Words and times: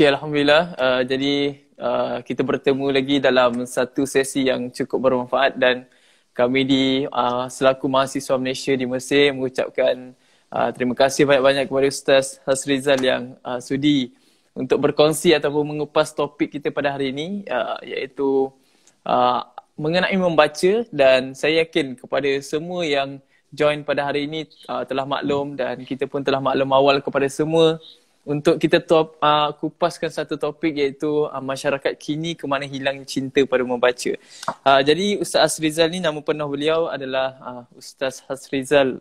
Okay, 0.00 0.16
Alhamdulillah. 0.16 0.80
Uh, 0.80 1.02
jadi 1.04 1.60
uh, 1.76 2.24
kita 2.24 2.40
bertemu 2.40 2.88
lagi 2.88 3.20
dalam 3.20 3.68
satu 3.68 4.08
sesi 4.08 4.48
yang 4.48 4.72
cukup 4.72 4.96
bermanfaat 4.96 5.60
dan 5.60 5.84
kami 6.32 6.64
di 6.64 6.84
uh, 7.04 7.44
selaku 7.52 7.84
mahasiswa 7.84 8.40
Malaysia 8.40 8.72
di 8.72 8.88
Mesir 8.88 9.36
mengucapkan 9.36 10.16
uh, 10.48 10.72
terima 10.72 10.96
kasih 10.96 11.28
banyak-banyak 11.28 11.68
kepada 11.68 11.86
Ustaz 11.92 12.40
Hasrizal 12.48 12.96
yang 13.04 13.36
uh, 13.44 13.60
sudi 13.60 14.16
untuk 14.56 14.80
berkongsi 14.80 15.36
ataupun 15.36 15.68
mengupas 15.68 16.16
topik 16.16 16.56
kita 16.56 16.72
pada 16.72 16.96
hari 16.96 17.12
ini 17.12 17.44
uh, 17.52 17.76
iaitu 17.84 18.48
uh, 19.04 19.44
mengenai 19.76 20.16
membaca 20.16 20.80
dan 20.88 21.36
saya 21.36 21.68
yakin 21.68 22.00
kepada 22.00 22.40
semua 22.40 22.88
yang 22.88 23.20
join 23.52 23.84
pada 23.84 24.08
hari 24.08 24.24
ini 24.24 24.48
uh, 24.64 24.80
telah 24.88 25.04
maklum 25.04 25.60
dan 25.60 25.76
kita 25.84 26.08
pun 26.08 26.24
telah 26.24 26.40
maklum 26.40 26.72
awal 26.72 27.04
kepada 27.04 27.28
semua 27.28 27.76
untuk 28.24 28.60
kita 28.60 28.84
top, 28.84 29.16
uh, 29.24 29.48
kupaskan 29.56 30.12
satu 30.12 30.36
topik 30.36 30.76
iaitu 30.76 31.24
uh, 31.24 31.40
masyarakat 31.40 31.96
kini 31.96 32.36
ke 32.36 32.44
mana 32.44 32.68
hilang 32.68 33.00
cinta 33.08 33.40
pada 33.48 33.64
membaca. 33.64 34.12
Uh, 34.60 34.80
jadi 34.84 35.16
Ustaz 35.16 35.56
Hasrizal 35.56 35.88
ni 35.88 36.04
nama 36.04 36.20
penuh 36.20 36.48
beliau 36.48 36.92
adalah 36.92 37.28
uh, 37.40 37.62
Ustaz 37.72 38.20
Hasrizal 38.28 39.00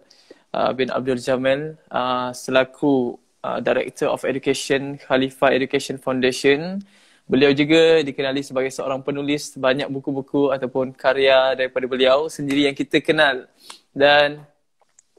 uh, 0.56 0.72
bin 0.72 0.88
Abdul 0.88 1.20
Jamil 1.20 1.76
uh, 1.92 2.32
selaku 2.32 3.20
uh, 3.44 3.60
Director 3.60 4.08
of 4.08 4.24
Education 4.24 4.96
Khalifah 4.96 5.52
Education 5.52 6.00
Foundation. 6.00 6.80
Beliau 7.30 7.54
juga 7.54 8.02
dikenali 8.02 8.42
sebagai 8.42 8.74
seorang 8.74 9.06
penulis 9.06 9.54
banyak 9.54 9.86
buku-buku 9.86 10.50
ataupun 10.50 10.98
karya 10.98 11.54
daripada 11.54 11.86
beliau 11.86 12.26
sendiri 12.26 12.66
yang 12.66 12.74
kita 12.74 12.98
kenal. 13.06 13.46
Dan 13.94 14.42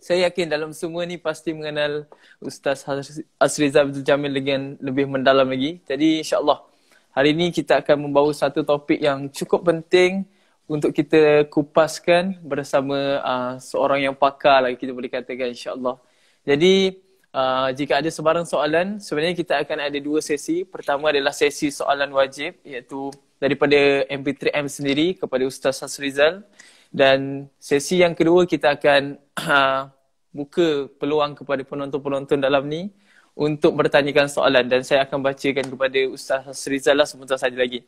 saya 0.01 0.27
yakin 0.27 0.49
dalam 0.49 0.71
semua 0.73 1.05
ni 1.05 1.21
pasti 1.21 1.53
mengenal 1.53 2.09
Ustaz 2.41 2.89
Asriza 3.37 3.85
Abdul 3.85 4.01
Jamil 4.01 4.33
dengan 4.33 4.61
lebih 4.81 5.05
mendalam 5.05 5.45
lagi. 5.45 5.79
Jadi 5.85 6.25
insyaAllah 6.25 6.65
hari 7.13 7.37
ini 7.37 7.53
kita 7.53 7.85
akan 7.85 8.09
membawa 8.09 8.33
satu 8.33 8.65
topik 8.65 8.97
yang 8.97 9.29
cukup 9.29 9.69
penting 9.69 10.25
untuk 10.65 10.97
kita 10.97 11.51
kupaskan 11.53 12.41
bersama 12.41 13.21
uh, 13.21 13.55
seorang 13.61 14.09
yang 14.09 14.17
pakar 14.17 14.65
lagi 14.65 14.81
kita 14.81 14.97
boleh 14.97 15.13
katakan 15.13 15.53
insyaAllah. 15.53 16.01
Jadi 16.49 16.97
uh, 17.37 17.69
jika 17.77 18.01
ada 18.01 18.09
sebarang 18.09 18.47
soalan 18.49 19.03
sebenarnya 19.05 19.37
kita 19.37 19.61
akan 19.61 19.79
ada 19.85 19.99
dua 20.01 20.25
sesi. 20.25 20.65
Pertama 20.65 21.13
adalah 21.13 21.37
sesi 21.37 21.69
soalan 21.69 22.09
wajib 22.17 22.57
iaitu 22.65 23.13
daripada 23.37 24.09
MP3M 24.09 24.67
sendiri 24.71 25.07
kepada 25.19 25.45
Ustaz 25.45 25.85
Asrizal. 25.85 26.41
Dan 26.91 27.47
sesi 27.63 28.03
yang 28.03 28.19
kedua 28.19 28.45
kita 28.51 28.75
akan 28.75 29.15
uh, 29.39 29.87
buka 30.37 30.91
peluang 30.99 31.39
kepada 31.39 31.63
penonton-penonton 31.63 32.39
dalam 32.39 32.67
ni 32.67 32.91
untuk 33.35 33.79
bertanyakan 33.79 34.27
soalan 34.27 34.67
dan 34.67 34.83
saya 34.83 35.07
akan 35.07 35.23
bacakan 35.23 35.67
kepada 35.71 36.01
Ustaz 36.11 36.43
Hasrizal 36.47 36.99
lah 36.99 37.07
sebentar 37.07 37.39
saja 37.39 37.55
lagi. 37.55 37.87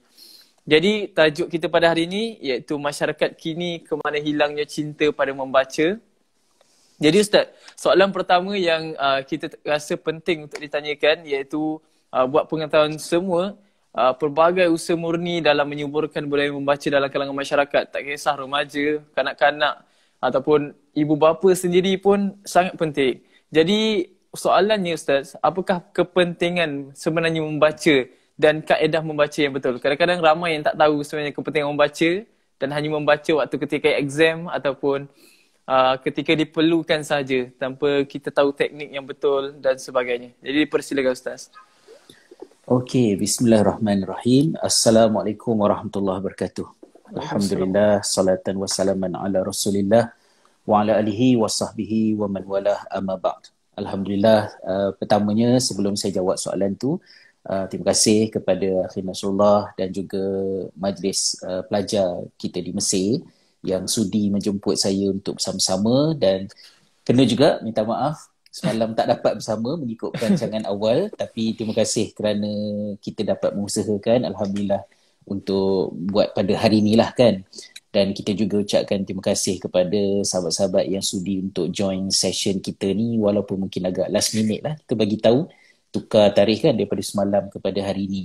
Jadi 0.62 1.11
tajuk 1.11 1.50
kita 1.50 1.67
pada 1.67 1.91
hari 1.91 2.06
ini 2.06 2.39
iaitu 2.39 2.78
masyarakat 2.78 3.34
kini 3.34 3.83
ke 3.83 3.98
mana 3.98 4.23
hilangnya 4.23 4.62
cinta 4.62 5.11
pada 5.11 5.34
membaca. 5.34 5.98
Jadi 7.03 7.17
Ustaz, 7.19 7.50
soalan 7.75 8.14
pertama 8.14 8.55
yang 8.55 8.95
uh, 8.95 9.27
kita 9.27 9.50
rasa 9.67 9.98
penting 9.98 10.47
untuk 10.47 10.62
ditanyakan 10.62 11.27
iaitu 11.27 11.83
uh, 12.14 12.27
buat 12.30 12.47
pengetahuan 12.47 12.95
semua 13.03 13.58
uh, 13.96 14.12
pelbagai 14.16 14.68
usaha 14.72 14.96
murni 14.96 15.40
dalam 15.44 15.68
menyuburkan 15.68 16.24
budaya 16.24 16.52
membaca 16.52 16.86
dalam 16.88 17.08
kalangan 17.08 17.36
masyarakat. 17.36 17.84
Tak 17.92 18.00
kisah 18.02 18.34
remaja, 18.36 19.00
kanak-kanak 19.16 19.84
ataupun 20.22 20.72
ibu 20.94 21.14
bapa 21.18 21.50
sendiri 21.52 21.96
pun 21.98 22.36
sangat 22.46 22.78
penting. 22.78 23.20
Jadi 23.52 24.08
soalannya 24.32 24.96
Ustaz, 24.96 25.36
apakah 25.44 25.84
kepentingan 25.92 26.96
sebenarnya 26.96 27.44
membaca 27.44 27.96
dan 28.40 28.64
kaedah 28.64 29.02
membaca 29.04 29.38
yang 29.38 29.52
betul? 29.52 29.76
Kadang-kadang 29.76 30.24
ramai 30.24 30.56
yang 30.56 30.64
tak 30.64 30.77
tahu 30.78 31.04
sebenarnya 31.04 31.34
kepentingan 31.36 31.68
membaca 31.74 32.10
dan 32.56 32.68
hanya 32.70 32.88
membaca 32.94 33.30
waktu 33.42 33.56
ketika 33.58 33.90
exam 33.98 34.46
ataupun 34.46 35.10
uh, 35.67 35.94
ketika 36.00 36.33
diperlukan 36.33 37.02
saja 37.02 37.50
tanpa 37.58 38.06
kita 38.06 38.30
tahu 38.30 38.55
teknik 38.55 38.88
yang 38.88 39.05
betul 39.05 39.52
dan 39.58 39.77
sebagainya. 39.77 40.33
Jadi 40.40 40.61
persilakan 40.70 41.12
Ustaz. 41.12 41.50
Okey, 42.62 43.18
bismillahirrahmanirrahim. 43.18 44.55
Assalamualaikum 44.62 45.50
warahmatullahi 45.58 46.23
wabarakatuh. 46.23 46.62
Alhamdulillah, 47.11 48.06
salatan 48.06 48.55
wassalaman 48.62 49.18
ala 49.18 49.42
rasulillah 49.42 50.14
wa 50.62 50.78
ala 50.78 50.95
alihi 50.95 51.34
wa 51.34 51.50
sahbihi 51.50 52.14
wa 52.14 52.30
man 52.30 52.46
walah 52.46 52.86
amma 52.86 53.18
ba'd. 53.18 53.50
Alhamdulillah, 53.74 54.55
uh, 54.62 54.90
pertamanya 54.95 55.58
sebelum 55.58 55.98
saya 55.98 56.23
jawab 56.23 56.39
soalan 56.39 56.78
tu, 56.78 57.02
uh, 57.50 57.67
terima 57.67 57.90
kasih 57.90 58.30
kepada 58.30 58.86
Akhir 58.86 59.02
Nasrullah 59.02 59.74
dan 59.74 59.90
juga 59.90 60.23
majlis 60.79 61.42
uh, 61.42 61.67
pelajar 61.67 62.30
kita 62.39 62.62
di 62.62 62.70
Mesir 62.70 63.27
yang 63.67 63.90
sudi 63.90 64.30
menjemput 64.30 64.79
saya 64.79 65.11
untuk 65.11 65.42
bersama-sama 65.42 66.14
dan 66.14 66.46
kena 67.02 67.27
juga 67.27 67.58
minta 67.67 67.83
maaf 67.83 68.30
semalam 68.52 68.92
tak 68.92 69.08
dapat 69.08 69.40
bersama 69.40 69.80
mengikut 69.80 70.13
perancangan 70.13 70.68
awal 70.68 71.08
tapi 71.17 71.57
terima 71.57 71.73
kasih 71.73 72.13
kerana 72.13 72.52
kita 73.01 73.24
dapat 73.24 73.57
mengusahakan 73.57 74.29
alhamdulillah 74.29 74.85
untuk 75.27 75.95
buat 75.95 76.35
pada 76.35 76.52
hari 76.58 76.83
inilah 76.83 77.14
kan? 77.14 77.46
Dan 77.92 78.17
kita 78.17 78.33
juga 78.33 78.64
ucapkan 78.64 79.05
terima 79.05 79.20
kasih 79.20 79.61
kepada 79.61 80.24
sahabat-sahabat 80.24 80.89
yang 80.89 81.05
sudi 81.05 81.45
untuk 81.45 81.68
join 81.68 82.08
session 82.08 82.57
kita 82.64 82.89
ni 82.96 83.20
walaupun 83.20 83.68
mungkin 83.68 83.85
agak 83.85 84.08
last 84.08 84.33
minute 84.33 84.64
lah 84.64 84.74
kita 84.80 84.96
bagi 84.96 85.20
tahu 85.20 85.45
tukar 85.92 86.33
tarikh 86.33 86.64
kan 86.64 86.73
daripada 86.73 87.05
semalam 87.05 87.52
kepada 87.52 87.85
hari 87.85 88.08
ini 88.08 88.24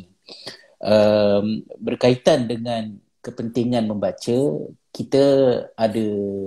um, 0.80 1.68
berkaitan 1.84 2.48
dengan 2.48 2.96
kepentingan 3.20 3.92
membaca 3.92 4.40
kita 4.96 5.24
ada 5.76 6.06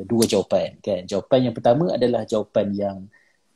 dua 0.08 0.24
jawapan 0.24 0.80
kan? 0.80 1.04
Jawapan 1.04 1.52
yang 1.52 1.54
pertama 1.54 1.92
adalah 1.92 2.24
jawapan 2.24 2.66
yang 2.72 2.96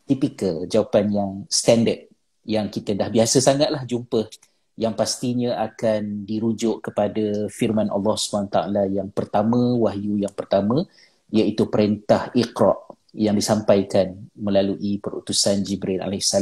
typical, 0.05 0.69
jawapan 0.69 1.07
yang 1.11 1.31
standard 1.49 2.09
yang 2.45 2.69
kita 2.69 2.93
dah 2.93 3.09
biasa 3.09 3.41
sangatlah 3.41 3.83
jumpa 3.89 4.29
yang 4.75 4.93
pastinya 4.93 5.65
akan 5.71 6.27
dirujuk 6.27 6.85
kepada 6.91 7.47
firman 7.49 7.89
Allah 7.89 8.15
SWT 8.19 8.59
yang 8.91 9.09
pertama, 9.15 9.73
wahyu 9.79 10.21
yang 10.21 10.35
pertama 10.35 10.85
iaitu 11.31 11.71
perintah 11.71 12.29
Iqra 12.35 12.75
yang 13.15 13.39
disampaikan 13.39 14.13
melalui 14.35 14.99
perutusan 14.99 15.63
Jibril 15.63 16.03
AS 16.03 16.35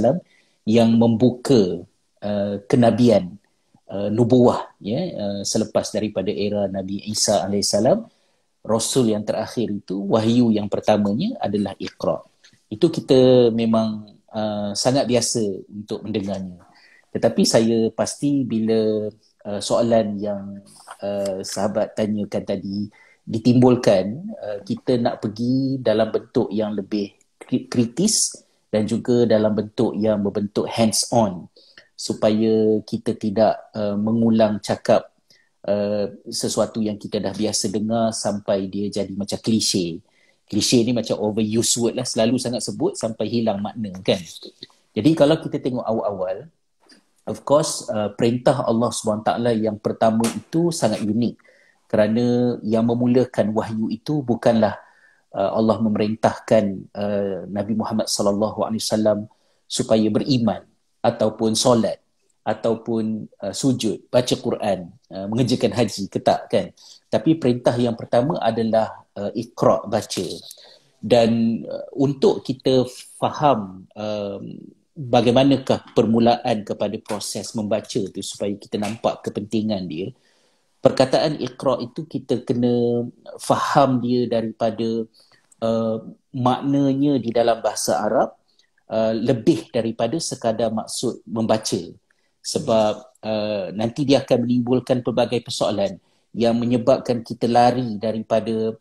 yang 0.64 0.96
membuka 0.96 1.84
uh, 2.24 2.56
kenabian 2.64 3.36
uh, 3.92 4.08
nubuah 4.08 4.72
ya, 4.80 5.00
uh, 5.12 5.40
selepas 5.44 5.92
daripada 5.92 6.32
era 6.32 6.66
Nabi 6.72 7.04
Isa 7.04 7.44
AS 7.44 7.72
Rasul 8.62 9.12
yang 9.12 9.26
terakhir 9.26 9.68
itu 9.68 9.98
wahyu 10.08 10.54
yang 10.54 10.70
pertamanya 10.72 11.36
adalah 11.42 11.76
Iqra 11.76 12.31
itu 12.72 12.88
kita 12.88 13.53
memang 13.53 14.16
uh, 14.33 14.72
sangat 14.72 15.05
biasa 15.05 15.44
untuk 15.69 16.00
mendengarnya. 16.00 16.65
Tetapi 17.12 17.44
saya 17.44 17.93
pasti 17.93 18.49
bila 18.49 19.12
uh, 19.44 19.60
soalan 19.60 20.16
yang 20.16 20.65
uh, 21.05 21.44
sahabat 21.44 21.93
tanyakan 21.93 22.44
tadi 22.49 22.88
ditimbulkan, 23.28 24.25
uh, 24.41 24.59
kita 24.65 24.97
nak 24.97 25.21
pergi 25.21 25.77
dalam 25.84 26.09
bentuk 26.09 26.49
yang 26.49 26.72
lebih 26.72 27.12
kritis 27.69 28.33
dan 28.72 28.89
juga 28.89 29.28
dalam 29.28 29.53
bentuk 29.53 29.93
yang 30.00 30.25
berbentuk 30.25 30.65
hands 30.65 31.12
on 31.12 31.44
supaya 31.93 32.81
kita 32.89 33.12
tidak 33.15 33.69
uh, 33.77 33.94
mengulang 34.00 34.56
cakap 34.65 35.12
uh, 35.69 36.09
sesuatu 36.33 36.81
yang 36.81 36.97
kita 36.97 37.21
dah 37.21 37.37
biasa 37.37 37.69
dengar 37.69 38.16
sampai 38.16 38.72
dia 38.72 38.89
jadi 38.89 39.12
macam 39.12 39.37
klise 39.44 40.00
klise 40.52 40.84
ni 40.84 40.92
macam 40.92 41.16
overuse 41.16 41.80
word 41.80 41.96
lah 41.96 42.04
selalu 42.04 42.36
sangat 42.36 42.60
sebut 42.60 42.92
sampai 42.92 43.24
hilang 43.24 43.64
makna 43.64 43.88
kan? 44.04 44.20
Jadi 44.92 45.16
kalau 45.16 45.40
kita 45.40 45.56
tengok 45.56 45.80
awal-awal 45.80 46.52
of 47.24 47.40
course 47.48 47.88
uh, 47.88 48.12
perintah 48.12 48.60
Allah 48.68 48.92
SWT 48.92 49.32
yang 49.56 49.80
pertama 49.80 50.21
itu 50.28 50.68
sangat 50.68 51.00
unik. 51.00 51.41
Kerana 51.88 52.56
yang 52.65 52.84
memulakan 52.84 53.53
wahyu 53.56 53.88
itu 53.88 54.21
bukanlah 54.21 54.77
uh, 55.32 55.50
Allah 55.56 55.80
memerintahkan 55.80 56.65
uh, 56.92 57.48
Nabi 57.48 57.72
Muhammad 57.72 58.09
sallallahu 58.12 58.65
alaihi 58.68 58.84
wasallam 58.84 59.18
supaya 59.65 60.04
beriman 60.12 60.68
ataupun 61.00 61.56
solat 61.56 62.00
ataupun 62.44 63.28
uh, 63.41 63.54
sujud 63.54 64.09
baca 64.12 64.34
Quran 64.36 64.92
uh, 65.09 65.27
mengerjakan 65.32 65.72
haji 65.72 66.12
ketak 66.12 66.48
kan? 66.53 66.66
Tapi 67.12 67.36
perintah 67.36 67.77
yang 67.77 67.97
pertama 67.97 68.41
adalah 68.41 69.02
uh, 69.18 69.30
ikra 69.34 69.84
baca. 69.88 70.28
Dan 71.03 71.62
uh, 71.66 71.88
untuk 71.98 72.47
kita 72.47 72.86
faham 73.18 73.91
um, 73.97 74.44
bagaimanakah 74.94 75.92
permulaan 75.97 76.62
kepada 76.62 76.94
proses 77.03 77.56
membaca 77.56 78.00
tu 78.12 78.20
supaya 78.20 78.53
kita 78.54 78.76
nampak 78.76 79.24
kepentingan 79.24 79.88
dia 79.88 80.12
perkataan 80.82 81.38
ikra 81.38 81.78
itu 81.78 82.04
kita 82.04 82.42
kena 82.42 83.06
faham 83.38 84.03
dia 84.03 84.26
daripada 84.26 85.06
uh, 85.62 85.97
maknanya 86.34 87.22
di 87.22 87.30
dalam 87.30 87.62
bahasa 87.62 88.03
Arab 88.03 88.34
uh, 88.91 89.15
lebih 89.15 89.70
daripada 89.70 90.18
sekadar 90.18 90.74
maksud 90.74 91.22
membaca. 91.24 91.80
Sebab 92.42 92.94
uh, 93.22 93.70
nanti 93.78 94.03
dia 94.03 94.26
akan 94.26 94.42
menimbulkan 94.42 95.06
pelbagai 95.06 95.47
persoalan 95.47 96.03
yang 96.34 96.58
menyebabkan 96.58 97.22
kita 97.22 97.47
lari 97.47 97.94
daripada 98.03 98.74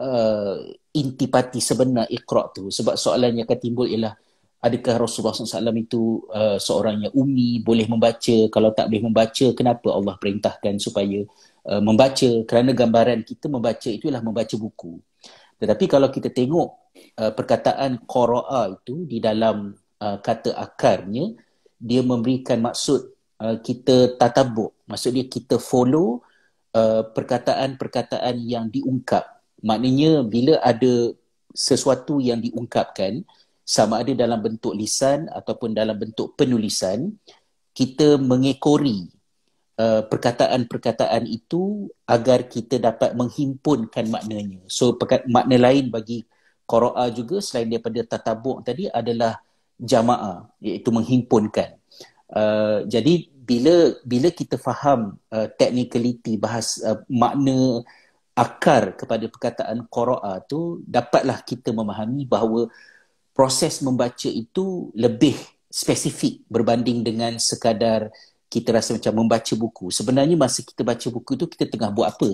uh, 0.00 0.58
intipati 0.94 1.60
sebenar 1.62 2.06
ikhra 2.10 2.50
tu. 2.54 2.70
Sebab 2.70 2.94
soalan 2.98 3.38
yang 3.38 3.46
akan 3.46 3.58
timbul 3.60 3.86
ialah 3.86 4.14
adakah 4.58 5.06
Rasulullah 5.06 5.34
SAW 5.34 5.74
itu 5.78 6.26
uh, 6.34 6.58
seorang 6.58 7.06
yang 7.06 7.12
umi 7.14 7.62
boleh 7.62 7.86
membaca? 7.86 8.36
Kalau 8.50 8.70
tak 8.74 8.90
boleh 8.90 9.02
membaca 9.04 9.46
kenapa 9.54 9.88
Allah 9.94 10.14
perintahkan 10.18 10.74
supaya 10.82 11.22
uh, 11.68 11.82
membaca? 11.82 12.30
Kerana 12.46 12.70
gambaran 12.74 13.22
kita 13.22 13.46
membaca 13.50 13.88
itulah 13.90 14.22
membaca 14.22 14.54
buku. 14.58 14.98
Tetapi 15.58 15.84
kalau 15.90 16.08
kita 16.10 16.30
tengok 16.30 16.68
uh, 17.18 17.32
perkataan 17.34 18.06
qara'a 18.06 18.78
itu 18.78 19.06
di 19.06 19.18
dalam 19.18 19.74
uh, 20.02 20.18
kata 20.22 20.54
akarnya 20.54 21.34
dia 21.78 22.02
memberikan 22.02 22.58
maksud 22.58 23.14
uh, 23.42 23.56
kita 23.62 24.18
tatabuk 24.18 24.74
maksud 24.90 25.14
dia 25.14 25.26
kita 25.30 25.62
follow 25.62 26.22
uh, 26.74 27.06
perkataan-perkataan 27.06 28.34
yang 28.42 28.66
diungkap 28.70 29.37
maknanya 29.62 30.22
bila 30.24 30.58
ada 30.62 31.12
sesuatu 31.54 32.22
yang 32.22 32.38
diungkapkan 32.38 33.26
sama 33.68 34.00
ada 34.00 34.16
dalam 34.16 34.40
bentuk 34.40 34.72
lisan 34.72 35.28
ataupun 35.28 35.76
dalam 35.76 35.98
bentuk 35.98 36.32
penulisan 36.38 37.12
kita 37.76 38.16
mengekori 38.16 39.12
uh, 39.78 40.02
perkataan-perkataan 40.08 41.28
itu 41.28 41.86
agar 42.08 42.48
kita 42.50 42.80
dapat 42.80 43.14
menghimpunkan 43.14 44.08
maknanya. 44.10 44.64
So 44.66 44.98
makna 45.30 45.56
lain 45.56 45.92
bagi 45.92 46.26
qira'a 46.68 47.08
juga 47.14 47.38
selain 47.38 47.70
daripada 47.70 48.00
tatabuk 48.04 48.66
tadi 48.66 48.90
adalah 48.90 49.38
jamaah 49.78 50.50
iaitu 50.58 50.90
menghimpunkan. 50.90 51.78
Uh, 52.28 52.84
jadi 52.84 53.30
bila 53.48 53.96
bila 54.04 54.28
kita 54.28 54.60
faham 54.60 55.16
uh, 55.32 55.48
technicality 55.56 56.36
bahas 56.36 56.76
uh, 56.84 57.00
makna 57.08 57.80
akar 58.38 58.94
kepada 58.94 59.26
perkataan 59.26 59.90
qira'a 59.90 60.46
tu 60.46 60.78
dapatlah 60.86 61.42
kita 61.42 61.74
memahami 61.74 62.22
bahawa 62.22 62.70
proses 63.34 63.82
membaca 63.82 64.30
itu 64.30 64.94
lebih 64.94 65.34
spesifik 65.66 66.46
berbanding 66.46 67.02
dengan 67.02 67.34
sekadar 67.42 68.14
kita 68.48 68.72
rasa 68.72 68.96
macam 68.96 69.12
membaca 69.26 69.52
buku. 69.58 69.92
Sebenarnya 69.92 70.38
masa 70.38 70.62
kita 70.64 70.80
baca 70.86 71.06
buku 71.10 71.32
tu 71.34 71.44
kita 71.50 71.68
tengah 71.68 71.90
buat 71.92 72.14
apa? 72.14 72.30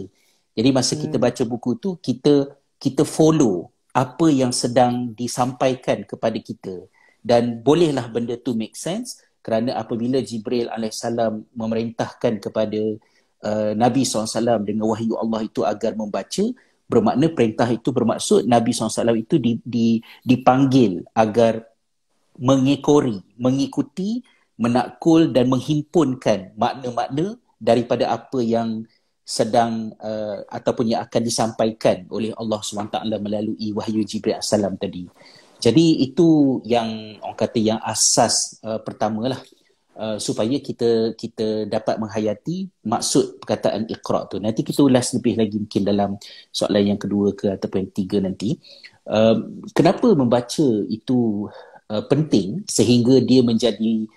Jadi 0.55 0.69
masa 0.71 0.95
hmm. 0.95 1.03
kita 1.09 1.17
baca 1.19 1.43
buku 1.43 1.71
tu 1.81 1.91
kita 1.99 2.55
kita 2.79 3.03
follow 3.03 3.73
apa 3.91 4.27
yang 4.29 4.53
sedang 4.55 5.17
disampaikan 5.17 6.05
kepada 6.05 6.39
kita 6.39 6.87
dan 7.25 7.65
bolehlah 7.65 8.07
benda 8.13 8.37
tu 8.37 8.53
make 8.55 8.77
sense 8.77 9.23
kerana 9.41 9.79
apabila 9.79 10.21
Jibril 10.21 10.69
AS 10.69 11.05
memerintahkan 11.55 12.43
kepada 12.43 12.81
uh, 13.45 13.73
Nabi 13.77 14.09
SAW 14.09 14.65
dengan 14.65 14.89
wahyu 14.89 15.15
Allah 15.21 15.45
itu 15.45 15.63
agar 15.63 15.93
membaca 15.95 16.45
bermakna 16.89 17.33
perintah 17.33 17.69
itu 17.69 17.93
bermaksud 17.93 18.45
Nabi 18.45 18.73
SAW 18.73 19.17
itu 19.17 19.41
di, 19.41 19.61
di, 19.65 20.01
dipanggil 20.25 21.05
agar 21.17 21.65
mengekori, 22.37 23.23
mengikuti, 23.39 24.21
menakul 24.59 25.31
dan 25.31 25.51
menghimpunkan 25.51 26.55
makna-makna 26.59 27.39
daripada 27.59 28.11
apa 28.11 28.39
yang 28.43 28.85
sedang 29.25 29.97
uh, 30.05 30.45
ataupun 30.53 30.93
yang 30.95 31.01
akan 31.01 31.23
disampaikan 31.25 32.05
oleh 32.13 32.37
Allah 32.37 32.61
SWT 32.61 33.09
melalui 33.09 33.73
wahyu 33.73 34.05
Jibril 34.05 34.37
AS 34.37 34.53
tadi. 34.53 35.09
Jadi 35.65 36.05
itu 36.05 36.61
yang 36.69 37.17
orang 37.25 37.41
kata 37.41 37.57
yang 37.57 37.81
asas 37.81 38.61
uh, 38.61 38.77
pertama 38.85 39.33
lah 39.33 39.41
uh, 39.97 40.19
supaya 40.19 40.59
kita 40.59 41.15
kita 41.15 41.67
dapat 41.71 41.99
menghayati 41.99 42.69
maksud 42.87 43.43
perkataan 43.43 43.87
ikhra 43.91 44.27
tu. 44.29 44.39
Nanti 44.43 44.67
kita 44.67 44.83
ulas 44.85 45.15
lebih 45.15 45.39
lagi 45.39 45.57
mungkin 45.59 45.83
dalam 45.83 46.11
soalan 46.51 46.95
yang 46.95 47.01
kedua 47.01 47.35
ke 47.35 47.51
ataupun 47.55 47.89
yang 47.89 47.95
tiga 47.95 48.19
nanti. 48.23 48.59
Uh, 49.05 49.63
kenapa 49.77 50.17
membaca 50.17 50.67
itu 50.89 51.49
uh, 51.93 52.05
penting 52.09 52.65
sehingga 52.65 53.21
dia 53.21 53.45
menjadi 53.45 54.09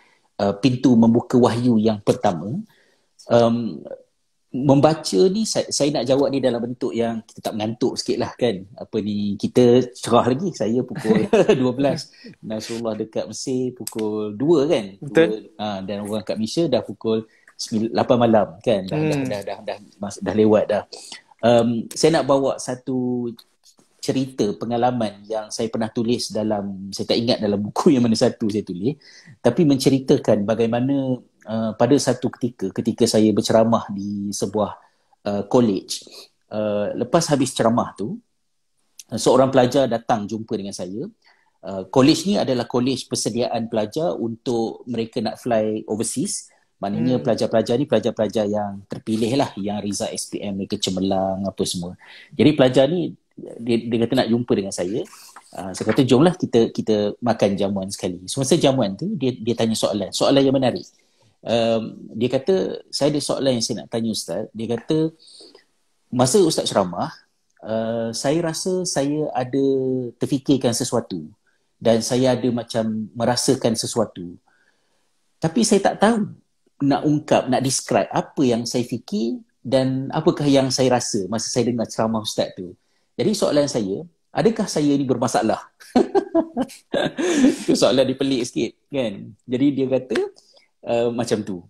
uh, 0.42 0.56
pintu 0.58 0.96
membuka 0.96 1.36
wahyu 1.38 1.78
yang 1.78 2.00
pertama? 2.02 2.58
Um, 3.28 3.84
membaca 4.48 5.20
ni 5.28 5.44
saya, 5.44 5.68
saya 5.68 5.92
nak 5.92 6.08
jawab 6.08 6.32
ni 6.32 6.40
dalam 6.40 6.64
bentuk 6.64 6.96
yang 6.96 7.20
kita 7.28 7.52
tak 7.52 7.54
mengantuk 7.60 8.00
sikit 8.00 8.18
lah 8.24 8.32
kan? 8.34 8.64
Apa 8.80 9.04
ni 9.04 9.36
kita 9.36 9.84
cerah 9.92 10.26
lagi 10.32 10.50
saya 10.56 10.80
pukul 10.88 11.28
12 11.60 12.48
Nasrullah 12.48 12.96
dekat 12.96 13.28
Mesir 13.28 13.76
pukul 13.76 14.40
2 14.40 14.72
kan? 14.72 14.86
Betul. 15.04 15.52
2, 15.52 15.60
ha, 15.60 15.80
dan 15.84 15.98
orang 16.08 16.24
kat 16.24 16.40
Malaysia 16.40 16.64
dah 16.72 16.80
pukul 16.80 17.28
8 17.60 17.92
malam 18.16 18.48
kan? 18.64 18.82
Dah, 18.88 18.96
hmm. 18.96 19.12
dah, 19.12 19.20
dah, 19.20 19.42
dah, 19.44 19.60
dah, 19.68 19.78
dah, 19.84 20.12
dah 20.24 20.36
lewat 20.36 20.64
dah. 20.72 20.84
Um, 21.38 21.86
saya 21.94 22.18
nak 22.18 22.26
bawa 22.26 22.58
satu 22.58 23.30
cerita 24.08 24.56
pengalaman 24.56 25.20
yang 25.28 25.52
saya 25.52 25.68
pernah 25.68 25.92
tulis 25.92 26.32
dalam 26.32 26.88
saya 26.96 27.12
tak 27.12 27.20
ingat 27.20 27.44
dalam 27.44 27.60
buku 27.60 27.92
yang 28.00 28.08
mana 28.08 28.16
satu 28.16 28.48
saya 28.48 28.64
tulis 28.64 28.96
tapi 29.44 29.68
menceritakan 29.68 30.48
bagaimana 30.48 31.20
uh, 31.48 31.72
pada 31.80 31.96
satu 31.96 32.28
ketika 32.36 32.70
ketika 32.76 33.08
saya 33.08 33.32
berceramah 33.32 33.88
di 33.90 34.30
sebuah 34.36 34.72
uh, 35.26 35.44
college 35.48 36.04
uh, 36.52 36.94
lepas 36.96 37.24
habis 37.32 37.56
ceramah 37.56 37.96
tu 37.96 38.20
uh, 39.12 39.20
seorang 39.20 39.52
pelajar 39.52 39.88
datang 39.88 40.28
jumpa 40.28 40.54
dengan 40.56 40.76
saya. 40.76 41.08
Uh, 41.58 41.84
college 41.90 42.30
ni 42.30 42.38
adalah 42.38 42.70
college 42.70 43.10
persediaan 43.10 43.68
pelajar 43.68 44.14
untuk 44.14 44.86
mereka 44.88 45.20
nak 45.20 45.42
fly 45.42 45.84
overseas. 45.90 46.54
Maknanya 46.78 47.18
hmm. 47.18 47.24
pelajar-pelajar 47.26 47.76
ni 47.82 47.90
pelajar-pelajar 47.90 48.46
yang 48.46 48.86
terpilih 48.86 49.34
lah 49.34 49.50
yang 49.58 49.82
result 49.82 50.14
SPM 50.14 50.62
mereka 50.62 50.78
cemerlang 50.78 51.42
apa 51.50 51.64
semua. 51.66 51.98
Jadi 52.38 52.54
pelajar 52.54 52.86
ni 52.86 53.18
dia, 53.58 53.82
dia 53.82 53.98
kata 54.06 54.14
nak 54.22 54.30
jumpa 54.30 54.54
dengan 54.54 54.74
saya. 54.74 55.02
Uh, 55.50 55.74
saya 55.74 55.86
kata 55.90 56.06
jomlah 56.06 56.38
kita 56.38 56.70
kita 56.70 57.18
makan 57.18 57.58
jamuan 57.58 57.90
sekali. 57.90 58.22
Semasa 58.30 58.54
jamuan 58.62 58.94
tu 58.94 59.10
dia 59.18 59.34
dia 59.34 59.58
tanya 59.58 59.74
soalan. 59.74 60.14
Soalan 60.14 60.46
yang 60.46 60.54
menarik 60.54 60.86
um, 61.44 61.82
dia 62.16 62.30
kata 62.32 62.82
saya 62.90 63.14
ada 63.14 63.22
soalan 63.22 63.60
yang 63.60 63.66
saya 63.66 63.84
nak 63.84 63.90
tanya 63.92 64.10
ustaz. 64.14 64.50
Dia 64.54 64.68
kata 64.78 65.12
masa 66.10 66.40
ustaz 66.42 66.72
ceramah 66.72 67.12
uh, 67.64 68.10
saya 68.16 68.40
rasa 68.42 68.88
saya 68.88 69.28
ada 69.36 69.66
terfikirkan 70.18 70.72
sesuatu 70.72 71.28
dan 71.78 72.02
saya 72.02 72.34
ada 72.34 72.50
macam 72.50 73.10
merasakan 73.14 73.78
sesuatu. 73.78 74.38
Tapi 75.38 75.62
saya 75.62 75.94
tak 75.94 76.02
tahu 76.02 76.34
nak 76.82 77.06
ungkap 77.06 77.50
nak 77.50 77.62
describe 77.62 78.10
apa 78.10 78.42
yang 78.42 78.66
saya 78.66 78.86
fikir 78.86 79.42
dan 79.62 80.10
apakah 80.14 80.46
yang 80.46 80.70
saya 80.74 80.94
rasa 80.94 81.26
masa 81.30 81.50
saya 81.50 81.70
dengar 81.70 81.90
ceramah 81.90 82.24
ustaz 82.24 82.54
tu. 82.58 82.74
Jadi 83.18 83.32
soalan 83.34 83.66
saya 83.70 84.06
adakah 84.34 84.70
saya 84.70 84.94
ni 84.94 85.06
bermasalah? 85.06 85.62
Itu 87.66 87.74
soalan 87.74 88.06
dia 88.06 88.18
pelik 88.18 88.42
sikit 88.46 88.72
kan? 88.90 89.34
Jadi 89.46 89.68
dia 89.74 89.86
kata 89.90 90.18
uh, 90.84 91.10
macam 91.10 91.42
tu. 91.42 91.64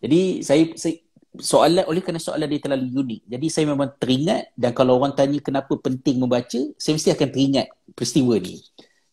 Jadi 0.00 0.40
saya, 0.40 0.64
saya 0.80 0.96
soalan 1.36 1.84
oleh 1.86 2.00
kerana 2.00 2.18
soalan 2.18 2.48
dia 2.48 2.60
terlalu 2.60 2.88
unik. 2.90 3.20
Jadi 3.28 3.46
saya 3.52 3.64
memang 3.68 3.92
teringat 4.00 4.50
dan 4.56 4.72
kalau 4.72 4.96
orang 4.96 5.12
tanya 5.12 5.38
kenapa 5.44 5.76
penting 5.76 6.16
membaca, 6.16 6.60
saya 6.80 6.96
mesti 6.96 7.12
akan 7.12 7.28
teringat 7.28 7.66
peristiwa 7.92 8.34
ni. 8.40 8.58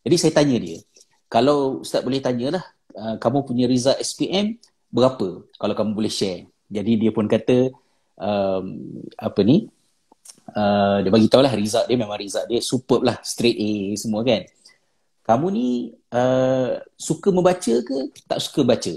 Jadi 0.08 0.16
saya 0.16 0.32
tanya 0.32 0.58
dia, 0.58 0.80
kalau 1.28 1.84
ustaz 1.84 2.00
boleh 2.00 2.24
tanyalah, 2.24 2.64
uh, 2.96 3.16
kamu 3.20 3.44
punya 3.44 3.66
result 3.68 4.00
SPM 4.00 4.56
berapa 4.88 5.44
kalau 5.60 5.74
kamu 5.76 5.92
boleh 5.92 6.12
share. 6.12 6.48
Jadi 6.72 6.96
dia 6.96 7.12
pun 7.12 7.28
kata 7.28 7.72
um, 8.20 8.66
apa 9.20 9.42
ni? 9.44 9.68
Uh, 10.48 11.04
dia 11.04 11.12
bagi 11.12 11.28
tahu 11.28 11.44
lah 11.44 11.52
result 11.52 11.92
dia 11.92 12.00
memang 12.00 12.16
result 12.16 12.48
dia 12.48 12.64
superb 12.64 13.04
lah 13.04 13.20
straight 13.20 13.60
A 13.60 13.72
semua 14.00 14.24
kan 14.24 14.48
kamu 15.28 15.46
ni 15.52 15.68
uh, 16.16 16.80
suka 16.96 17.36
membaca 17.36 17.74
ke 17.84 17.98
tak 18.24 18.40
suka 18.40 18.64
baca 18.64 18.96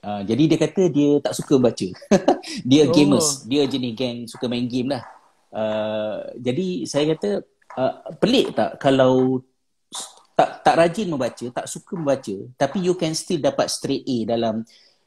Uh, 0.00 0.22
jadi 0.24 0.42
dia 0.48 0.58
kata 0.60 0.82
dia 0.88 1.20
tak 1.20 1.34
suka 1.36 1.60
baca. 1.60 1.88
dia 2.70 2.82
oh. 2.88 2.92
gamers. 2.92 3.44
Dia 3.44 3.68
jenis 3.68 3.92
gang 3.92 4.18
suka 4.24 4.48
main 4.48 4.64
game 4.64 4.96
lah. 4.96 5.02
Uh, 5.52 6.32
jadi 6.40 6.84
saya 6.88 7.16
kata 7.16 7.44
uh, 7.76 7.94
pelik 8.20 8.56
tak 8.56 8.80
kalau 8.80 9.40
tak 10.36 10.60
tak 10.60 10.74
rajin 10.76 11.08
membaca, 11.08 11.44
tak 11.48 11.64
suka 11.64 11.96
membaca 11.96 12.36
tapi 12.60 12.84
you 12.84 12.92
can 12.92 13.16
still 13.16 13.40
dapat 13.40 13.72
straight 13.72 14.04
A 14.04 14.36
dalam 14.36 14.64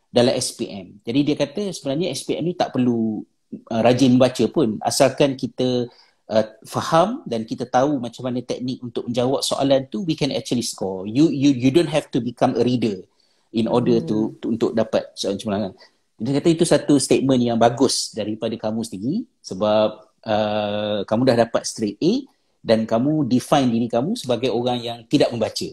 dalam 0.09 0.33
SPM. 0.33 0.97
Jadi 1.05 1.19
dia 1.21 1.35
kata 1.37 1.69
sebenarnya 1.69 2.09
SPM 2.17 2.49
ni 2.49 2.53
tak 2.57 2.73
perlu 2.73 3.21
uh, 3.69 3.81
rajin 3.85 4.17
membaca 4.17 4.41
pun 4.49 4.81
asalkan 4.81 5.37
kita 5.37 5.85
uh, 6.33 6.45
faham 6.65 7.21
dan 7.29 7.45
kita 7.45 7.69
tahu 7.69 8.01
macam 8.01 8.25
mana 8.25 8.41
teknik 8.41 8.81
untuk 8.81 9.05
menjawab 9.05 9.45
soalan 9.45 9.85
tu 9.89 10.01
we 10.05 10.17
can 10.17 10.33
actually 10.33 10.65
score. 10.65 11.05
You 11.05 11.29
you 11.29 11.53
you 11.53 11.69
don't 11.69 11.89
have 11.89 12.09
to 12.13 12.21
become 12.21 12.57
a 12.57 12.65
reader 12.65 13.05
in 13.53 13.65
order 13.65 14.01
hmm. 14.01 14.07
to, 14.07 14.17
to 14.37 14.45
untuk 14.53 14.71
dapat 14.73 15.09
soalan 15.17 15.37
cemerlangan. 15.39 15.73
Dia 16.19 16.31
kata 16.35 16.49
itu 16.51 16.63
satu 16.67 16.99
statement 16.99 17.39
yang 17.39 17.55
bagus 17.55 18.11
daripada 18.11 18.51
kamu 18.59 18.83
sendiri 18.83 19.23
sebab 19.39 19.87
uh, 20.27 20.99
kamu 21.07 21.21
dah 21.31 21.37
dapat 21.47 21.63
straight 21.63 21.95
A 22.03 22.13
dan 22.59 22.83
kamu 22.83 23.23
define 23.25 23.71
diri 23.71 23.87
kamu 23.87 24.19
sebagai 24.19 24.51
orang 24.51 24.83
yang 24.83 24.97
tidak 25.07 25.31
membaca. 25.31 25.69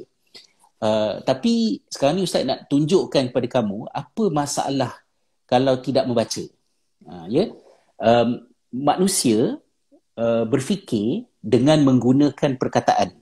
Uh, 0.76 1.18
tapi 1.26 1.82
sekarang 1.90 2.20
ni 2.20 2.28
Ustaz 2.28 2.46
nak 2.46 2.68
tunjukkan 2.70 3.32
kepada 3.34 3.48
kamu 3.48 3.90
apa 3.90 4.24
masalah 4.30 4.92
kalau 5.50 5.82
tidak 5.82 6.06
membaca. 6.06 6.44
Uh, 7.02 7.26
ya. 7.26 7.36
Yeah? 7.42 7.48
Um, 7.96 8.46
manusia 8.70 9.56
uh, 10.20 10.44
berfikir 10.44 11.26
dengan 11.40 11.80
menggunakan 11.82 12.60
perkataan. 12.60 13.16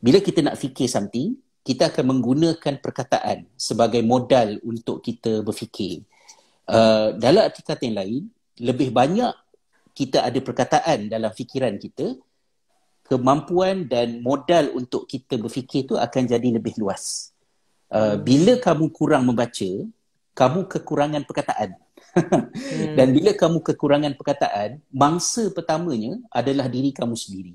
Bila 0.00 0.18
kita 0.24 0.40
nak 0.40 0.56
fikir 0.56 0.88
something, 0.88 1.36
kita 1.60 1.92
akan 1.92 2.16
menggunakan 2.16 2.80
perkataan 2.80 3.44
sebagai 3.54 4.00
modal 4.00 4.56
untuk 4.64 5.04
kita 5.04 5.44
berfikir. 5.44 6.02
Uh, 6.64 7.12
dalam 7.20 7.44
arti 7.50 7.60
kata 7.60 7.84
yang 7.84 7.98
lain, 8.00 8.22
lebih 8.60 8.88
banyak 8.94 9.32
kita 9.92 10.24
ada 10.24 10.38
perkataan 10.40 11.12
dalam 11.12 11.28
fikiran 11.36 11.76
kita, 11.76 12.16
kemampuan 13.04 13.84
dan 13.90 14.24
modal 14.24 14.72
untuk 14.72 15.04
kita 15.04 15.36
berfikir 15.36 15.84
tu 15.84 16.00
akan 16.00 16.22
jadi 16.24 16.48
lebih 16.56 16.80
luas. 16.80 17.34
Uh. 17.92 18.16
Bila 18.16 18.56
kamu 18.56 18.88
kurang 18.94 19.28
membaca, 19.28 19.70
kamu 20.32 20.64
kekurangan 20.64 21.22
perkataan. 21.28 21.76
hmm. 22.16 22.94
Dan 22.96 23.12
bila 23.12 23.36
kamu 23.36 23.60
kekurangan 23.60 24.16
perkataan, 24.16 24.80
mangsa 24.88 25.52
pertamanya 25.52 26.16
adalah 26.32 26.70
diri 26.72 26.96
kamu 26.96 27.12
sendiri. 27.12 27.54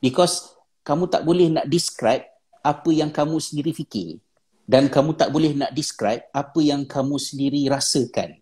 Because 0.00 0.56
kamu 0.80 1.12
tak 1.12 1.22
boleh 1.22 1.52
nak 1.52 1.68
describe 1.68 2.31
apa 2.62 2.90
yang 2.94 3.10
kamu 3.10 3.42
sendiri 3.42 3.74
fikir. 3.74 4.22
Dan 4.62 4.86
kamu 4.86 5.18
tak 5.18 5.34
boleh 5.34 5.52
nak 5.58 5.74
describe 5.74 6.22
apa 6.30 6.60
yang 6.62 6.86
kamu 6.86 7.18
sendiri 7.18 7.66
rasakan. 7.66 8.38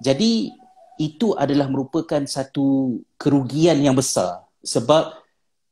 Jadi 0.00 0.54
itu 0.96 1.34
adalah 1.34 1.66
merupakan 1.66 2.22
satu 2.24 2.96
kerugian 3.18 3.76
yang 3.82 3.98
besar. 3.98 4.46
Sebab 4.62 5.16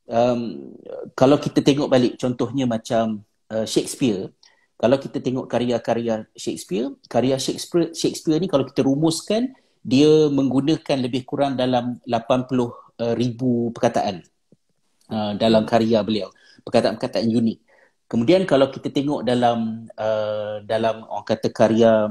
um, 0.09 0.73
kalau 1.15 1.39
kita 1.39 1.63
tengok 1.63 1.87
balik 1.87 2.19
contohnya 2.19 2.67
macam 2.67 3.23
uh, 3.49 3.65
Shakespeare. 3.65 4.29
Kalau 4.79 4.95
kita 4.95 5.19
tengok 5.19 5.51
karya-karya 5.51 6.23
Shakespeare 6.39 6.87
karya 7.11 7.35
Shakespeare 7.35 7.91
Shakespeare 7.91 8.39
ni 8.39 8.47
kalau 8.47 8.63
kita 8.63 8.87
rumuskan 8.87 9.51
dia 9.83 10.31
menggunakan 10.31 10.97
lebih 11.03 11.27
kurang 11.27 11.59
dalam 11.59 11.99
80 12.07 12.47
uh, 12.55 13.13
ribu 13.15 13.75
perkataan 13.75 14.23
uh, 15.11 15.33
dalam 15.35 15.63
karya 15.67 15.99
beliau. 16.03 16.31
Perkataan-perkataan 16.63 17.27
unik 17.27 17.68
Kemudian 18.09 18.41
kalau 18.49 18.73
kita 18.73 18.89
tengok 18.89 19.21
dalam 19.21 19.85
uh, 19.93 20.65
dalam 20.65 21.05
orang 21.05 21.27
kata 21.29 21.53
karya 21.53 22.09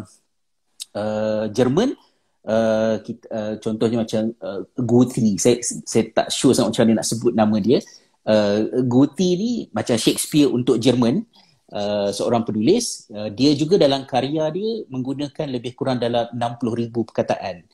uh, 0.94 1.44
Jerman 1.50 1.98
uh, 2.46 3.02
kita, 3.02 3.24
uh, 3.26 3.54
contohnya 3.58 4.06
macam 4.06 4.30
uh, 4.38 4.62
Goethe 4.78 5.18
saya 5.42 5.58
saya 5.62 6.06
tak 6.14 6.30
sure 6.30 6.54
sangat 6.54 6.78
macam 6.78 6.82
mana 6.86 6.94
nak 7.02 7.08
sebut 7.10 7.32
nama 7.34 7.56
dia. 7.58 7.82
Uh, 8.22 8.86
Goethe 8.86 9.26
ni 9.34 9.66
macam 9.74 9.98
Shakespeare 9.98 10.46
untuk 10.46 10.78
Jerman 10.78 11.26
uh, 11.74 12.14
seorang 12.14 12.46
penulis. 12.46 13.10
Uh, 13.10 13.34
dia 13.34 13.58
juga 13.58 13.74
dalam 13.74 14.06
karya 14.06 14.54
dia 14.54 14.86
menggunakan 14.86 15.50
lebih 15.50 15.74
kurang 15.74 15.98
dalam 15.98 16.30
60,000 16.30 16.94
perkataan. 16.94 17.66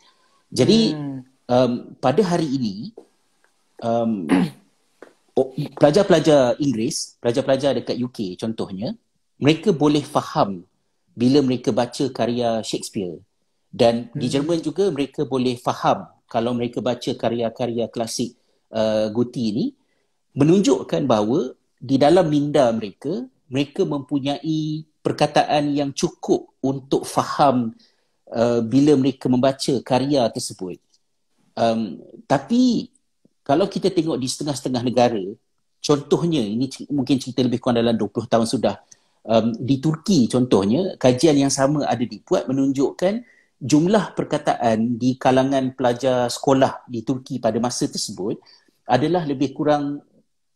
Jadi 0.48 0.96
hmm. 0.96 1.18
um, 1.44 1.72
pada 2.00 2.22
hari 2.24 2.48
ini 2.56 2.74
um, 3.84 4.24
pelajar-pelajar 5.78 6.56
Inggeris, 6.62 7.18
pelajar-pelajar 7.18 7.74
dekat 7.74 7.98
UK 7.98 8.38
contohnya, 8.38 8.94
mereka 9.42 9.74
boleh 9.74 10.02
faham 10.06 10.62
bila 11.14 11.42
mereka 11.42 11.74
baca 11.74 12.06
karya 12.10 12.62
Shakespeare. 12.62 13.18
Dan 13.74 14.10
hmm. 14.10 14.18
di 14.18 14.26
Jerman 14.30 14.62
juga 14.62 14.86
mereka 14.94 15.26
boleh 15.26 15.58
faham 15.58 16.06
kalau 16.30 16.54
mereka 16.54 16.78
baca 16.78 17.10
karya-karya 17.10 17.90
klasik 17.90 18.38
uh, 18.70 19.10
Goethe 19.10 19.42
ini 19.42 19.66
menunjukkan 20.34 21.06
bahawa 21.06 21.54
di 21.78 21.98
dalam 21.98 22.26
minda 22.30 22.70
mereka, 22.70 23.26
mereka 23.50 23.82
mempunyai 23.82 24.86
perkataan 25.04 25.74
yang 25.74 25.90
cukup 25.92 26.54
untuk 26.64 27.04
faham 27.04 27.74
uh, 28.30 28.62
bila 28.64 28.96
mereka 28.96 29.26
membaca 29.28 29.74
karya 29.84 30.26
tersebut. 30.32 30.80
Um, 31.54 32.02
tapi 32.26 32.93
kalau 33.44 33.68
kita 33.68 33.92
tengok 33.92 34.16
di 34.16 34.24
setengah-setengah 34.24 34.82
negara, 34.82 35.20
contohnya 35.84 36.40
ini 36.40 36.66
mungkin 36.88 37.20
cerita 37.20 37.44
lebih 37.44 37.60
kurang 37.60 37.84
dalam 37.84 37.92
20 37.94 38.24
tahun 38.24 38.48
sudah, 38.48 38.80
um, 39.28 39.52
di 39.52 39.76
Turki 39.84 40.24
contohnya, 40.32 40.96
kajian 40.96 41.36
yang 41.36 41.52
sama 41.52 41.84
ada 41.84 42.00
dibuat 42.00 42.48
menunjukkan 42.48 43.20
jumlah 43.60 44.16
perkataan 44.16 44.96
di 44.96 45.20
kalangan 45.20 45.76
pelajar 45.76 46.32
sekolah 46.32 46.88
di 46.88 47.04
Turki 47.04 47.36
pada 47.36 47.60
masa 47.60 47.84
tersebut 47.84 48.40
adalah 48.88 49.28
lebih 49.28 49.52
kurang 49.52 50.00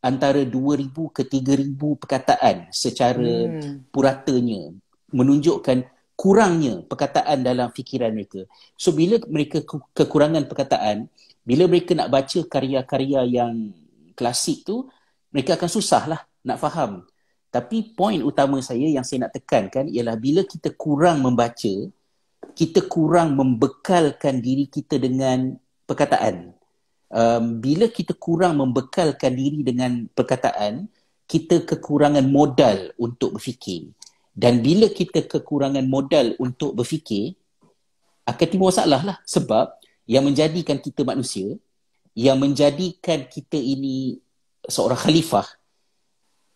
antara 0.01 0.41
2,000 0.41 0.89
ke 1.13 1.23
3,000 1.29 2.01
perkataan 2.01 2.55
secara 2.73 3.19
hmm. 3.49 3.91
puratanya 3.93 4.73
menunjukkan 5.11 5.98
kurangnya 6.19 6.83
perkataan 6.83 7.39
dalam 7.47 7.71
fikiran 7.71 8.11
mereka. 8.11 8.43
So 8.75 8.91
bila 8.91 9.23
mereka 9.31 9.63
kekurangan 9.95 10.51
perkataan, 10.51 11.07
bila 11.47 11.63
mereka 11.71 11.95
nak 11.95 12.11
baca 12.11 12.39
karya-karya 12.43 13.23
yang 13.23 13.71
klasik 14.19 14.67
tu, 14.67 14.91
mereka 15.31 15.55
akan 15.55 15.71
susah 15.71 16.03
lah 16.11 16.21
nak 16.43 16.59
faham. 16.59 17.07
Tapi 17.47 17.95
poin 17.95 18.19
utama 18.19 18.59
saya 18.59 18.83
yang 18.91 19.07
saya 19.07 19.25
nak 19.25 19.39
tekankan 19.39 19.87
ialah 19.87 20.19
bila 20.19 20.43
kita 20.43 20.75
kurang 20.75 21.23
membaca, 21.23 21.73
kita 22.51 22.83
kurang 22.91 23.39
membekalkan 23.39 24.43
diri 24.43 24.67
kita 24.67 24.99
dengan 24.99 25.55
perkataan. 25.87 26.51
Um, 27.09 27.63
bila 27.63 27.87
kita 27.87 28.11
kurang 28.13 28.59
membekalkan 28.59 29.33
diri 29.33 29.63
dengan 29.63 30.05
perkataan, 30.11 30.85
kita 31.25 31.63
kekurangan 31.63 32.27
modal 32.27 32.91
untuk 32.99 33.39
berfikir. 33.39 33.89
Dan 34.39 34.63
bila 34.63 34.87
kita 34.87 35.27
kekurangan 35.27 35.83
modal 35.83 36.39
untuk 36.39 36.71
berfikir, 36.79 37.35
akan 38.23 38.47
timbul 38.47 38.71
masalah 38.71 39.03
lah. 39.03 39.17
Sebab 39.27 39.75
yang 40.07 40.23
menjadikan 40.23 40.79
kita 40.79 41.03
manusia, 41.03 41.59
yang 42.15 42.39
menjadikan 42.39 43.27
kita 43.27 43.59
ini 43.59 44.23
seorang 44.63 44.95
khalifah 44.95 45.43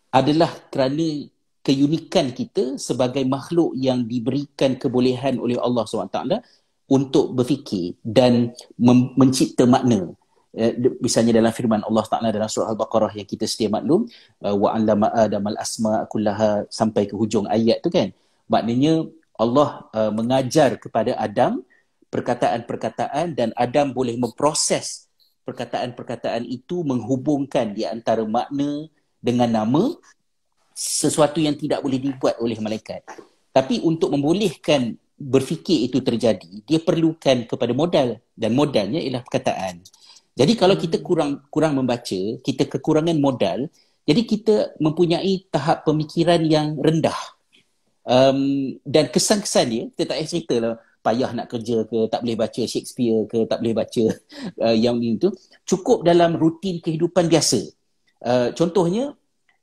adalah 0.08 0.48
kerana 0.72 1.28
keunikan 1.60 2.32
kita 2.32 2.80
sebagai 2.80 3.20
makhluk 3.28 3.76
yang 3.76 4.08
diberikan 4.08 4.80
kebolehan 4.80 5.36
oleh 5.36 5.60
Allah 5.60 5.84
SWT 5.84 6.40
untuk 6.88 7.36
berfikir 7.36 8.00
dan 8.00 8.56
mem- 8.80 9.12
mencipta 9.16 9.68
makna. 9.68 10.16
Eh, 10.54 10.78
misalnya 11.02 11.34
dalam 11.34 11.50
firman 11.50 11.82
Allah 11.82 12.06
Taala 12.06 12.30
dalam 12.30 12.46
surah 12.46 12.70
Al-Baqarah 12.70 13.10
yang 13.18 13.26
kita 13.26 13.42
sedia 13.42 13.66
maklum 13.66 14.06
uh, 14.38 14.54
wa 14.54 14.70
'allama 14.70 15.10
Adam 15.10 15.42
al-asma 15.50 16.06
kullaha 16.06 16.62
sampai 16.70 17.10
ke 17.10 17.18
hujung 17.18 17.50
ayat 17.50 17.82
tu 17.82 17.90
kan. 17.90 18.14
Maknanya 18.46 19.02
Allah 19.34 19.90
uh, 19.90 20.14
mengajar 20.14 20.78
kepada 20.78 21.18
Adam 21.18 21.66
perkataan-perkataan 22.06 23.34
dan 23.34 23.50
Adam 23.58 23.90
boleh 23.90 24.14
memproses 24.14 25.10
perkataan-perkataan 25.42 26.46
itu 26.46 26.86
menghubungkan 26.86 27.74
di 27.74 27.82
antara 27.82 28.22
makna 28.22 28.86
dengan 29.18 29.50
nama 29.50 29.90
sesuatu 30.70 31.42
yang 31.42 31.58
tidak 31.58 31.82
boleh 31.82 31.98
dibuat 31.98 32.38
oleh 32.38 32.62
malaikat. 32.62 33.02
Tapi 33.50 33.82
untuk 33.82 34.14
membolehkan 34.14 34.94
berfikir 35.18 35.90
itu 35.90 35.98
terjadi, 35.98 36.62
dia 36.62 36.78
perlukan 36.78 37.42
kepada 37.50 37.74
modal 37.74 38.22
dan 38.38 38.50
modalnya 38.54 39.02
ialah 39.02 39.26
perkataan. 39.26 39.82
Jadi 40.34 40.52
kalau 40.58 40.74
kita 40.74 40.98
kurang 40.98 41.46
kurang 41.48 41.78
membaca, 41.78 42.20
kita 42.42 42.66
kekurangan 42.66 43.14
modal, 43.22 43.70
jadi 44.04 44.22
kita 44.26 44.54
mempunyai 44.82 45.46
tahap 45.48 45.86
pemikiran 45.86 46.42
yang 46.42 46.74
rendah. 46.76 47.16
Um, 48.04 48.76
dan 48.84 49.08
kesan-kesan 49.08 49.66
dia, 49.70 49.82
kita 49.94 50.12
tak 50.12 50.16
payah 50.20 50.28
cerita 50.28 50.54
lah 50.60 50.74
payah 51.04 51.30
nak 51.36 51.52
kerja 51.52 51.84
ke, 51.84 52.08
tak 52.08 52.24
boleh 52.24 52.36
baca 52.40 52.62
Shakespeare 52.64 53.28
ke, 53.28 53.44
tak 53.44 53.60
boleh 53.60 53.76
baca 53.76 54.04
uh, 54.64 54.72
yang 54.72 54.96
ini 54.96 55.20
tu, 55.20 55.36
cukup 55.68 56.00
dalam 56.00 56.40
rutin 56.40 56.80
kehidupan 56.80 57.28
biasa. 57.28 57.60
Uh, 58.24 58.48
contohnya, 58.56 59.12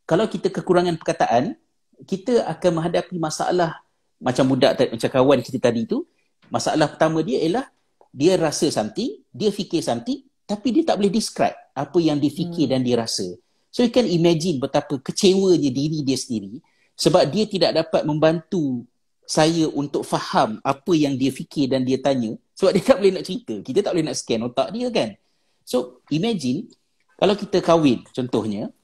kalau 0.05 0.29
kita 0.29 0.53
kekurangan 0.53 1.01
perkataan, 1.01 1.57
kita 2.05 2.45
akan 2.45 2.71
menghadapi 2.77 3.17
masalah 3.17 3.81
macam 4.21 4.53
budak 4.53 4.77
macam 4.77 5.09
kawan 5.09 5.41
kita 5.41 5.57
tadi 5.57 5.89
tu, 5.89 6.05
masalah 6.53 6.85
pertama 6.85 7.25
dia 7.25 7.41
ialah 7.41 7.65
dia 8.13 8.37
rasa 8.37 8.69
something, 8.69 9.17
dia 9.33 9.49
fikir 9.49 9.81
something, 9.81 10.21
tapi 10.51 10.67
dia 10.75 10.83
tak 10.83 10.99
boleh 10.99 11.07
describe 11.15 11.55
apa 11.71 11.97
yang 12.03 12.19
dia 12.19 12.27
fikir 12.27 12.67
hmm. 12.67 12.73
dan 12.75 12.79
dia 12.83 12.99
rasa. 12.99 13.23
So 13.71 13.87
you 13.87 13.91
can 13.95 14.03
imagine 14.03 14.59
betapa 14.59 14.99
kecewanya 14.99 15.71
diri 15.71 16.03
dia 16.03 16.19
sendiri 16.19 16.59
sebab 16.99 17.23
dia 17.31 17.47
tidak 17.47 17.71
dapat 17.71 18.03
membantu 18.03 18.83
saya 19.23 19.71
untuk 19.71 20.03
faham 20.03 20.59
apa 20.59 20.91
yang 20.91 21.15
dia 21.15 21.31
fikir 21.31 21.71
dan 21.71 21.87
dia 21.87 21.95
tanya 22.03 22.35
sebab 22.51 22.75
dia 22.75 22.83
tak 22.91 22.99
boleh 22.99 23.11
nak 23.15 23.23
cerita. 23.23 23.55
Kita 23.63 23.79
tak 23.79 23.91
boleh 23.95 24.05
nak 24.11 24.17
scan 24.19 24.43
otak 24.43 24.67
dia 24.75 24.91
kan. 24.91 25.15
So 25.63 26.03
imagine 26.11 26.67
kalau 27.15 27.39
kita 27.39 27.63
kahwin 27.63 28.03
contohnya 28.11 28.75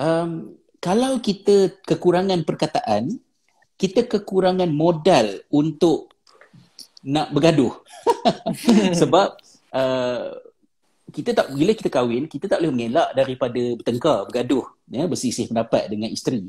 um, 0.00 0.56
kalau 0.80 1.20
kita 1.20 1.76
kekurangan 1.84 2.48
perkataan 2.48 3.20
kita 3.76 4.08
kekurangan 4.08 4.72
modal 4.72 5.44
untuk 5.52 6.16
nak 7.04 7.28
bergaduh. 7.36 7.76
sebab 9.00 9.36
uh, 9.76 10.47
kita 11.08 11.32
tak 11.32 11.46
bila 11.56 11.72
kita 11.72 11.88
kahwin 11.88 12.28
kita 12.28 12.46
tak 12.46 12.60
boleh 12.60 12.72
mengelak 12.72 13.08
daripada 13.16 13.62
bertengkar 13.80 14.28
bergaduh 14.28 14.64
ya 14.92 15.08
bersisih 15.08 15.48
pendapat 15.48 15.88
dengan 15.88 16.12
isteri 16.12 16.48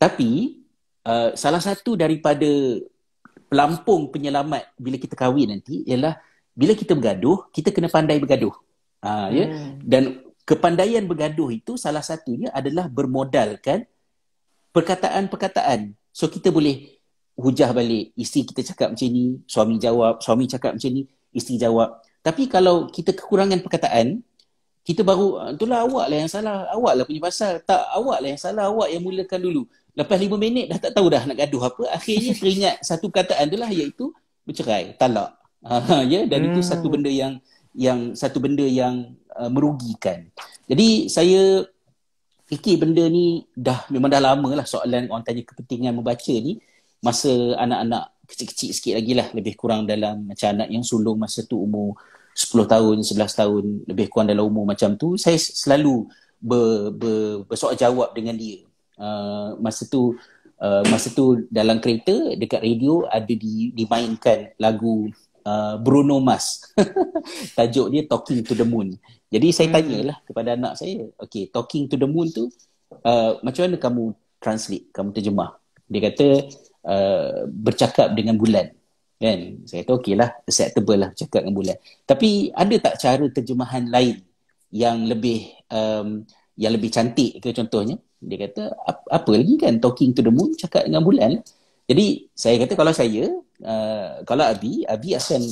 Tapi 0.00 0.62
uh, 1.04 1.34
salah 1.36 1.60
satu 1.60 1.98
daripada 1.98 2.48
pelampung 3.50 4.08
penyelamat 4.14 4.78
bila 4.78 4.96
kita 4.96 5.18
kahwin 5.18 5.58
nanti 5.58 5.82
ialah 5.84 6.16
bila 6.54 6.76
kita 6.76 6.92
bergaduh, 6.92 7.48
kita 7.54 7.72
kena 7.72 7.88
pandai 7.88 8.20
bergaduh. 8.20 8.54
Uh, 9.00 9.26
hmm. 9.28 9.32
ya? 9.32 9.44
Dan 9.80 10.02
kepandaian 10.44 11.02
bergaduh 11.06 11.48
itu 11.54 11.80
salah 11.80 12.04
satunya 12.04 12.52
adalah 12.52 12.90
bermodalkan 12.90 13.86
perkataan-perkataan. 14.74 15.94
So 16.12 16.28
kita 16.28 16.52
boleh 16.52 17.00
hujah 17.38 17.72
balik, 17.72 18.12
isteri 18.18 18.44
kita 18.44 18.60
cakap 18.74 18.92
macam 18.92 19.08
ni, 19.08 19.40
suami 19.48 19.80
jawab, 19.80 20.20
suami 20.20 20.44
cakap 20.50 20.76
macam 20.76 20.90
ni, 20.92 21.08
isteri 21.32 21.56
jawab. 21.56 21.96
Tapi 22.20 22.48
kalau 22.52 22.88
kita 22.92 23.16
kekurangan 23.16 23.64
perkataan, 23.64 24.20
kita 24.84 25.04
baru 25.04 25.38
ah, 25.40 25.50
itulah 25.52 25.84
awak 25.84 26.06
lah 26.08 26.16
yang 26.24 26.30
salah. 26.30 26.68
Awak 26.72 26.92
lah 26.96 27.04
punya 27.08 27.22
pasal. 27.22 27.52
Tak 27.64 27.82
awak 27.96 28.18
lah 28.20 28.28
yang 28.32 28.40
salah. 28.40 28.64
Awak 28.68 28.88
yang 28.92 29.02
mulakan 29.04 29.40
dulu. 29.40 29.62
Lepas 29.96 30.16
lima 30.22 30.36
minit 30.40 30.66
dah 30.70 30.78
tak 30.78 30.92
tahu 30.96 31.06
dah 31.12 31.22
nak 31.28 31.36
gaduh 31.36 31.62
apa. 31.68 31.82
Akhirnya 31.92 32.32
teringat 32.36 32.76
satu 32.88 33.12
perkataan 33.12 33.46
tu 33.48 33.56
lah 33.60 33.70
iaitu 33.70 34.04
bercerai 34.44 34.96
talak. 34.96 35.36
Uh, 35.60 36.02
ya 36.12 36.24
dan 36.24 36.40
hmm. 36.44 36.48
itu 36.52 36.60
satu 36.64 36.88
hmm. 36.88 36.94
benda 36.96 37.10
yang 37.12 37.32
yang 37.76 37.98
satu 38.16 38.38
benda 38.40 38.64
yang 38.64 39.14
uh, 39.36 39.50
merugikan. 39.52 40.28
Jadi 40.66 41.12
saya 41.12 41.64
fikir 42.50 42.82
benda 42.82 43.06
ni 43.06 43.46
dah 43.54 43.86
memang 43.94 44.10
dah 44.10 44.18
lama 44.18 44.58
lah 44.58 44.66
soalan 44.66 45.06
orang 45.06 45.22
tanya 45.22 45.42
kepentingan 45.44 45.92
membaca 45.96 46.34
ni. 46.34 46.60
Masa 47.00 47.56
anak-anak 47.56 48.12
kecil-kecil 48.30 48.70
sikit 48.70 48.94
lagi 48.96 49.12
lah 49.18 49.28
lebih 49.34 49.58
kurang 49.58 49.84
dalam 49.84 50.30
macam 50.30 50.54
anak 50.54 50.68
yang 50.70 50.86
sulung 50.86 51.18
masa 51.18 51.42
tu 51.44 51.58
umur 51.58 51.98
10 52.34 52.70
tahun, 52.70 52.96
11 53.02 53.40
tahun 53.42 53.64
lebih 53.90 54.06
kurang 54.06 54.30
dalam 54.30 54.46
umur 54.46 54.64
macam 54.64 54.94
tu, 54.94 55.18
saya 55.18 55.36
selalu 55.36 56.06
ber, 56.38 56.94
ber, 56.94 57.44
bersoal 57.44 57.74
jawab 57.74 58.14
dengan 58.14 58.38
dia. 58.38 58.64
Uh, 59.00 59.56
masa 59.58 59.88
tu 59.88 60.14
uh, 60.60 60.82
masa 60.92 61.08
tu 61.10 61.48
dalam 61.48 61.80
kereta 61.80 62.36
dekat 62.36 62.60
radio 62.60 63.08
ada 63.08 63.32
di, 63.32 63.72
dimainkan 63.72 64.54
lagu 64.60 65.08
uh, 65.44 65.76
Bruno 65.80 66.20
Mars. 66.20 66.70
Tajuk 67.56 67.90
dia 67.90 68.06
Talking 68.06 68.44
to 68.44 68.52
the 68.54 68.64
Moon. 68.64 68.94
Jadi 69.30 69.48
saya 69.50 69.68
hmm. 69.70 69.74
tanyalah 69.74 70.16
kepada 70.26 70.48
anak 70.54 70.72
saya, 70.78 71.06
okay, 71.18 71.48
Talking 71.48 71.88
to 71.90 71.96
the 71.96 72.06
Moon 72.06 72.30
tu 72.30 72.48
uh, 73.04 73.40
macam 73.42 73.66
mana 73.66 73.76
kamu 73.76 74.04
translate, 74.40 74.88
kamu 74.92 75.10
terjemah? 75.16 75.50
Dia 75.90 76.00
kata 76.12 76.26
uh, 76.86 77.46
bercakap 77.48 78.12
dengan 78.14 78.36
bulan. 78.36 78.72
Kan? 79.20 79.68
Saya 79.68 79.84
kata 79.84 79.92
okey 80.00 80.14
lah 80.16 80.32
acceptable 80.48 80.96
lah 80.96 81.10
cakap 81.12 81.44
dengan 81.44 81.56
bulan. 81.56 81.76
Tapi 82.08 82.48
ada 82.56 82.74
tak 82.80 82.94
cara 83.00 83.24
terjemahan 83.28 83.84
lain 83.88 84.16
yang 84.72 85.04
lebih 85.04 85.50
um, 85.68 86.24
yang 86.56 86.72
lebih 86.72 86.88
cantik 86.88 87.40
ke 87.40 87.52
contohnya? 87.52 88.00
Dia 88.20 88.48
kata 88.48 88.72
apa 89.08 89.30
lagi 89.32 89.54
kan? 89.60 89.80
Talking 89.80 90.12
to 90.16 90.20
the 90.24 90.32
moon 90.32 90.56
cakap 90.56 90.88
dengan 90.88 91.04
bulan. 91.04 91.40
Jadi 91.84 92.30
saya 92.32 92.56
kata 92.64 92.72
kalau 92.78 92.92
saya 92.94 93.28
uh, 93.64 94.24
kalau 94.24 94.44
Abi 94.46 94.84
Abi 94.86 95.16
akan 95.16 95.42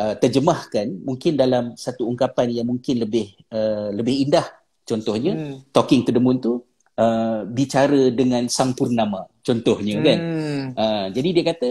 uh, 0.00 0.14
terjemahkan 0.18 0.90
mungkin 1.04 1.36
dalam 1.36 1.76
satu 1.76 2.08
ungkapan 2.08 2.50
yang 2.50 2.66
mungkin 2.68 3.04
lebih 3.04 3.36
uh, 3.52 3.92
lebih 3.92 4.28
indah. 4.28 4.44
Contohnya 4.88 5.36
hmm. 5.36 5.68
talking 5.68 6.00
to 6.04 6.10
the 6.12 6.20
moon 6.20 6.40
tu 6.40 6.64
uh, 6.98 7.46
bicara 7.46 8.10
dengan 8.10 8.50
sang 8.50 8.74
purnama 8.74 9.24
contohnya 9.40 10.02
kan 10.02 10.18
hmm. 10.18 10.64
uh, 10.74 11.06
jadi 11.14 11.28
dia 11.30 11.44
kata 11.54 11.68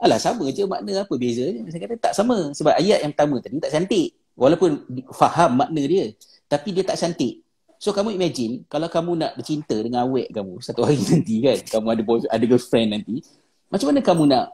Alah 0.00 0.16
sama 0.16 0.48
je 0.48 0.64
makna 0.64 1.04
apa 1.04 1.12
beza 1.20 1.44
Saya 1.68 1.80
kata 1.84 1.94
tak 2.00 2.16
sama 2.16 2.56
sebab 2.56 2.72
ayat 2.72 3.04
yang 3.04 3.12
pertama 3.12 3.36
tadi 3.44 3.60
tak 3.60 3.68
cantik. 3.68 4.16
Walaupun 4.32 4.80
faham 5.12 5.60
makna 5.60 5.82
dia 5.84 6.16
tapi 6.48 6.72
dia 6.72 6.80
tak 6.88 6.96
cantik. 6.96 7.44
So 7.76 7.92
kamu 7.92 8.16
imagine 8.16 8.64
kalau 8.64 8.88
kamu 8.88 9.20
nak 9.20 9.36
bercinta 9.36 9.76
dengan 9.76 10.08
awek 10.08 10.32
kamu 10.32 10.56
satu 10.64 10.88
hari 10.88 11.04
nanti 11.12 11.44
kan 11.44 11.58
kamu 11.68 11.86
ada 11.92 12.02
boy, 12.02 12.18
ada 12.24 12.44
girlfriend 12.48 12.96
nanti 12.96 13.20
macam 13.68 13.86
mana 13.92 14.00
kamu 14.00 14.22
nak 14.24 14.44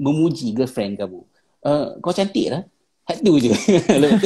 memuji 0.00 0.56
girlfriend 0.56 0.96
kamu? 0.96 1.20
Uh, 1.60 2.00
kau 2.00 2.16
cantik 2.16 2.48
lah. 2.48 2.64
Had 3.04 3.20
tu 3.26 3.36
je. 3.36 3.52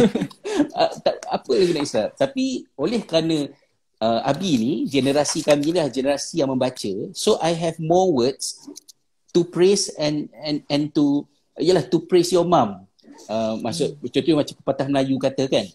uh, 0.79 0.91
tak, 1.03 1.15
apa 1.27 1.53
lagi 1.59 1.75
nak 1.75 1.85
isap. 1.85 2.09
Tapi 2.15 2.63
oleh 2.79 3.03
kerana 3.03 3.51
uh, 4.03 4.21
Abi 4.25 4.59
ni, 4.59 4.73
generasi 4.87 5.43
kami 5.43 5.75
lah, 5.75 5.91
generasi 5.91 6.43
yang 6.43 6.51
membaca. 6.51 6.91
So 7.15 7.39
I 7.43 7.55
have 7.55 7.79
more 7.79 8.11
words 8.11 8.59
to 9.35 9.45
praise 9.45 9.93
and 9.99 10.31
and 10.43 10.65
and 10.71 10.91
to 10.97 11.27
yalah 11.59 11.85
to 11.91 12.03
praise 12.07 12.31
your 12.33 12.47
mom. 12.47 12.87
Uh, 13.27 13.59
maksud 13.61 13.99
hmm. 13.99 14.09
contohnya 14.09 14.39
macam 14.41 14.55
pepatah 14.63 14.87
Melayu 14.89 15.17
kata 15.19 15.45
kan. 15.51 15.67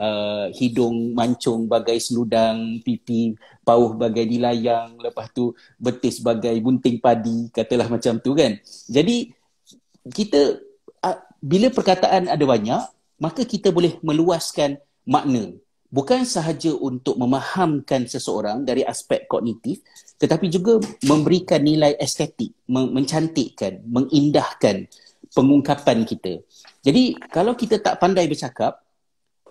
Uh, 0.00 0.48
hidung 0.56 1.12
mancung 1.12 1.68
bagai 1.68 2.00
seludang, 2.00 2.80
pipi 2.80 3.36
pauh 3.60 3.92
bagai 3.92 4.24
dilayang, 4.24 4.96
lepas 4.96 5.28
tu 5.28 5.52
betis 5.76 6.24
bagai 6.24 6.56
bunting 6.56 6.96
padi, 6.96 7.52
katalah 7.52 7.84
macam 7.84 8.16
tu 8.16 8.32
kan. 8.32 8.56
Jadi 8.88 9.28
kita 10.08 10.56
uh, 11.04 11.20
bila 11.44 11.68
perkataan 11.68 12.32
ada 12.32 12.44
banyak, 12.48 12.80
maka 13.20 13.44
kita 13.44 13.68
boleh 13.68 14.00
meluaskan 14.00 14.80
makna 15.04 15.52
bukan 15.90 16.22
sahaja 16.22 16.70
untuk 16.72 17.18
memahamkan 17.18 18.06
seseorang 18.06 18.62
dari 18.62 18.86
aspek 18.86 19.26
kognitif 19.26 19.82
tetapi 20.20 20.52
juga 20.52 20.76
memberikan 21.08 21.64
nilai 21.64 21.96
estetik, 21.96 22.52
mencantikkan, 22.68 23.80
mengindahkan 23.88 24.84
pengungkapan 25.32 26.04
kita. 26.04 26.44
Jadi 26.84 27.16
kalau 27.32 27.56
kita 27.56 27.80
tak 27.80 27.96
pandai 27.96 28.28
bercakap, 28.28 28.84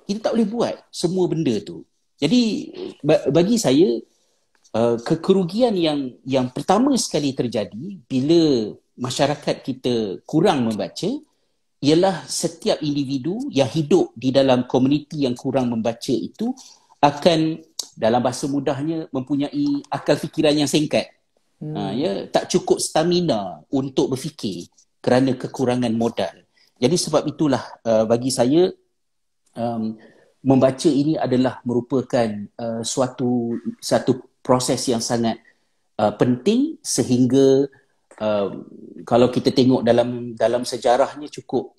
kita 0.06 0.30
tak 0.30 0.32
boleh 0.38 0.50
buat 0.50 0.76
semua 0.94 1.26
benda 1.26 1.58
tu. 1.66 1.82
Jadi 2.22 2.70
bagi 3.34 3.58
saya 3.58 3.98
uh, 4.78 4.98
kekerugian 5.02 5.74
yang 5.74 6.14
yang 6.22 6.54
pertama 6.54 6.94
sekali 7.02 7.34
terjadi 7.34 8.06
bila 8.06 8.70
masyarakat 8.94 9.66
kita 9.66 10.22
kurang 10.28 10.70
membaca 10.70 11.10
ialah 11.80 12.28
setiap 12.28 12.84
individu 12.84 13.40
yang 13.52 13.72
hidup 13.72 14.12
di 14.16 14.36
dalam 14.36 14.68
komuniti 14.68 15.24
yang 15.24 15.36
kurang 15.36 15.72
membaca 15.72 16.12
itu 16.12 16.52
akan 17.00 17.64
dalam 17.96 18.20
bahasa 18.20 18.52
mudahnya 18.52 19.08
mempunyai 19.16 19.84
akal 19.88 20.20
fikiran 20.20 20.56
yang 20.56 20.68
singkat. 20.68 21.08
Hmm. 21.60 21.76
Ha, 21.76 21.92
ya, 21.96 22.12
tak 22.28 22.52
cukup 22.52 22.84
stamina 22.84 23.64
untuk 23.72 24.16
berfikir 24.16 24.68
kerana 25.00 25.36
kekurangan 25.36 25.92
modal. 25.96 26.36
Jadi 26.80 26.96
sebab 26.96 27.28
itulah 27.28 27.64
uh, 27.84 28.04
bagi 28.08 28.32
saya 28.32 28.72
um, 29.56 29.96
membaca 30.44 30.88
ini 30.88 31.20
adalah 31.20 31.60
merupakan 31.68 32.28
uh, 32.56 32.84
suatu 32.84 33.60
satu 33.80 34.40
proses 34.40 34.80
yang 34.88 35.04
sangat 35.04 35.40
uh, 36.00 36.16
penting 36.16 36.80
sehingga 36.80 37.68
uh, 38.20 38.50
kalau 39.08 39.28
kita 39.32 39.50
tengok 39.56 39.82
dalam 39.82 40.36
dalam 40.36 40.64
sejarahnya 40.68 41.32
cukup 41.32 41.76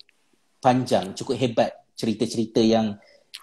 panjang, 0.61 1.13
cukup 1.17 1.35
hebat 1.37 1.71
cerita-cerita 1.95 2.61
yang 2.61 2.97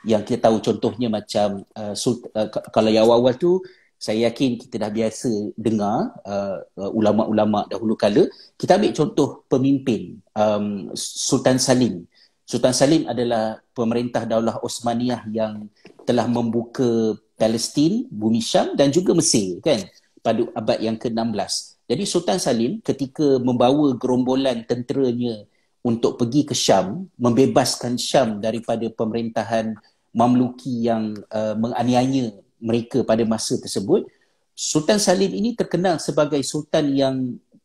yang 0.06 0.22
kita 0.22 0.50
tahu. 0.50 0.62
Contohnya 0.62 1.08
macam 1.10 1.62
uh, 1.74 1.94
sult- 1.94 2.30
uh, 2.34 2.50
kalau 2.70 2.90
yang 2.90 3.06
awal-awal 3.06 3.34
tu 3.38 3.62
saya 3.98 4.30
yakin 4.30 4.54
kita 4.62 4.78
dah 4.78 4.90
biasa 4.94 5.30
dengar 5.58 6.14
uh, 6.22 6.62
uh, 6.78 6.90
ulama-ulama 6.94 7.66
dahulu 7.66 7.98
kala. 7.98 8.30
Kita 8.54 8.78
ambil 8.78 8.94
contoh 8.94 9.42
pemimpin 9.50 10.22
um, 10.38 10.94
Sultan 10.94 11.58
Salim. 11.58 12.06
Sultan 12.46 12.72
Salim 12.72 13.04
adalah 13.10 13.60
pemerintah 13.74 14.24
Daulah 14.24 14.62
Osmaniyah 14.62 15.26
yang 15.34 15.66
telah 16.06 16.24
membuka 16.30 17.18
Palestin, 17.36 18.08
bumi 18.08 18.40
Syam 18.40 18.72
dan 18.72 18.88
juga 18.88 19.12
Mesir 19.12 19.60
kan? 19.60 19.82
Pada 20.18 20.46
abad 20.56 20.78
yang 20.82 20.96
ke-16 20.98 21.77
jadi 21.88 22.04
Sultan 22.04 22.36
Salim 22.36 22.84
ketika 22.84 23.40
membawa 23.40 23.96
gerombolan 23.96 24.60
tenteranya 24.68 25.48
untuk 25.80 26.20
pergi 26.20 26.44
ke 26.44 26.52
Syam, 26.52 27.08
membebaskan 27.16 27.96
Syam 27.96 28.44
daripada 28.44 28.84
pemerintahan 28.92 29.72
Mamluki 30.12 30.84
yang 30.84 31.16
uh, 31.32 31.56
menganiaya 31.56 32.36
mereka 32.60 33.00
pada 33.08 33.24
masa 33.24 33.56
tersebut, 33.56 34.04
Sultan 34.52 35.00
Salim 35.00 35.32
ini 35.32 35.56
terkenal 35.56 35.96
sebagai 35.96 36.42
sultan 36.44 36.92
yang 36.92 37.16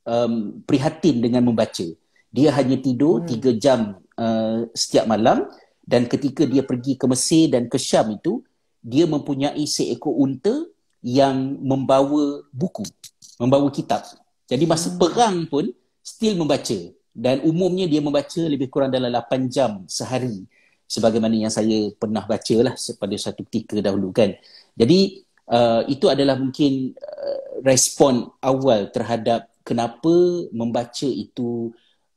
um, 0.07 0.61
prihatin 0.63 1.19
dengan 1.19 1.43
membaca. 1.43 1.83
Dia 2.31 2.53
hanya 2.55 2.79
tidur 2.79 3.23
hmm. 3.23 3.27
tiga 3.27 3.51
jam 3.59 3.99
uh, 4.15 4.69
setiap 4.71 5.03
malam 5.03 5.49
dan 5.83 6.07
ketika 6.07 6.47
dia 6.47 6.63
pergi 6.63 6.95
ke 6.95 7.05
Mesir 7.11 7.51
dan 7.51 7.67
ke 7.67 7.75
Syam 7.75 8.15
itu, 8.15 8.39
dia 8.79 9.03
mempunyai 9.03 9.67
seekor 9.67 10.15
unta 10.15 10.63
yang 11.03 11.59
membawa 11.59 12.39
buku 12.55 12.87
membawa 13.37 13.67
kitab. 13.73 14.03
Jadi 14.47 14.63
masa 14.67 14.93
hmm. 14.93 14.99
perang 14.99 15.35
pun 15.47 15.65
still 16.03 16.35
membaca 16.35 16.77
dan 17.13 17.45
umumnya 17.45 17.85
dia 17.85 18.01
membaca 18.01 18.41
lebih 18.41 18.67
kurang 18.73 18.89
dalam 18.89 19.13
8 19.13 19.47
jam 19.47 19.85
sehari 19.85 20.43
sebagaimana 20.89 21.33
yang 21.33 21.53
saya 21.53 21.89
pernah 21.95 22.25
baca 22.25 22.55
lah 22.61 22.75
pada 22.77 23.15
satu 23.17 23.45
ketika 23.47 23.79
dahulu 23.79 24.13
kan. 24.13 24.33
Jadi 24.77 25.25
uh, 25.49 25.81
itu 25.89 26.05
adalah 26.09 26.37
mungkin 26.37 26.93
uh, 26.97 27.61
respon 27.65 28.29
awal 28.43 28.89
terhadap 28.93 29.49
kenapa 29.65 30.13
membaca 30.51 31.07
itu 31.07 31.71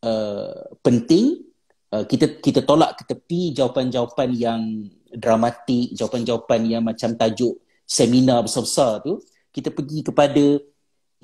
uh, 0.05 0.77
penting. 0.83 1.45
Uh, 1.87 2.03
kita 2.05 2.43
kita 2.43 2.67
tolak 2.67 2.99
ke 2.99 3.07
tepi 3.07 3.55
jawapan-jawapan 3.55 4.29
yang 4.35 4.61
dramatik, 5.15 5.95
jawapan-jawapan 5.95 6.61
yang 6.67 6.83
macam 6.83 7.15
tajuk 7.15 7.57
seminar 7.87 8.43
besar-besar 8.43 9.01
tu. 9.07 9.23
Kita 9.55 9.73
pergi 9.73 10.05
kepada 10.05 10.61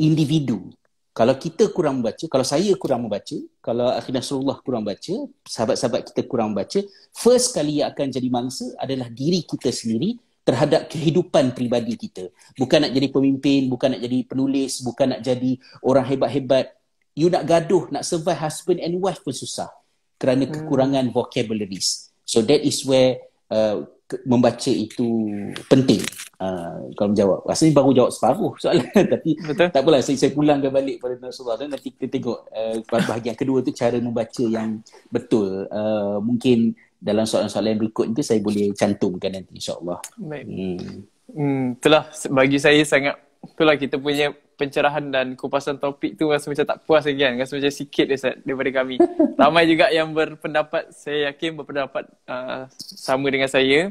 individu 0.03 0.75
kalau 1.12 1.37
kita 1.37 1.69
kurang 1.69 2.01
membaca, 2.01 2.25
kalau 2.25 2.41
saya 2.41 2.73
kurang 2.81 3.05
membaca, 3.05 3.37
kalau 3.61 3.93
Akhir 3.93 4.17
Nasrullah 4.17 4.57
kurang 4.65 4.81
baca, 4.81 5.12
sahabat-sahabat 5.45 6.09
kita 6.09 6.25
kurang 6.25 6.57
baca, 6.57 6.81
first 7.12 7.53
kali 7.53 7.85
yang 7.85 7.93
akan 7.93 8.09
jadi 8.09 8.29
mangsa 8.33 8.73
adalah 8.81 9.12
diri 9.12 9.45
kita 9.45 9.69
sendiri 9.69 10.17
terhadap 10.41 10.88
kehidupan 10.88 11.53
peribadi 11.53 12.01
kita. 12.01 12.33
Bukan 12.57 12.88
nak 12.88 12.93
jadi 12.97 13.12
pemimpin, 13.12 13.69
bukan 13.69 13.93
nak 13.93 14.01
jadi 14.09 14.19
penulis, 14.25 14.81
bukan 14.81 15.12
nak 15.12 15.21
jadi 15.21 15.61
orang 15.85 16.05
hebat-hebat. 16.09 16.73
You 17.12 17.29
nak 17.29 17.45
gaduh, 17.45 17.93
nak 17.93 18.09
survive 18.09 18.41
husband 18.41 18.81
and 18.81 18.97
wife 18.97 19.21
pun 19.21 19.37
susah 19.37 19.69
kerana 20.17 20.49
hmm. 20.49 20.65
kekurangan 20.65 21.12
vocabularies. 21.12 22.09
So 22.25 22.41
that 22.49 22.65
is 22.65 22.81
where 22.88 23.21
uh, 23.53 23.85
membaca 24.25 24.73
itu 24.73 25.29
penting. 25.69 26.01
Uh, 26.42 26.90
kalau 26.98 27.14
menjawab. 27.14 27.38
Rasanya 27.46 27.72
baru 27.78 27.90
jawab 27.94 28.11
separuh 28.11 28.52
soalan. 28.62 28.90
Tapi 28.90 29.31
Betul. 29.38 29.66
tak 29.70 29.81
apalah. 29.87 30.00
Saya, 30.02 30.16
saya 30.18 30.31
pulangkan 30.35 30.74
balik 30.74 30.98
pada 30.98 31.14
Rasulullah. 31.22 31.59
Dan 31.62 31.70
nanti 31.70 31.94
kita 31.94 32.11
tengok 32.11 32.38
uh, 32.50 32.74
bahagian 32.90 33.38
kedua 33.38 33.62
tu 33.62 33.70
cara 33.70 33.94
membaca 34.02 34.42
yang 34.42 34.83
betul. 35.07 35.70
Uh, 35.70 36.18
mungkin 36.18 36.74
dalam 36.98 37.22
soalan-soalan 37.22 37.78
berikut 37.78 38.11
itu 38.11 38.22
saya 38.26 38.42
boleh 38.42 38.74
cantumkan 38.74 39.31
nanti 39.38 39.55
insyaAllah. 39.55 40.02
Baik. 40.18 40.44
Hmm. 40.50 41.07
Hmm, 41.33 41.64
itulah 41.78 42.05
bagi 42.35 42.59
saya 42.61 42.83
sangat 42.83 43.16
itulah 43.42 43.74
kita 43.74 43.98
punya 43.98 44.31
pencerahan 44.55 45.11
dan 45.11 45.35
kupasan 45.35 45.83
topik 45.83 46.14
tu 46.14 46.31
rasa 46.31 46.46
macam 46.46 46.62
tak 46.62 46.78
puas 46.87 47.02
lagi 47.02 47.18
kan. 47.18 47.35
Rasa 47.35 47.59
macam 47.59 47.72
sikit 47.74 48.07
Ustaz 48.14 48.38
daripada 48.46 48.70
kami. 48.70 48.96
Ramai 49.40 49.64
juga 49.66 49.90
yang 49.90 50.14
berpendapat, 50.14 50.94
saya 50.94 51.33
yakin 51.33 51.59
berpendapat 51.59 52.07
uh, 52.31 52.70
sama 52.78 53.26
dengan 53.35 53.50
saya. 53.50 53.90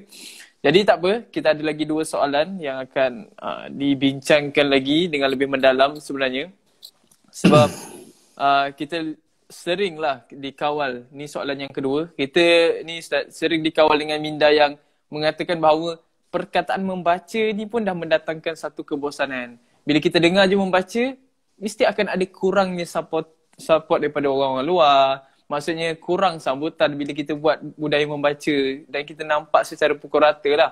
Jadi 0.62 0.80
tak 0.86 0.98
apa, 1.02 1.26
kita 1.34 1.58
ada 1.58 1.64
lagi 1.66 1.90
dua 1.90 2.06
soalan 2.06 2.62
yang 2.62 2.78
akan 2.86 3.34
uh, 3.34 3.66
dibincangkan 3.74 4.70
lagi 4.70 5.10
dengan 5.10 5.34
lebih 5.34 5.50
mendalam 5.50 5.98
sebenarnya. 5.98 6.54
Sebab 7.34 7.70
uh, 8.46 8.68
kita 8.78 9.18
seringlah 9.50 10.30
dikawal, 10.30 11.10
ni 11.10 11.26
soalan 11.26 11.66
yang 11.66 11.74
kedua. 11.74 12.14
Kita 12.14 12.78
ni 12.86 13.02
sering 13.34 13.66
dikawal 13.66 13.98
dengan 13.98 14.22
minda 14.22 14.54
yang 14.54 14.78
mengatakan 15.10 15.58
bahawa 15.58 15.98
perkataan 16.32 16.86
membaca 16.86 17.44
ni 17.52 17.68
pun 17.68 17.84
dah 17.84 17.92
mendatangkan 17.92 18.56
satu 18.56 18.88
kebosanan 18.88 19.60
bila 19.84 20.00
kita 20.00 20.18
dengar 20.22 20.48
je 20.48 20.56
membaca 20.56 21.04
mesti 21.60 21.84
akan 21.86 22.08
ada 22.16 22.26
kurangnya 22.32 22.88
support 22.88 23.28
support 23.60 24.00
daripada 24.02 24.32
orang-orang 24.32 24.66
luar 24.66 25.26
maksudnya 25.52 25.92
kurang 26.00 26.40
sambutan 26.40 26.96
bila 26.96 27.12
kita 27.12 27.36
buat 27.36 27.60
budaya 27.76 28.08
membaca 28.08 28.56
dan 28.88 29.02
kita 29.04 29.28
nampak 29.28 29.68
secara 29.68 29.92
pukul 29.92 30.24
rata 30.24 30.48
lah 30.56 30.72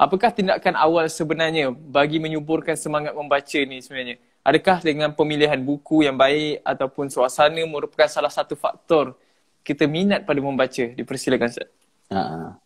apakah 0.00 0.32
tindakan 0.32 0.72
awal 0.80 1.04
sebenarnya 1.12 1.68
bagi 1.68 2.16
menyuburkan 2.16 2.80
semangat 2.80 3.12
membaca 3.12 3.60
ni 3.68 3.84
sebenarnya 3.84 4.16
adakah 4.40 4.80
dengan 4.80 5.12
pemilihan 5.12 5.60
buku 5.60 6.08
yang 6.08 6.16
baik 6.16 6.64
ataupun 6.64 7.12
suasana 7.12 7.60
merupakan 7.68 8.08
salah 8.08 8.32
satu 8.32 8.56
faktor 8.56 9.12
kita 9.60 9.84
minat 9.84 10.24
pada 10.24 10.40
membaca 10.40 10.84
dipersilakan 10.96 11.52
Ustaz 11.52 11.68
uh, 12.08 12.56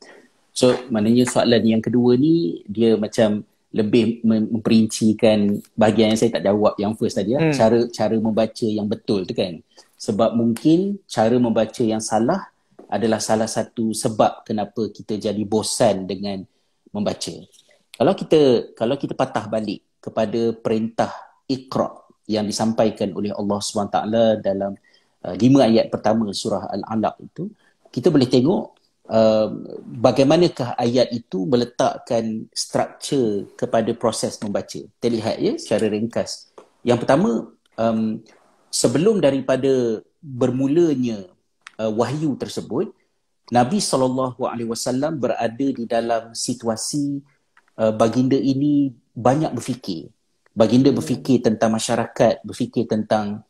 so 0.54 0.70
maknanya 0.86 1.26
soalan 1.26 1.66
yang 1.66 1.82
kedua 1.82 2.14
ni 2.14 2.62
dia 2.70 2.94
macam 2.94 3.42
lebih 3.70 4.18
memperincikan 4.26 5.62
bahagian 5.78 6.10
yang 6.14 6.18
saya 6.18 6.34
tak 6.34 6.42
jawab 6.42 6.74
yang 6.74 6.92
first 6.98 7.14
tadi 7.14 7.38
ya. 7.38 7.40
Hmm. 7.40 7.54
Cara 7.54 7.78
cara 7.86 8.16
membaca 8.18 8.66
yang 8.66 8.90
betul 8.90 9.22
tu 9.22 9.34
kan. 9.34 9.62
Sebab 10.00 10.32
mungkin 10.32 10.96
cara 11.04 11.36
membaca 11.36 11.84
yang 11.84 12.00
salah 12.00 12.48
adalah 12.88 13.20
salah 13.20 13.44
satu 13.44 13.92
sebab 13.92 14.48
kenapa 14.48 14.88
kita 14.88 15.20
jadi 15.20 15.42
bosan 15.44 16.08
dengan 16.08 16.40
membaca. 16.90 17.36
Kalau 17.94 18.12
kita 18.16 18.72
kalau 18.72 18.96
kita 18.96 19.12
patah 19.12 19.44
balik 19.44 20.00
kepada 20.00 20.56
perintah 20.56 21.12
Iqra 21.44 21.92
yang 22.24 22.48
disampaikan 22.48 23.12
oleh 23.12 23.28
Allah 23.36 23.60
SWT 23.60 23.98
dalam 24.40 24.72
uh, 25.28 25.34
lima 25.36 25.68
ayat 25.68 25.92
pertama 25.92 26.32
surah 26.32 26.72
Al-Alaq 26.72 27.14
itu, 27.20 27.52
kita 27.92 28.08
boleh 28.08 28.26
tengok 28.26 28.80
Um, 29.10 29.66
bagaimanakah 29.98 30.78
ayat 30.78 31.10
itu 31.10 31.42
meletakkan 31.42 32.46
struktur 32.54 33.50
kepada 33.58 33.90
proses 33.98 34.38
membaca. 34.38 34.78
Terlihat 35.02 35.42
ya 35.42 35.58
secara 35.58 35.90
ringkas. 35.90 36.46
Yang 36.86 37.02
pertama, 37.02 37.50
um, 37.74 38.22
sebelum 38.70 39.18
daripada 39.18 40.00
bermulanya 40.22 41.26
uh, 41.76 41.90
wahyu 41.90 42.38
tersebut, 42.38 42.94
Nabi 43.50 43.82
SAW 43.82 44.38
berada 45.18 45.66
di 45.74 45.84
dalam 45.90 46.30
situasi 46.30 47.18
uh, 47.76 47.90
baginda 47.90 48.38
ini 48.38 48.94
banyak 49.12 49.50
berfikir. 49.50 50.08
Baginda 50.54 50.94
berfikir 50.94 51.42
tentang 51.42 51.74
masyarakat, 51.74 52.46
berfikir 52.46 52.86
tentang 52.86 53.42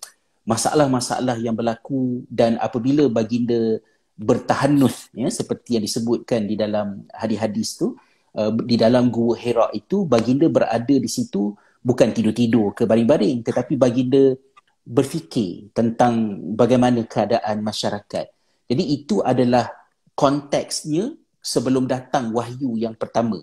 masalah-masalah 0.49 1.37
yang 1.37 1.53
berlaku 1.53 2.25
dan 2.33 2.57
apabila 2.59 3.07
baginda 3.13 3.79
bertahanus 4.21 5.09
ya 5.17 5.29
seperti 5.33 5.81
yang 5.81 5.85
disebutkan 5.85 6.45
di 6.45 6.57
dalam 6.57 7.09
hadis-hadis 7.13 7.77
tu 7.81 7.97
uh, 8.37 8.53
di 8.53 8.77
dalam 8.77 9.09
gua 9.09 9.37
Hira 9.37 9.73
itu 9.73 10.05
baginda 10.05 10.49
berada 10.49 10.93
di 10.93 11.09
situ 11.09 11.57
bukan 11.81 12.13
tidur-tidur 12.13 12.77
ke 12.77 12.85
baring-baring 12.85 13.41
tetapi 13.41 13.81
baginda 13.81 14.37
berfikir 14.91 15.71
tentang 15.71 16.43
bagaimana 16.59 17.07
keadaan 17.07 17.63
masyarakat. 17.63 18.27
Jadi 18.67 18.83
itu 18.91 19.23
adalah 19.23 19.71
konteksnya 20.19 21.15
sebelum 21.39 21.87
datang 21.87 22.35
wahyu 22.35 22.75
yang 22.75 22.99
pertama. 22.99 23.39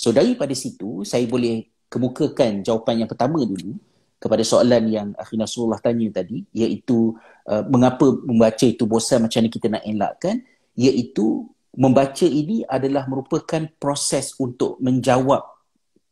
So 0.00 0.08
daripada 0.08 0.56
situ 0.56 1.04
saya 1.04 1.28
boleh 1.28 1.68
kemukakan 1.92 2.64
jawapan 2.64 3.04
yang 3.04 3.10
pertama 3.12 3.44
dulu 3.44 3.76
kepada 4.16 4.40
soalan 4.40 4.88
yang 4.88 5.08
Akhir 5.20 5.36
Nasrullah 5.36 5.78
tanya 5.84 6.08
tadi 6.08 6.48
iaitu 6.56 7.12
uh, 7.44 7.62
mengapa 7.68 8.16
membaca 8.24 8.64
itu 8.64 8.88
bosan 8.88 9.28
macam 9.28 9.44
mana 9.44 9.52
kita 9.52 9.66
nak 9.68 9.84
elakkan 9.84 10.40
iaitu 10.76 11.44
membaca 11.76 12.24
ini 12.24 12.64
adalah 12.64 13.04
merupakan 13.04 13.68
proses 13.76 14.32
untuk 14.40 14.80
menjawab 14.80 15.44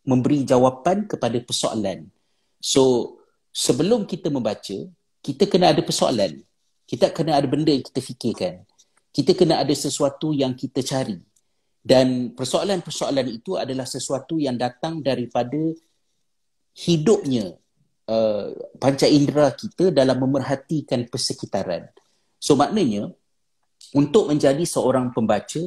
memberi 0.04 0.44
jawapan 0.44 1.08
kepada 1.08 1.40
persoalan 1.40 2.04
so 2.60 3.16
sebelum 3.54 4.02
kita 4.04 4.34
membaca 4.34 4.74
kita 5.24 5.48
kena 5.48 5.72
ada 5.72 5.80
persoalan. 5.80 6.42
Kita 6.84 7.08
kena 7.08 7.40
ada 7.40 7.48
benda 7.48 7.72
yang 7.72 7.80
kita 7.80 8.02
fikirkan. 8.04 8.60
Kita 9.08 9.32
kena 9.32 9.62
ada 9.62 9.72
sesuatu 9.72 10.36
yang 10.36 10.52
kita 10.52 10.84
cari. 10.84 11.16
Dan 11.80 12.36
persoalan-persoalan 12.36 13.32
itu 13.32 13.56
adalah 13.56 13.88
sesuatu 13.88 14.36
yang 14.36 14.60
datang 14.60 15.00
daripada 15.00 15.56
hidupnya 16.76 17.56
uh, 18.10 18.52
panca 18.76 19.08
indera 19.08 19.48
kita 19.54 19.88
dalam 19.94 20.20
memerhatikan 20.20 21.08
persekitaran. 21.08 21.88
So 22.36 22.52
maknanya 22.58 23.08
untuk 23.96 24.28
menjadi 24.28 24.64
seorang 24.68 25.12
pembaca 25.16 25.60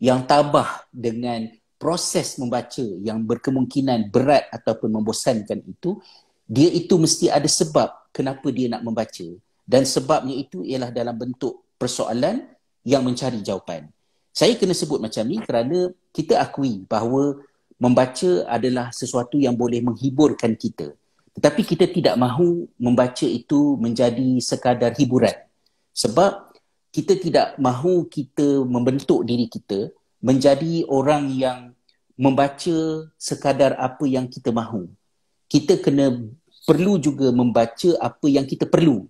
yang 0.00 0.24
tabah 0.24 0.88
dengan 0.88 1.48
proses 1.76 2.40
membaca 2.40 2.84
yang 3.04 3.20
berkemungkinan 3.20 4.08
berat 4.08 4.48
ataupun 4.48 4.88
membosankan 4.88 5.60
itu, 5.68 6.00
dia 6.44 6.68
itu 6.68 7.00
mesti 7.00 7.32
ada 7.32 7.48
sebab 7.48 7.88
kenapa 8.12 8.48
dia 8.52 8.68
nak 8.68 8.84
membaca. 8.84 9.26
Dan 9.64 9.88
sebabnya 9.88 10.36
itu 10.36 10.60
ialah 10.60 10.92
dalam 10.92 11.16
bentuk 11.16 11.64
persoalan 11.80 12.44
yang 12.84 13.00
mencari 13.00 13.40
jawapan. 13.40 13.88
Saya 14.34 14.52
kena 14.60 14.76
sebut 14.76 15.00
macam 15.00 15.24
ni 15.24 15.40
kerana 15.40 15.88
kita 16.12 16.36
akui 16.36 16.84
bahawa 16.84 17.40
membaca 17.80 18.44
adalah 18.46 18.92
sesuatu 18.92 19.40
yang 19.40 19.56
boleh 19.56 19.80
menghiburkan 19.80 20.52
kita. 20.54 20.92
Tetapi 21.34 21.62
kita 21.66 21.90
tidak 21.90 22.14
mahu 22.14 22.68
membaca 22.78 23.26
itu 23.26 23.74
menjadi 23.80 24.38
sekadar 24.38 24.94
hiburan. 24.94 25.34
Sebab 25.96 26.54
kita 26.94 27.18
tidak 27.18 27.58
mahu 27.58 28.06
kita 28.06 28.62
membentuk 28.62 29.26
diri 29.26 29.50
kita 29.50 29.90
menjadi 30.22 30.86
orang 30.86 31.26
yang 31.34 31.58
membaca 32.14 33.10
sekadar 33.18 33.74
apa 33.74 34.06
yang 34.06 34.30
kita 34.30 34.54
mahu. 34.54 34.86
Kita 35.46 35.78
kena 35.78 36.14
perlu 36.64 36.96
juga 36.98 37.30
membaca 37.30 37.90
apa 38.00 38.26
yang 38.26 38.48
kita 38.48 38.64
perlu. 38.68 39.06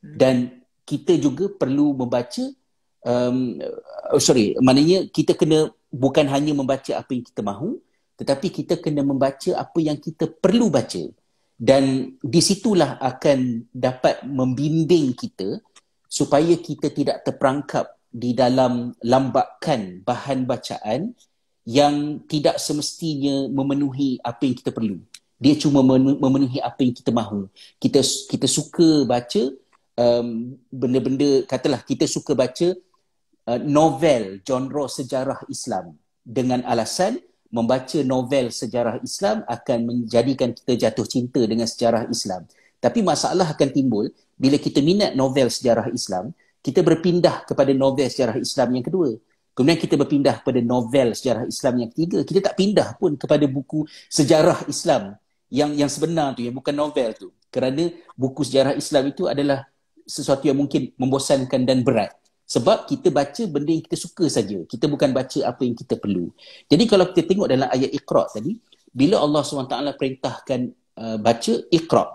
Dan 0.00 0.62
kita 0.86 1.18
juga 1.18 1.50
perlu 1.50 1.92
membaca 1.98 2.46
um, 3.06 3.58
oh 4.14 4.22
sorry, 4.22 4.54
maknanya 4.62 5.10
kita 5.10 5.34
kena 5.34 5.70
bukan 5.90 6.26
hanya 6.30 6.52
membaca 6.52 6.92
apa 6.98 7.10
yang 7.14 7.24
kita 7.26 7.42
mahu 7.42 7.78
tetapi 8.16 8.48
kita 8.48 8.80
kena 8.80 9.04
membaca 9.04 9.52
apa 9.60 9.78
yang 9.78 10.00
kita 10.00 10.26
perlu 10.26 10.72
baca 10.72 11.04
dan 11.56 12.16
disitulah 12.20 12.96
akan 13.00 13.68
dapat 13.72 14.24
membimbing 14.24 15.12
kita 15.12 15.60
supaya 16.08 16.56
kita 16.56 16.92
tidak 16.92 17.24
terperangkap 17.24 17.96
di 18.08 18.32
dalam 18.32 18.96
lambakan 19.04 20.00
bahan 20.00 20.48
bacaan 20.48 21.12
yang 21.68 22.24
tidak 22.24 22.56
semestinya 22.56 23.50
memenuhi 23.52 24.16
apa 24.24 24.48
yang 24.48 24.56
kita 24.56 24.70
perlu. 24.72 24.96
Dia 25.36 25.54
cuma 25.60 25.84
memenuhi 25.84 26.58
apa 26.64 26.80
yang 26.80 26.96
kita 26.96 27.12
mahu. 27.12 27.48
Kita 27.76 28.00
kita 28.32 28.48
suka 28.48 29.04
baca 29.04 29.42
um, 30.00 30.56
benda-benda 30.72 31.44
katalah 31.44 31.84
kita 31.84 32.08
suka 32.08 32.32
baca 32.32 32.72
uh, 33.50 33.60
novel 33.60 34.40
genre 34.40 34.88
sejarah 34.88 35.44
Islam 35.52 35.96
dengan 36.24 36.64
alasan 36.64 37.20
membaca 37.52 38.00
novel 38.02 38.50
sejarah 38.50 39.00
Islam 39.04 39.44
akan 39.46 39.78
menjadikan 39.86 40.52
kita 40.52 40.88
jatuh 40.88 41.06
cinta 41.06 41.40
dengan 41.44 41.68
sejarah 41.68 42.08
Islam. 42.10 42.44
Tapi 42.80 43.00
masalah 43.00 43.52
akan 43.56 43.68
timbul 43.72 44.12
bila 44.36 44.60
kita 44.60 44.84
minat 44.84 45.16
novel 45.16 45.48
sejarah 45.48 45.88
Islam, 45.88 46.36
kita 46.60 46.84
berpindah 46.84 47.48
kepada 47.48 47.72
novel 47.72 48.08
sejarah 48.10 48.36
Islam 48.36 48.68
yang 48.76 48.84
kedua. 48.84 49.10
Kemudian 49.56 49.80
kita 49.80 49.96
berpindah 49.96 50.44
kepada 50.44 50.60
novel 50.60 51.16
sejarah 51.16 51.48
Islam 51.48 51.74
yang 51.80 51.88
ketiga. 51.88 52.20
Kita 52.28 52.44
tak 52.44 52.60
pindah 52.60 53.00
pun 53.00 53.16
kepada 53.16 53.48
buku 53.48 53.88
sejarah 54.12 54.68
Islam 54.68 55.16
yang 55.50 55.74
yang 55.74 55.90
sebenar 55.90 56.34
tu, 56.34 56.42
yang 56.42 56.54
bukan 56.54 56.74
novel 56.74 57.10
tu. 57.14 57.28
Kerana 57.50 57.88
buku 58.18 58.42
sejarah 58.42 58.74
Islam 58.74 59.10
itu 59.14 59.30
adalah 59.30 59.64
sesuatu 60.06 60.46
yang 60.46 60.58
mungkin 60.58 60.94
membosankan 60.98 61.66
dan 61.66 61.82
berat. 61.82 62.14
Sebab 62.46 62.86
kita 62.86 63.10
baca 63.10 63.42
benda 63.50 63.74
yang 63.74 63.82
kita 63.82 63.98
suka 63.98 64.30
saja. 64.30 64.62
Kita 64.70 64.86
bukan 64.86 65.10
baca 65.10 65.38
apa 65.42 65.66
yang 65.66 65.74
kita 65.74 65.98
perlu. 65.98 66.30
Jadi 66.70 66.84
kalau 66.86 67.10
kita 67.10 67.26
tengok 67.26 67.50
dalam 67.50 67.66
ayat 67.66 67.90
Iqra' 67.90 68.26
tadi, 68.30 68.54
bila 68.94 69.18
Allah 69.18 69.42
SWT 69.42 69.98
perintahkan 69.98 70.60
uh, 70.94 71.18
baca 71.18 71.54
Iqra', 71.74 72.10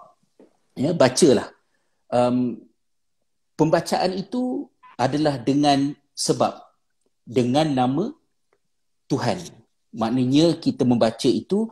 ya, 0.80 0.96
bacalah. 0.96 1.52
Um, 2.08 2.64
pembacaan 3.60 4.16
itu 4.16 4.72
adalah 4.96 5.36
dengan 5.36 5.92
sebab, 6.16 6.64
dengan 7.28 7.68
nama 7.68 8.16
Tuhan. 9.12 9.36
Maknanya 9.92 10.56
kita 10.64 10.88
membaca 10.88 11.28
itu 11.28 11.68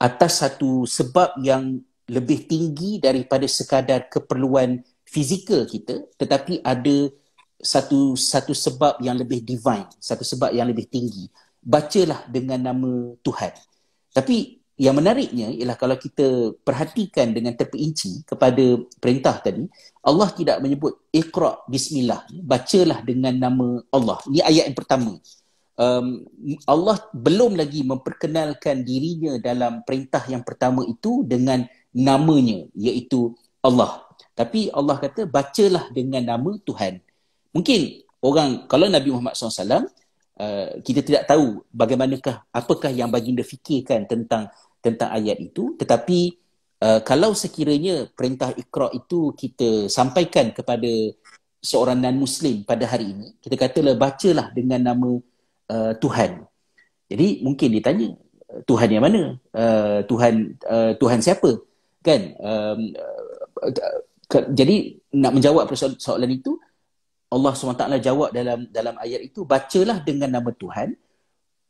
atas 0.00 0.40
satu 0.40 0.88
sebab 0.88 1.36
yang 1.44 1.78
lebih 2.08 2.48
tinggi 2.48 2.98
daripada 2.98 3.44
sekadar 3.44 4.08
keperluan 4.08 4.80
fizikal 5.04 5.68
kita 5.68 6.08
tetapi 6.16 6.64
ada 6.64 7.12
satu 7.60 8.16
satu 8.16 8.56
sebab 8.56 8.98
yang 9.04 9.20
lebih 9.20 9.44
divine, 9.44 9.86
satu 10.00 10.24
sebab 10.24 10.50
yang 10.50 10.66
lebih 10.66 10.88
tinggi. 10.88 11.28
Bacalah 11.60 12.24
dengan 12.24 12.72
nama 12.72 13.12
Tuhan. 13.20 13.52
Tapi 14.16 14.64
yang 14.80 14.96
menariknya 14.96 15.52
ialah 15.52 15.76
kalau 15.76 16.00
kita 16.00 16.56
perhatikan 16.64 17.36
dengan 17.36 17.52
terperinci 17.52 18.24
kepada 18.24 18.80
perintah 18.96 19.36
tadi, 19.44 19.68
Allah 20.00 20.32
tidak 20.32 20.64
menyebut 20.64 21.04
Iqra 21.12 21.68
bismillah, 21.68 22.24
bacalah 22.40 23.04
dengan 23.04 23.36
nama 23.36 23.84
Allah. 23.92 24.18
Ini 24.24 24.40
ayat 24.40 24.64
yang 24.72 24.78
pertama. 24.80 25.20
Um, 25.80 26.28
Allah 26.68 27.00
belum 27.16 27.56
lagi 27.56 27.80
memperkenalkan 27.80 28.84
dirinya 28.84 29.40
dalam 29.40 29.80
perintah 29.80 30.20
yang 30.28 30.44
pertama 30.44 30.84
itu 30.84 31.24
dengan 31.24 31.64
namanya 31.96 32.68
iaitu 32.76 33.32
Allah. 33.64 34.04
Tapi 34.36 34.68
Allah 34.76 35.00
kata 35.00 35.24
bacalah 35.24 35.88
dengan 35.88 36.20
nama 36.36 36.52
Tuhan. 36.60 37.00
Mungkin 37.56 38.04
orang 38.20 38.68
kalau 38.68 38.86
Nabi 38.92 39.08
Muhammad 39.08 39.34
SAW 39.36 39.88
uh, 40.40 40.70
kita 40.84 41.00
tidak 41.00 41.22
tahu 41.28 41.64
bagaimanakah 41.72 42.44
apakah 42.52 42.92
yang 42.92 43.08
baginda 43.08 43.44
fikirkan 43.44 44.04
tentang 44.04 44.48
tentang 44.80 45.12
ayat 45.12 45.36
itu 45.40 45.76
tetapi 45.76 46.36
uh, 46.84 47.00
kalau 47.04 47.36
sekiranya 47.36 48.08
perintah 48.12 48.52
Iqra 48.56 48.92
itu 48.96 49.32
kita 49.36 49.88
sampaikan 49.92 50.52
kepada 50.52 50.88
seorang 51.60 52.00
non 52.00 52.16
muslim 52.16 52.64
pada 52.64 52.88
hari 52.88 53.12
ini 53.12 53.36
kita 53.40 53.56
katalah 53.56 53.96
bacalah 53.96 54.48
dengan 54.56 54.80
nama 54.80 55.20
uh, 55.70 55.92
Tuhan. 56.02 56.44
Jadi 57.06 57.46
mungkin 57.46 57.68
ditanya 57.70 58.08
Tuhan 58.66 58.88
yang 58.90 59.06
mana? 59.06 59.38
Uh, 59.54 60.02
Tuhan 60.10 60.58
uh, 60.66 60.92
Tuhan 60.98 61.22
siapa? 61.22 61.62
Kan? 62.02 62.34
Um, 62.42 62.80
uh, 63.62 64.02
jadi 64.30 64.98
nak 65.14 65.38
menjawab 65.38 65.66
persoalan 65.66 66.30
itu 66.30 66.58
Allah 67.30 67.54
SWT 67.54 68.02
jawab 68.02 68.34
dalam 68.34 68.66
dalam 68.70 68.94
ayat 68.98 69.22
itu 69.22 69.46
bacalah 69.46 70.02
dengan 70.02 70.30
nama 70.30 70.50
Tuhan 70.50 70.98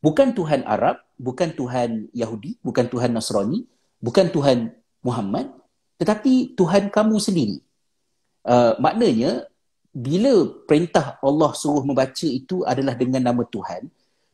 bukan 0.00 0.32
Tuhan 0.32 0.64
Arab 0.64 1.04
bukan 1.20 1.52
Tuhan 1.52 2.08
Yahudi 2.16 2.56
bukan 2.64 2.88
Tuhan 2.88 3.12
Nasrani 3.12 3.68
bukan 4.00 4.32
Tuhan 4.32 4.72
Muhammad 5.04 5.52
tetapi 6.00 6.56
Tuhan 6.56 6.88
kamu 6.88 7.16
sendiri 7.20 7.60
uh, 8.48 8.76
maknanya 8.80 9.48
bila 9.90 10.46
perintah 10.66 11.18
Allah 11.18 11.50
suruh 11.54 11.82
membaca 11.82 12.26
itu 12.26 12.62
adalah 12.62 12.94
dengan 12.94 13.26
nama 13.26 13.42
Tuhan 13.42 13.90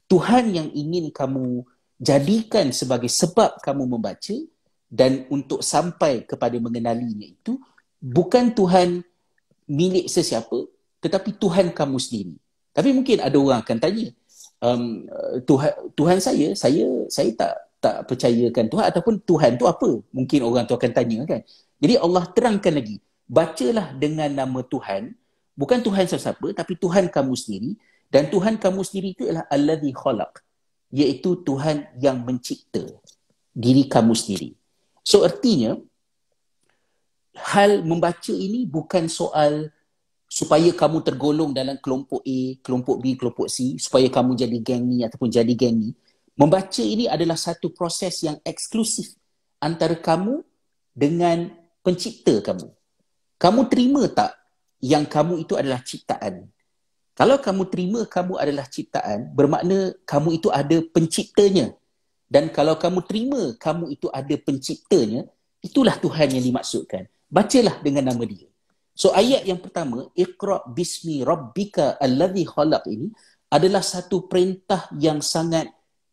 Tuhan 0.06 0.44
yang 0.54 0.68
ingin 0.70 1.10
kamu 1.10 1.64
jadikan 1.96 2.70
sebagai 2.70 3.08
sebab 3.08 3.58
kamu 3.64 3.88
membaca 3.88 4.36
dan 4.86 5.26
untuk 5.32 5.64
sampai 5.64 6.22
kepada 6.28 6.54
mengenalinya 6.60 7.26
itu 7.26 7.58
bukan 7.98 8.54
Tuhan 8.54 9.02
milik 9.66 10.06
sesiapa 10.06 10.76
tetapi 11.06 11.36
Tuhan 11.36 11.70
kamu 11.70 11.96
sendiri. 12.02 12.34
Tapi 12.74 12.92
mungkin 12.92 13.22
ada 13.22 13.36
orang 13.38 13.60
akan 13.64 13.78
tanya, 13.80 14.06
um, 14.60 15.06
Tuhan, 15.48 15.72
Tuhan 15.96 16.18
saya, 16.20 16.52
saya 16.52 16.84
saya 17.08 17.30
tak 17.32 17.52
tak 17.80 17.96
percayakan 18.10 18.66
Tuhan 18.66 18.84
ataupun 18.90 19.14
Tuhan 19.22 19.50
tu 19.56 19.64
apa? 19.70 19.90
Mungkin 20.12 20.40
orang 20.44 20.64
tu 20.66 20.74
akan 20.74 20.90
tanya 20.92 21.24
kan. 21.24 21.40
Jadi 21.78 21.94
Allah 22.00 22.24
terangkan 22.32 22.72
lagi, 22.74 22.96
bacalah 23.28 23.92
dengan 23.96 24.28
nama 24.32 24.60
Tuhan, 24.64 25.12
bukan 25.56 25.80
Tuhan 25.82 26.04
siapa 26.06 26.52
tapi 26.52 26.76
Tuhan 26.78 27.08
kamu 27.10 27.34
sendiri 27.34 27.74
dan 28.10 28.30
Tuhan 28.30 28.56
kamu 28.58 28.80
sendiri 28.86 29.08
itu 29.18 29.22
adalah 29.26 29.46
Allazi 29.50 29.90
khalaq, 29.90 30.32
iaitu 30.94 31.42
Tuhan 31.42 31.90
yang 31.98 32.22
mencipta 32.22 32.86
diri 33.50 33.90
kamu 33.90 34.14
sendiri. 34.14 34.54
So 35.02 35.26
artinya 35.26 35.78
hal 37.34 37.82
membaca 37.82 38.32
ini 38.32 38.64
bukan 38.64 39.10
soal 39.10 39.74
supaya 40.26 40.70
kamu 40.74 41.02
tergolong 41.06 41.54
dalam 41.54 41.78
kelompok 41.78 42.22
A, 42.22 42.40
kelompok 42.62 42.96
B, 43.02 43.14
kelompok 43.14 43.46
C, 43.50 43.78
supaya 43.78 44.06
kamu 44.10 44.34
jadi 44.34 44.58
geng 44.62 44.86
ni 44.86 45.02
ataupun 45.02 45.30
jadi 45.30 45.54
geng 45.54 45.76
ni. 45.78 45.90
Membaca 46.36 46.82
ini 46.84 47.08
adalah 47.08 47.38
satu 47.38 47.72
proses 47.72 48.20
yang 48.20 48.36
eksklusif 48.44 49.16
antara 49.56 49.96
kamu 49.96 50.44
dengan 50.92 51.48
pencipta 51.80 52.44
kamu. 52.44 52.68
Kamu 53.40 53.60
terima 53.72 54.04
tak 54.12 54.36
yang 54.80 55.04
kamu 55.08 55.44
itu 55.44 55.56
adalah 55.56 55.80
ciptaan? 55.82 56.48
Kalau 57.16 57.40
kamu 57.40 57.62
terima 57.72 58.00
kamu 58.04 58.36
adalah 58.36 58.68
ciptaan, 58.68 59.32
bermakna 59.32 59.96
kamu 60.04 60.36
itu 60.36 60.48
ada 60.52 60.76
penciptanya. 60.92 61.72
Dan 62.28 62.52
kalau 62.52 62.76
kamu 62.76 63.00
terima 63.08 63.40
kamu 63.56 63.96
itu 63.96 64.12
ada 64.12 64.34
penciptanya, 64.36 65.24
itulah 65.64 65.96
Tuhan 65.96 66.36
yang 66.36 66.44
dimaksudkan. 66.44 67.08
Bacalah 67.32 67.80
dengan 67.80 68.12
nama 68.12 68.20
dia. 68.28 68.46
So 68.96 69.12
ayat 69.12 69.44
yang 69.44 69.60
pertama, 69.60 70.08
Iqra 70.16 70.64
bismi 70.68 71.20
rabbika 71.20 72.00
alladhi 72.00 72.48
khalaq 72.48 72.84
ini 72.88 73.12
adalah 73.52 73.84
satu 73.84 74.24
perintah 74.24 74.88
yang 74.96 75.20
sangat 75.20 75.68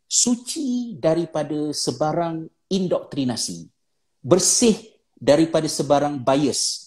suci 0.08 1.00
daripada 1.00 1.72
sebarang 1.72 2.44
indoktrinasi. 2.68 3.72
Bersih 4.20 5.00
daripada 5.16 5.66
sebarang 5.68 6.20
bias. 6.20 6.83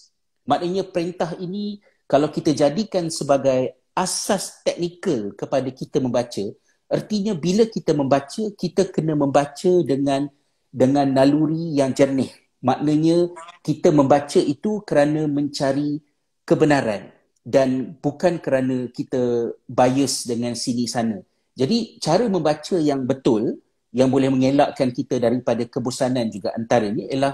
Maknanya 0.47 0.87
perintah 0.87 1.35
ini 1.37 1.83
kalau 2.07 2.31
kita 2.31 2.55
jadikan 2.55 3.11
sebagai 3.11 3.75
asas 3.91 4.63
teknikal 4.63 5.35
kepada 5.35 5.67
kita 5.69 5.99
membaca, 5.99 6.43
artinya 6.87 7.35
bila 7.35 7.67
kita 7.67 7.91
membaca, 7.91 8.43
kita 8.55 8.87
kena 8.87 9.13
membaca 9.13 9.71
dengan 9.83 10.31
dengan 10.71 11.11
naluri 11.11 11.75
yang 11.75 11.91
jernih. 11.91 12.31
Maknanya 12.63 13.31
kita 13.61 13.91
membaca 13.91 14.39
itu 14.39 14.81
kerana 14.87 15.27
mencari 15.27 15.99
kebenaran 16.47 17.11
dan 17.43 17.95
bukan 17.99 18.39
kerana 18.39 18.87
kita 18.91 19.51
bias 19.67 20.25
dengan 20.25 20.55
sini 20.55 20.87
sana. 20.87 21.19
Jadi 21.57 21.99
cara 21.99 22.27
membaca 22.27 22.75
yang 22.79 23.03
betul 23.03 23.59
yang 23.95 24.11
boleh 24.11 24.29
mengelakkan 24.29 24.91
kita 24.91 25.17
daripada 25.17 25.63
kebosanan 25.65 26.27
juga 26.27 26.53
antaranya 26.53 27.07
ialah 27.07 27.33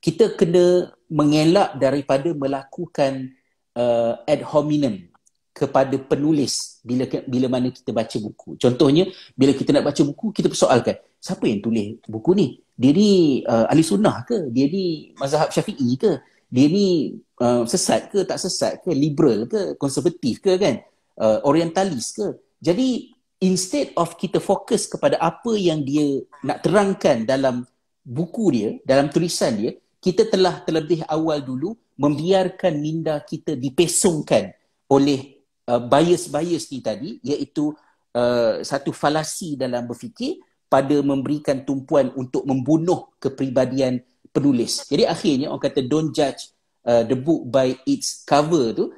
kita 0.00 0.36
kena 0.36 0.92
mengelak 1.12 1.76
daripada 1.76 2.32
melakukan 2.32 3.32
uh, 3.76 4.16
ad 4.24 4.40
hominem 4.48 5.08
kepada 5.52 5.92
penulis 6.00 6.80
bila 6.80 7.04
bila 7.28 7.46
mana 7.52 7.68
kita 7.68 7.92
baca 7.92 8.16
buku. 8.16 8.56
Contohnya 8.56 9.06
bila 9.36 9.52
kita 9.52 9.76
nak 9.76 9.92
baca 9.92 10.02
buku 10.02 10.32
kita 10.32 10.48
persoalkan 10.48 10.96
siapa 11.20 11.44
yang 11.44 11.60
tulis 11.60 12.00
buku 12.08 12.32
ni? 12.32 12.48
dia 12.80 12.96
ni 12.96 13.44
uh, 13.44 13.68
ahli 13.68 13.84
sunnah 13.84 14.24
ke? 14.24 14.48
Dia 14.48 14.64
ni 14.72 15.12
mazhab 15.20 15.52
syafi'i 15.52 16.00
ke? 16.00 16.16
Dia 16.48 16.64
ni 16.64 17.20
uh, 17.36 17.68
sesat 17.68 18.08
ke? 18.08 18.24
Tak 18.24 18.40
sesat 18.40 18.80
ke? 18.80 18.88
Liberal 18.88 19.44
ke? 19.44 19.76
Konservatif 19.76 20.40
ke 20.40 20.56
kan? 20.56 20.80
Uh, 21.20 21.44
orientalis 21.44 22.16
ke? 22.16 22.40
Jadi 22.64 23.12
instead 23.44 23.92
of 24.00 24.16
kita 24.16 24.40
fokus 24.40 24.88
kepada 24.88 25.20
apa 25.20 25.52
yang 25.60 25.84
dia 25.84 26.24
nak 26.40 26.64
terangkan 26.64 27.28
dalam 27.28 27.68
buku 28.00 28.48
dia, 28.48 28.70
dalam 28.88 29.12
tulisan 29.12 29.52
dia, 29.60 29.76
kita 30.00 30.26
telah 30.26 30.64
terlebih 30.64 31.04
awal 31.06 31.44
dulu 31.44 31.76
membiarkan 32.00 32.80
minda 32.80 33.20
kita 33.20 33.52
dipesongkan 33.54 34.50
oleh 34.88 35.44
uh, 35.68 35.80
bias-bias 35.80 36.72
ni 36.72 36.80
tadi 36.80 37.10
iaitu 37.20 37.70
uh, 38.16 38.64
satu 38.64 38.90
falasi 38.90 39.60
dalam 39.60 39.84
berfikir 39.84 40.40
pada 40.72 40.96
memberikan 41.04 41.62
tumpuan 41.62 42.10
untuk 42.16 42.48
membunuh 42.48 43.12
kepribadian 43.20 44.00
penulis. 44.32 44.86
Jadi 44.88 45.04
akhirnya 45.04 45.52
orang 45.52 45.64
kata 45.68 45.80
don't 45.84 46.14
judge 46.14 46.48
uh, 46.88 47.04
the 47.04 47.18
book 47.18 47.44
by 47.52 47.76
its 47.84 48.24
cover 48.24 48.72
tu. 48.72 48.88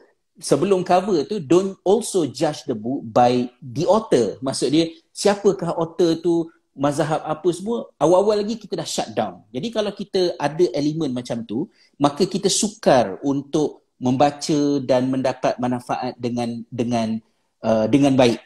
sebelum 0.41 0.81
cover 0.83 1.23
tu 1.29 1.39
don't 1.45 1.77
also 1.85 2.25
judge 2.25 2.65
the 2.65 2.75
book 2.75 3.05
by 3.05 3.47
the 3.61 3.85
author. 3.85 4.41
Maksud 4.41 4.69
dia 4.73 4.89
siapakah 5.13 5.77
author 5.77 6.17
tu, 6.19 6.49
mazhab 6.73 7.21
apa 7.25 7.49
semua, 7.53 7.93
awal-awal 8.01 8.41
lagi 8.41 8.57
kita 8.57 8.81
dah 8.81 8.89
shut 8.89 9.13
down. 9.13 9.45
Jadi 9.53 9.69
kalau 9.69 9.93
kita 9.93 10.37
ada 10.41 10.65
elemen 10.73 11.13
macam 11.13 11.45
tu, 11.45 11.69
maka 12.01 12.25
kita 12.25 12.49
sukar 12.49 13.21
untuk 13.21 13.85
membaca 14.03 14.61
dan 14.83 15.07
mendapat 15.07 15.55
manfaat 15.63 16.17
dengan 16.19 16.65
dengan 16.73 17.21
uh, 17.63 17.87
dengan 17.87 18.17
baik. 18.19 18.41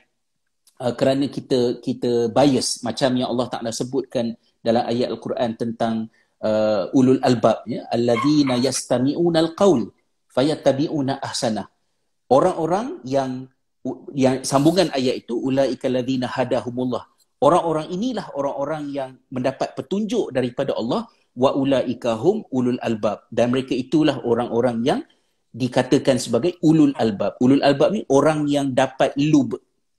Uh, 0.77 0.93
kerana 0.93 1.25
kita 1.33 1.81
kita 1.81 2.29
bias 2.29 2.85
macam 2.85 3.15
yang 3.17 3.33
Allah 3.33 3.49
Taala 3.49 3.71
sebutkan 3.73 4.37
dalam 4.61 4.85
ayat 4.85 5.09
al-Quran 5.09 5.57
tentang 5.57 6.13
uh, 6.45 6.93
ulul 6.93 7.23
albab 7.25 7.65
ya 7.65 7.89
alladzina 7.89 8.61
yastami'una 8.61 9.41
al-qaul 9.41 9.89
fayattabi'una 10.29 11.17
ahsana 11.23 11.71
orang-orang 12.29 13.01
yang 13.09 13.49
yang 14.13 14.43
sambungan 14.43 14.91
ayat 14.93 15.25
itu 15.25 15.39
ulaika 15.39 15.89
alladzina 15.89 16.29
hadahumullah 16.29 17.07
orang-orang 17.41 17.87
inilah 17.93 18.33
orang-orang 18.33 18.85
yang 18.93 19.11
mendapat 19.29 19.77
petunjuk 19.77 20.33
daripada 20.33 20.73
Allah 20.77 21.09
wa 21.37 21.51
ulaika 21.53 22.17
hum 22.17 22.45
ulul 22.49 22.81
albab. 22.81 23.29
Dan 23.29 23.53
mereka 23.53 23.77
itulah 23.77 24.21
orang-orang 24.25 24.83
yang 24.83 25.01
dikatakan 25.53 26.21
sebagai 26.21 26.57
ulul 26.65 26.93
albab. 26.97 27.37
Ulul 27.41 27.65
albab 27.65 27.93
ni 27.97 28.05
orang 28.09 28.49
yang 28.49 28.73
dapat 28.73 29.17
lub 29.17 29.57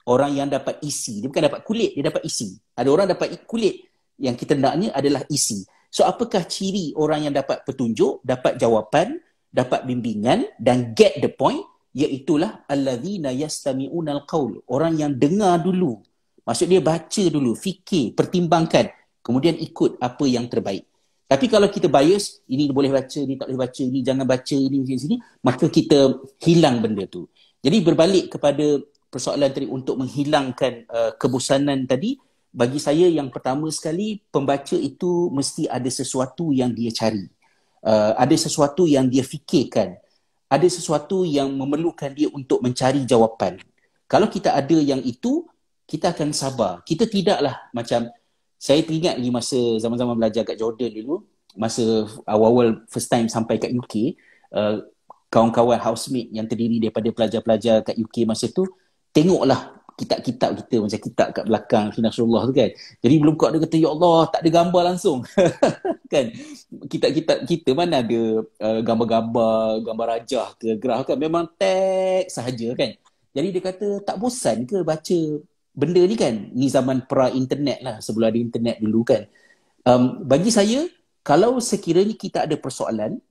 orang 0.07 0.39
yang 0.39 0.47
dapat 0.47 0.79
isi. 0.81 1.19
Dia 1.19 1.27
bukan 1.27 1.45
dapat 1.51 1.61
kulit 1.67 1.91
dia 1.93 2.07
dapat 2.07 2.23
isi. 2.23 2.55
Ada 2.73 2.89
orang 2.89 3.07
dapat 3.11 3.43
kulit 3.43 3.85
yang 4.17 4.33
kita 4.33 4.55
naknya 4.55 4.95
adalah 4.95 5.21
isi. 5.27 5.67
So 5.91 6.07
apakah 6.07 6.47
ciri 6.47 6.95
orang 6.95 7.27
yang 7.29 7.35
dapat 7.35 7.67
petunjuk 7.67 8.23
dapat 8.23 8.55
jawapan 8.57 9.19
dapat 9.51 9.83
bimbingan 9.83 10.47
dan 10.57 10.95
get 10.95 11.19
the 11.19 11.29
point? 11.29 11.61
Iaitulah 11.97 12.69
allazina 12.69 13.33
yastami'una 13.33 14.21
alqaul 14.21 14.61
orang 14.69 15.01
yang 15.01 15.11
dengar 15.17 15.57
dulu 15.57 15.97
maksud 16.47 16.71
dia 16.71 16.79
baca 16.79 17.23
dulu 17.27 17.51
fikir 17.53 18.15
pertimbangkan. 18.15 18.87
Kemudian 19.19 19.59
ikut 19.59 19.99
apa 19.99 20.23
yang 20.23 20.47
terbaik. 20.47 20.87
Tapi 21.27 21.51
kalau 21.51 21.67
kita 21.67 21.91
bias 21.91 22.39
ini 22.47 22.71
boleh 22.71 22.87
baca 22.87 23.19
ni 23.19 23.35
tak 23.35 23.51
boleh 23.51 23.59
baca 23.67 23.83
ni 23.83 23.99
jangan 23.99 24.23
baca 24.23 24.55
ini 24.55 24.87
sini 24.87 24.95
sini 24.95 25.15
maka 25.43 25.67
kita 25.67 26.23
hilang 26.39 26.79
benda 26.79 27.03
tu. 27.03 27.27
Jadi 27.59 27.83
berbalik 27.83 28.39
kepada 28.39 28.79
persoalan 29.11 29.51
tadi 29.51 29.67
untuk 29.67 29.99
menghilangkan 29.99 30.87
uh, 30.87 31.11
kebosanan 31.19 31.83
tadi 31.83 32.15
bagi 32.55 32.79
saya 32.79 33.11
yang 33.11 33.27
pertama 33.27 33.67
sekali 33.67 34.23
pembaca 34.31 34.79
itu 34.79 35.27
mesti 35.35 35.67
ada 35.67 35.91
sesuatu 35.91 36.55
yang 36.55 36.71
dia 36.71 36.95
cari. 36.95 37.27
Uh, 37.83 38.15
ada 38.15 38.35
sesuatu 38.39 38.87
yang 38.87 39.11
dia 39.11 39.27
fikirkan. 39.27 39.99
Ada 40.47 40.71
sesuatu 40.71 41.27
yang 41.27 41.51
memerlukan 41.51 42.07
dia 42.15 42.31
untuk 42.31 42.63
mencari 42.63 43.03
jawapan. 43.03 43.59
Kalau 44.07 44.31
kita 44.31 44.55
ada 44.55 44.79
yang 44.79 45.03
itu 45.03 45.43
kita 45.87 46.11
akan 46.11 46.35
sabar 46.35 46.83
kita 46.83 47.07
tidaklah 47.07 47.55
macam 47.71 48.11
saya 48.59 48.83
teringat 48.83 49.17
lagi 49.17 49.31
masa 49.31 49.59
zaman-zaman 49.79 50.19
belajar 50.19 50.43
kat 50.43 50.59
Jordan 50.59 50.91
dulu 50.91 51.23
masa 51.57 52.05
awal-awal 52.27 52.85
first 52.91 53.09
time 53.09 53.25
sampai 53.25 53.57
kat 53.57 53.73
UK 53.73 54.19
uh, 54.53 54.83
kawan-kawan 55.31 55.79
housemate 55.79 56.29
yang 56.29 56.45
terdiri 56.45 56.77
daripada 56.83 57.09
pelajar-pelajar 57.09 57.81
kat 57.87 57.95
UK 57.97 58.27
masa 58.27 58.51
tu 58.51 58.67
tengoklah 59.15 59.77
kitab-kitab 59.97 60.53
kita 60.61 60.75
macam 60.77 60.99
kitab 61.01 61.27
kat 61.33 61.43
belakang 61.49 61.89
Sunnah 61.89 62.13
Rasulullah 62.13 62.45
tu 62.45 62.53
kan. 62.53 62.69
Jadi 63.01 63.15
belum 63.17 63.33
kau 63.33 63.49
ada 63.49 63.57
kata 63.57 63.75
ya 63.81 63.89
Allah 63.89 64.29
tak 64.29 64.45
ada 64.45 64.49
gambar 64.53 64.81
langsung. 64.93 65.25
kan. 66.13 66.25
Kitab-kitab 66.85 67.37
kita 67.49 67.73
mana 67.73 68.05
ada 68.05 68.21
uh, 68.45 68.79
gambar-gambar, 68.85 69.81
gambar 69.81 70.05
rajah 70.13 70.53
ke 70.61 70.77
gerah 70.77 71.01
kan 71.01 71.17
memang 71.17 71.49
teks 71.57 72.37
sahaja 72.37 72.77
kan. 72.77 72.93
Jadi 73.33 73.47
dia 73.49 73.61
kata 73.61 73.87
tak 74.05 74.21
bosan 74.21 74.69
ke 74.69 74.85
baca 74.85 75.19
benda 75.77 76.01
ni 76.01 76.17
kan. 76.17 76.49
Ni 76.57 76.65
zaman 76.73 77.05
pra 77.05 77.29
internet 77.29 77.85
lah 77.85 77.95
sebelum 78.01 78.33
ada 78.33 78.39
internet 78.41 78.81
dulu 78.81 79.05
kan. 79.05 79.29
Um, 79.85 80.25
bagi 80.25 80.49
saya 80.49 80.89
kalau 81.21 81.61
sekiranya 81.61 82.17
kita 82.17 82.49
ada 82.49 82.57
persoalan 82.57 83.21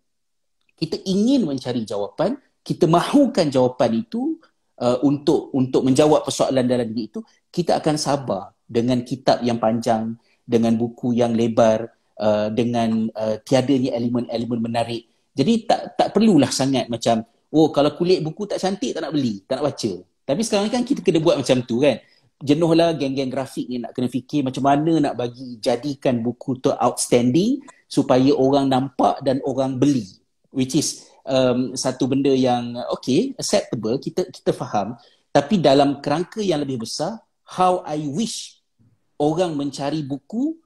kita 0.76 1.00
ingin 1.08 1.48
mencari 1.48 1.88
jawapan, 1.88 2.36
kita 2.60 2.84
mahukan 2.84 3.48
jawapan 3.48 4.04
itu 4.04 4.36
uh, 4.80 4.98
untuk 5.04 5.52
untuk 5.56 5.82
menjawab 5.84 6.24
persoalan 6.24 6.64
dalam 6.64 6.88
diri 6.92 7.08
itu 7.08 7.20
kita 7.48 7.80
akan 7.80 7.96
sabar 7.96 8.52
dengan 8.66 9.00
kitab 9.06 9.40
yang 9.40 9.56
panjang 9.56 10.16
dengan 10.44 10.76
buku 10.76 11.16
yang 11.16 11.32
lebar 11.32 11.88
uh, 12.20 12.48
dengan 12.52 13.08
uh, 13.14 13.38
tiadanya 13.42 13.96
elemen-elemen 13.96 14.60
menarik 14.60 15.08
jadi 15.32 15.52
tak 15.64 15.80
tak 15.96 16.08
perlulah 16.12 16.50
sangat 16.50 16.90
macam 16.90 17.24
oh 17.52 17.70
kalau 17.70 17.94
kulit 17.94 18.20
buku 18.20 18.44
tak 18.50 18.60
cantik 18.60 18.92
tak 18.92 19.06
nak 19.06 19.12
beli 19.14 19.42
tak 19.46 19.62
nak 19.62 19.72
baca 19.72 19.92
tapi 20.26 20.40
sekarang 20.42 20.68
kan 20.70 20.82
kita 20.82 21.00
kena 21.06 21.22
buat 21.22 21.38
macam 21.38 21.62
tu 21.62 21.78
kan 21.78 22.02
jenuhlah 22.40 22.92
geng-geng 22.92 23.32
grafik 23.32 23.64
ni 23.68 23.80
nak 23.80 23.96
kena 23.96 24.12
fikir 24.12 24.44
macam 24.44 24.64
mana 24.64 24.92
nak 25.00 25.14
bagi 25.16 25.56
jadikan 25.56 26.20
buku 26.20 26.60
tu 26.60 26.68
outstanding 26.68 27.64
supaya 27.88 28.32
orang 28.36 28.68
nampak 28.68 29.24
dan 29.24 29.40
orang 29.48 29.80
beli. 29.80 30.04
Which 30.52 30.76
is 30.76 31.08
um, 31.24 31.76
satu 31.76 32.08
benda 32.08 32.32
yang 32.32 32.76
okay 32.92 33.32
acceptable 33.36 33.96
kita 33.96 34.28
kita 34.28 34.52
faham. 34.52 34.96
Tapi 35.32 35.60
dalam 35.60 36.00
kerangka 36.00 36.40
yang 36.40 36.64
lebih 36.64 36.84
besar 36.84 37.20
how 37.56 37.84
I 37.84 38.00
wish 38.04 38.60
orang 39.20 39.56
mencari 39.56 40.04
buku 40.04 40.56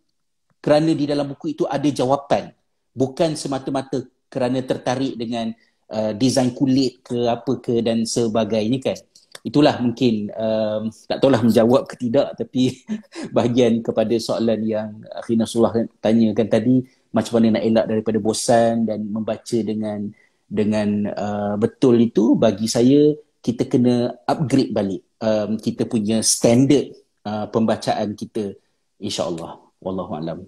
kerana 0.63 0.95
di 0.95 1.07
dalam 1.07 1.31
buku 1.31 1.55
itu 1.55 1.67
ada 1.67 1.87
jawapan. 1.87 2.51
Bukan 2.91 3.39
semata-mata 3.39 4.03
kerana 4.27 4.63
tertarik 4.63 5.15
dengan 5.15 5.55
uh, 5.91 6.13
desain 6.15 6.51
kulit 6.55 7.03
ke 7.03 7.31
apa 7.31 7.59
ke 7.63 7.83
dan 7.83 8.03
sebagainya 8.07 8.79
kan 8.83 8.99
itulah 9.41 9.81
mungkin 9.81 10.29
um, 10.37 10.93
tak 11.09 11.19
tahulah 11.21 11.41
menjawab 11.41 11.89
ke 11.89 11.97
tidak 11.97 12.37
tapi 12.37 12.85
bahagian 13.37 13.81
kepada 13.81 14.15
soalan 14.21 14.61
yang 14.65 15.01
Akhina 15.17 15.49
Sullah 15.49 15.73
tanyakan 16.01 16.49
tadi 16.49 16.85
macam 17.11 17.41
mana 17.41 17.59
nak 17.59 17.65
elak 17.65 17.87
daripada 17.89 18.19
bosan 18.21 18.85
dan 18.85 19.03
membaca 19.09 19.59
dengan 19.65 20.13
dengan 20.51 21.09
uh, 21.09 21.55
betul 21.57 21.97
itu 21.99 22.37
bagi 22.37 22.67
saya 22.67 23.15
kita 23.41 23.65
kena 23.65 24.13
upgrade 24.29 24.75
balik 24.75 25.03
um, 25.23 25.57
kita 25.57 25.89
punya 25.89 26.21
standard 26.21 26.93
uh, 27.25 27.49
pembacaan 27.49 28.13
kita 28.13 28.53
insyaallah 29.01 29.57
wallahu 29.81 30.13
alam 30.21 30.39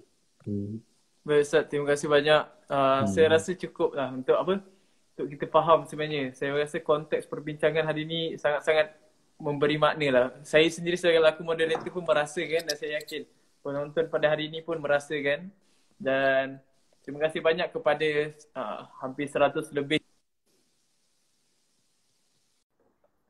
hmm. 0.45 0.77
baik 1.25 1.41
ustaz 1.41 1.65
terima 1.65 1.89
kasih 1.89 2.07
banyak 2.11 2.41
uh, 2.69 3.01
hmm. 3.01 3.09
saya 3.09 3.27
rasa 3.33 3.57
cukup 3.57 3.97
lah 3.97 4.13
untuk 4.13 4.37
apa 4.37 4.72
untuk 5.13 5.25
kita 5.37 5.45
faham 5.49 5.85
sebenarnya 5.85 6.33
saya 6.33 6.57
rasa 6.57 6.81
konteks 6.81 7.29
perbincangan 7.29 7.85
hari 7.85 8.03
ini 8.09 8.21
sangat-sangat 8.41 8.97
memberi 9.37 9.77
makna 9.77 10.07
lah 10.09 10.25
saya 10.41 10.65
sendiri 10.69 10.97
sebagai 10.97 11.21
laku 11.21 11.45
moderator 11.45 11.89
pun 11.89 12.05
merasakan 12.05 12.65
dan 12.65 12.75
saya 12.75 13.01
yakin 13.01 13.23
penonton 13.61 14.05
pada 14.09 14.25
hari 14.33 14.49
ini 14.49 14.65
pun 14.65 14.81
merasakan 14.81 15.53
dan 16.01 16.59
Terima 17.03 17.19
kasih 17.19 17.43
banyak 17.43 17.67
kepada 17.67 18.31
uh, 18.55 18.87
hampir 19.03 19.27
seratus 19.27 19.67
lebih. 19.75 19.99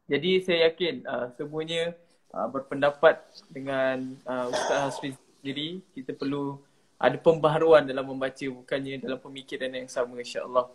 Jadi 0.05 0.45
saya 0.45 0.69
yakin 0.69 1.01
uh, 1.09 1.33
semuanya 1.33 1.97
uh, 2.37 2.45
berpendapat 2.53 3.17
dengan 3.49 4.13
uh, 4.29 4.53
Ustaz 4.53 4.77
Hasri 4.77 5.17
sendiri. 5.41 5.81
Kita 5.97 6.13
perlu 6.13 6.61
ada 7.01 7.17
pembaharuan 7.17 7.81
dalam 7.89 8.13
membaca 8.13 8.45
bukannya 8.45 9.01
dalam 9.01 9.17
pemikiran 9.17 9.73
yang 9.73 9.89
sama 9.89 10.21
insyaAllah. 10.21 10.69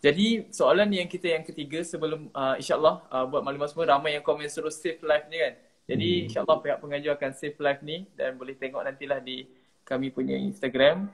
Jadi 0.00 0.52
soalan 0.54 0.92
yang 0.92 1.08
kita 1.10 1.34
yang 1.34 1.42
ketiga 1.42 1.82
sebelum 1.82 2.30
uh, 2.30 2.54
insyaAllah 2.60 3.02
uh, 3.10 3.24
buat 3.26 3.42
maklumat 3.42 3.72
semua 3.72 3.96
ramai 3.96 4.14
yang 4.14 4.22
komen 4.22 4.46
suruh 4.46 4.70
save 4.70 5.02
live 5.02 5.26
ni 5.32 5.36
kan. 5.40 5.54
Jadi 5.86 6.08
hmm. 6.10 6.24
insyaAllah 6.30 6.58
pihak 6.62 6.78
pengajar 6.78 7.12
akan 7.18 7.32
save 7.34 7.58
live 7.58 7.80
ni 7.82 8.06
dan 8.14 8.38
boleh 8.38 8.54
tengok 8.54 8.82
nantilah 8.86 9.18
di 9.18 9.48
kami 9.82 10.14
punya 10.14 10.38
Instagram. 10.38 11.10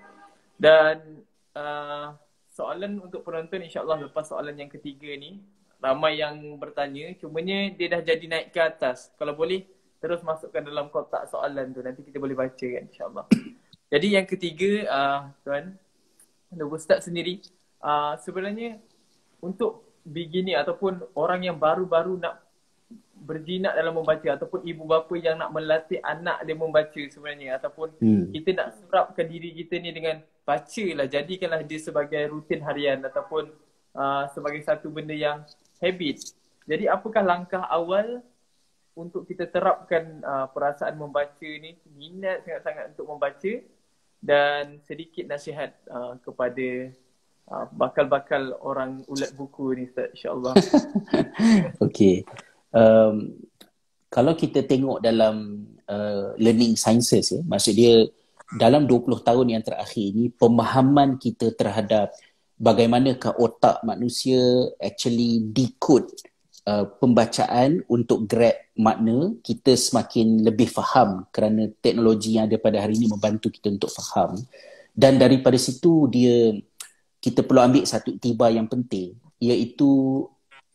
Dan 0.60 1.24
uh, 1.56 2.12
soalan 2.52 3.00
untuk 3.00 3.24
penonton 3.24 3.64
insyaAllah 3.64 3.98
lepas 4.08 4.28
soalan 4.28 4.54
yang 4.54 4.70
ketiga 4.70 5.08
ni 5.16 5.40
Ramai 5.82 6.22
yang 6.22 6.38
bertanya, 6.62 7.10
cumanya 7.18 7.74
dia 7.74 7.90
dah 7.90 8.02
jadi 8.06 8.22
naik 8.30 8.54
ke 8.54 8.60
atas 8.62 9.10
Kalau 9.18 9.34
boleh 9.34 9.66
terus 9.98 10.22
masukkan 10.22 10.62
dalam 10.62 10.86
kotak 10.94 11.26
soalan 11.26 11.74
tu 11.74 11.82
Nanti 11.82 12.06
kita 12.06 12.22
boleh 12.22 12.38
baca 12.38 12.62
kan 12.62 12.86
insyaAllah 12.86 13.26
Jadi 13.90 14.06
yang 14.14 14.26
ketiga 14.28 14.70
uh, 14.86 15.20
tuan 15.42 15.74
Ustaz 16.70 17.10
sendiri 17.10 17.42
uh, 17.82 18.14
Sebenarnya 18.22 18.78
untuk 19.42 19.92
beginner 20.02 20.62
ataupun 20.62 21.02
orang 21.14 21.46
yang 21.46 21.58
baru-baru 21.58 22.18
nak 22.18 22.42
berjinak 23.22 23.78
dalam 23.78 23.94
membaca 23.94 24.34
ataupun 24.34 24.66
ibu 24.66 24.82
bapa 24.82 25.14
yang 25.14 25.38
nak 25.38 25.54
melatih 25.54 26.02
anak 26.02 26.42
dia 26.42 26.58
membaca 26.58 27.02
sebenarnya 27.06 27.54
ataupun 27.62 27.94
hmm. 28.02 28.34
kita 28.34 28.50
nak 28.58 28.68
serapkan 28.82 29.26
diri 29.30 29.54
kita 29.54 29.78
ni 29.78 29.94
dengan 29.94 30.18
baca 30.42 30.86
lah 30.98 31.06
jadikanlah 31.06 31.62
dia 31.62 31.78
sebagai 31.78 32.22
rutin 32.34 32.58
harian 32.66 32.98
ataupun 33.06 33.46
uh, 33.94 34.26
sebagai 34.34 34.58
satu 34.66 34.90
benda 34.90 35.14
yang 35.14 35.46
habit. 35.78 36.34
Jadi 36.66 36.90
apakah 36.90 37.22
langkah 37.22 37.62
awal 37.70 38.22
untuk 38.98 39.24
kita 39.24 39.46
terapkan 39.48 40.20
uh, 40.26 40.46
perasaan 40.50 40.98
membaca 40.98 41.48
ni 41.62 41.78
minat 41.94 42.42
sangat-sangat 42.44 42.84
untuk 42.92 43.06
membaca 43.06 43.52
dan 44.22 44.82
sedikit 44.84 45.26
nasihat 45.30 45.74
uh, 45.88 46.18
kepada 46.20 46.90
uh, 47.50 47.66
bakal-bakal 47.72 48.54
orang 48.62 49.02
ulat 49.10 49.32
buku 49.34 49.74
ni 49.74 49.88
Ustaz 49.88 50.12
insyaAllah. 50.14 50.54
okay. 51.86 52.22
Um, 52.70 53.40
kalau 54.12 54.36
kita 54.36 54.62
tengok 54.68 55.00
dalam 55.00 55.66
uh, 55.88 56.36
learning 56.36 56.76
sciences 56.76 57.32
ya, 57.32 57.40
maksud 57.42 57.72
dia 57.72 58.04
dalam 58.52 58.84
20 58.84 59.08
tahun 59.24 59.46
yang 59.56 59.64
terakhir 59.64 60.12
ni 60.12 60.28
pemahaman 60.28 61.16
kita 61.16 61.56
terhadap 61.56 62.12
bagaimanakah 62.60 63.32
otak 63.40 63.80
manusia 63.80 64.38
actually 64.76 65.40
decode 65.40 66.12
uh, 66.68 66.84
pembacaan 67.00 67.80
untuk 67.88 68.28
grab 68.28 68.54
makna 68.76 69.32
kita 69.40 69.72
semakin 69.72 70.44
lebih 70.44 70.68
faham 70.68 71.24
kerana 71.32 71.72
teknologi 71.80 72.36
yang 72.36 72.46
ada 72.48 72.60
pada 72.60 72.84
hari 72.84 73.00
ini 73.00 73.08
membantu 73.08 73.48
kita 73.48 73.72
untuk 73.72 73.88
faham 73.88 74.36
dan 74.92 75.16
daripada 75.16 75.56
situ 75.56 76.06
dia 76.12 76.52
kita 77.22 77.46
perlu 77.46 77.62
ambil 77.62 77.86
satu 77.86 78.18
tiba 78.18 78.50
yang 78.50 78.66
penting 78.66 79.14
iaitu 79.38 80.26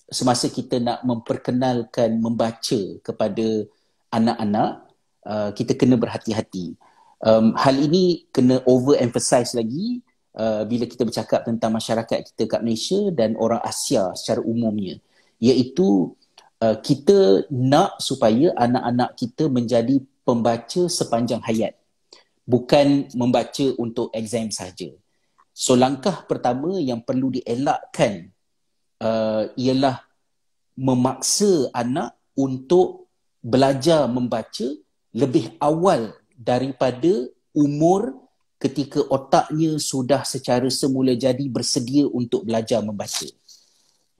semasa 0.07 0.47
kita 0.47 0.79
nak 0.79 1.03
memperkenalkan 1.03 2.15
membaca 2.23 2.79
kepada 3.03 3.67
anak-anak 4.07 4.87
uh, 5.27 5.51
kita 5.51 5.75
kena 5.75 5.99
berhati-hati. 5.99 6.79
Um, 7.19 7.51
hal 7.59 7.75
ini 7.75 8.23
kena 8.31 8.63
overemphasize 8.63 9.51
lagi 9.59 9.99
uh, 10.39 10.63
bila 10.63 10.87
kita 10.87 11.03
bercakap 11.03 11.43
tentang 11.43 11.75
masyarakat 11.75 12.23
kita 12.31 12.47
kat 12.47 12.61
Malaysia 12.63 13.11
dan 13.11 13.35
orang 13.35 13.59
Asia 13.67 14.15
secara 14.15 14.39
umumnya. 14.39 14.95
Iaitu 15.43 16.15
uh, 16.63 16.77
kita 16.79 17.43
nak 17.51 17.99
supaya 17.99 18.55
anak-anak 18.55 19.19
kita 19.19 19.51
menjadi 19.51 19.99
pembaca 20.23 20.87
sepanjang 20.87 21.43
hayat 21.43 21.75
bukan 22.47 23.11
membaca 23.11 23.75
untuk 23.75 24.07
exam 24.15 24.47
saja 24.51 24.87
so 25.57 25.73
langkah 25.73 26.21
pertama 26.29 26.77
yang 26.77 27.01
perlu 27.01 27.33
dielakkan 27.33 28.29
uh, 29.01 29.49
ialah 29.57 30.05
memaksa 30.77 31.73
anak 31.73 32.13
untuk 32.37 33.09
belajar 33.41 34.05
membaca 34.05 34.69
lebih 35.17 35.57
awal 35.57 36.13
daripada 36.37 37.25
umur 37.57 38.13
ketika 38.61 39.01
otaknya 39.09 39.81
sudah 39.81 40.21
secara 40.21 40.69
semula 40.69 41.17
jadi 41.17 41.41
bersedia 41.49 42.05
untuk 42.05 42.45
belajar 42.45 42.85
membaca. 42.85 43.25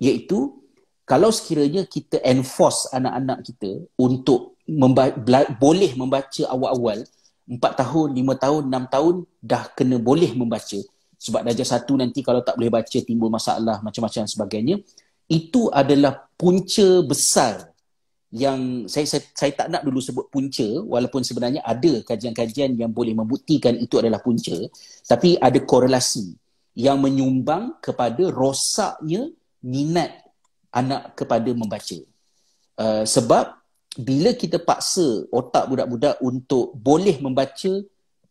Iaitu 0.02 0.58
kalau 1.06 1.30
sekiranya 1.30 1.86
kita 1.86 2.18
enforce 2.26 2.90
anak-anak 2.90 3.46
kita 3.46 3.86
untuk 3.98 4.58
memba- 4.66 5.14
bela- 5.14 5.50
boleh 5.62 5.94
membaca 5.94 6.44
awal-awal, 6.50 7.06
4 7.46 7.74
tahun, 7.78 8.08
5 8.18 8.36
tahun, 8.36 8.62
6 8.74 8.86
tahun 8.90 9.16
dah 9.40 9.64
kena 9.78 10.02
boleh 10.02 10.34
membaca. 10.34 10.82
Sebab 11.18 11.42
darjah 11.42 11.66
satu 11.66 11.98
nanti 11.98 12.22
kalau 12.22 12.46
tak 12.46 12.56
boleh 12.56 12.70
baca 12.70 12.98
timbul 13.02 13.34
masalah 13.34 13.82
macam-macam 13.82 14.30
sebagainya. 14.30 14.78
Itu 15.28 15.68
adalah 15.74 16.30
punca 16.38 17.04
besar 17.04 17.74
yang 18.32 18.86
saya, 18.92 19.08
saya 19.08 19.24
saya 19.32 19.52
tak 19.56 19.68
nak 19.72 19.88
dulu 19.88 20.04
sebut 20.04 20.28
punca 20.28 20.68
walaupun 20.84 21.24
sebenarnya 21.24 21.64
ada 21.64 22.04
kajian-kajian 22.04 22.76
yang 22.76 22.92
boleh 22.92 23.16
membuktikan 23.16 23.72
itu 23.80 24.04
adalah 24.04 24.20
punca 24.20 24.52
tapi 25.08 25.40
ada 25.40 25.56
korelasi 25.64 26.36
yang 26.76 27.00
menyumbang 27.00 27.80
kepada 27.80 28.28
rosaknya 28.28 29.32
minat 29.64 30.12
anak 30.76 31.16
kepada 31.16 31.48
membaca 31.56 32.00
uh, 32.84 33.08
sebab 33.08 33.56
bila 33.96 34.36
kita 34.36 34.60
paksa 34.60 35.24
otak 35.32 35.72
budak-budak 35.72 36.20
untuk 36.20 36.76
boleh 36.76 37.16
membaca 37.24 37.80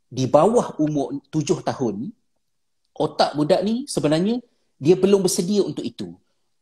di 0.07 0.25
bawah 0.29 0.77
umur 0.77 1.25
tujuh 1.33 1.65
tahun 1.65 2.13
otak 2.97 3.37
budak 3.37 3.61
ni 3.63 3.85
sebenarnya 3.89 4.41
dia 4.77 4.97
belum 4.97 5.25
bersedia 5.25 5.65
untuk 5.65 5.85
itu 5.85 6.17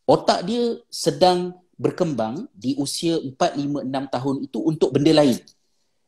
otak 0.05 0.45
dia 0.45 0.79
sedang 0.93 1.57
berkembang 1.75 2.47
di 2.55 2.79
usia 2.79 3.19
4, 3.19 3.35
5, 3.35 3.83
6 3.89 4.15
tahun 4.15 4.37
itu 4.47 4.59
untuk 4.63 4.95
benda 4.95 5.11
lain. 5.11 5.39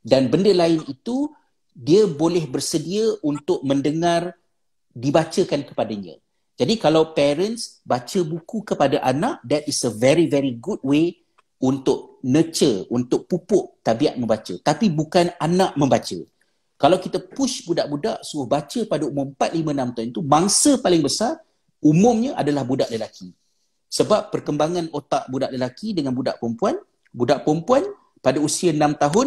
Dan 0.06 0.30
benda 0.30 0.52
lain 0.54 0.86
itu 0.86 1.34
dia 1.74 2.06
boleh 2.06 2.46
bersedia 2.46 3.18
untuk 3.20 3.66
mendengar 3.66 4.38
dibacakan 4.94 5.66
kepadanya. 5.66 6.16
Jadi 6.56 6.80
kalau 6.80 7.12
parents 7.12 7.84
baca 7.84 8.22
buku 8.24 8.64
kepada 8.64 9.02
anak, 9.04 9.42
that 9.44 9.66
is 9.68 9.76
a 9.84 9.92
very 9.92 10.24
very 10.30 10.56
good 10.56 10.80
way 10.80 11.20
untuk 11.60 12.22
nurture, 12.24 12.88
untuk 12.88 13.28
pupuk 13.28 13.82
tabiat 13.84 14.16
membaca. 14.16 14.56
Tapi 14.62 14.88
bukan 14.88 15.36
anak 15.36 15.76
membaca. 15.76 16.16
Kalau 16.76 17.00
kita 17.00 17.18
push 17.18 17.64
budak-budak 17.64 18.20
suruh 18.20 18.44
baca 18.44 18.80
pada 18.84 19.08
umur 19.08 19.32
4, 19.32 19.56
5, 19.56 19.72
6 19.72 19.96
tahun 19.96 20.08
itu, 20.12 20.20
mangsa 20.20 20.72
paling 20.76 21.00
besar 21.00 21.40
umumnya 21.80 22.36
adalah 22.36 22.68
budak 22.68 22.92
lelaki. 22.92 23.32
Sebab 23.88 24.28
perkembangan 24.28 24.92
otak 24.92 25.28
budak 25.32 25.56
lelaki 25.56 25.96
dengan 25.96 26.12
budak 26.12 26.36
perempuan, 26.36 26.76
budak 27.16 27.48
perempuan 27.48 27.84
pada 28.20 28.36
usia 28.44 28.76
6 28.76 28.82
tahun, 29.00 29.26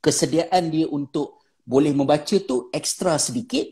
kesediaan 0.00 0.72
dia 0.72 0.88
untuk 0.88 1.44
boleh 1.66 1.92
membaca 1.92 2.36
tu 2.40 2.72
ekstra 2.72 3.20
sedikit 3.20 3.66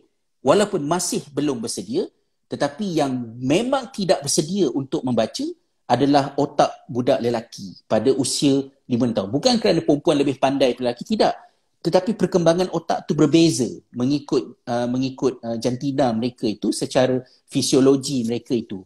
walaupun 0.44 0.82
masih 0.82 1.22
belum 1.30 1.62
bersedia 1.62 2.10
tetapi 2.54 3.00
yang 3.00 3.12
memang 3.40 3.88
tidak 3.90 4.20
bersedia 4.22 4.68
untuk 4.70 5.00
membaca 5.02 5.42
adalah 5.88 6.32
otak 6.36 6.86
budak 6.88 7.20
lelaki 7.20 7.76
pada 7.88 8.12
usia 8.14 8.62
5 8.86 9.16
tahun. 9.16 9.28
Bukan 9.32 9.54
kerana 9.60 9.80
perempuan 9.82 10.16
lebih 10.20 10.36
pandai 10.38 10.76
lelaki, 10.76 11.04
tidak. 11.04 11.34
Tetapi 11.84 12.16
perkembangan 12.16 12.72
otak 12.72 13.04
tu 13.04 13.12
berbeza 13.12 13.68
mengikut 13.92 14.56
uh, 14.64 14.88
mengikut 14.88 15.36
uh, 15.44 15.60
jantina 15.60 16.16
mereka 16.16 16.48
itu 16.48 16.72
secara 16.72 17.20
fisiologi 17.44 18.24
mereka 18.24 18.56
itu. 18.56 18.80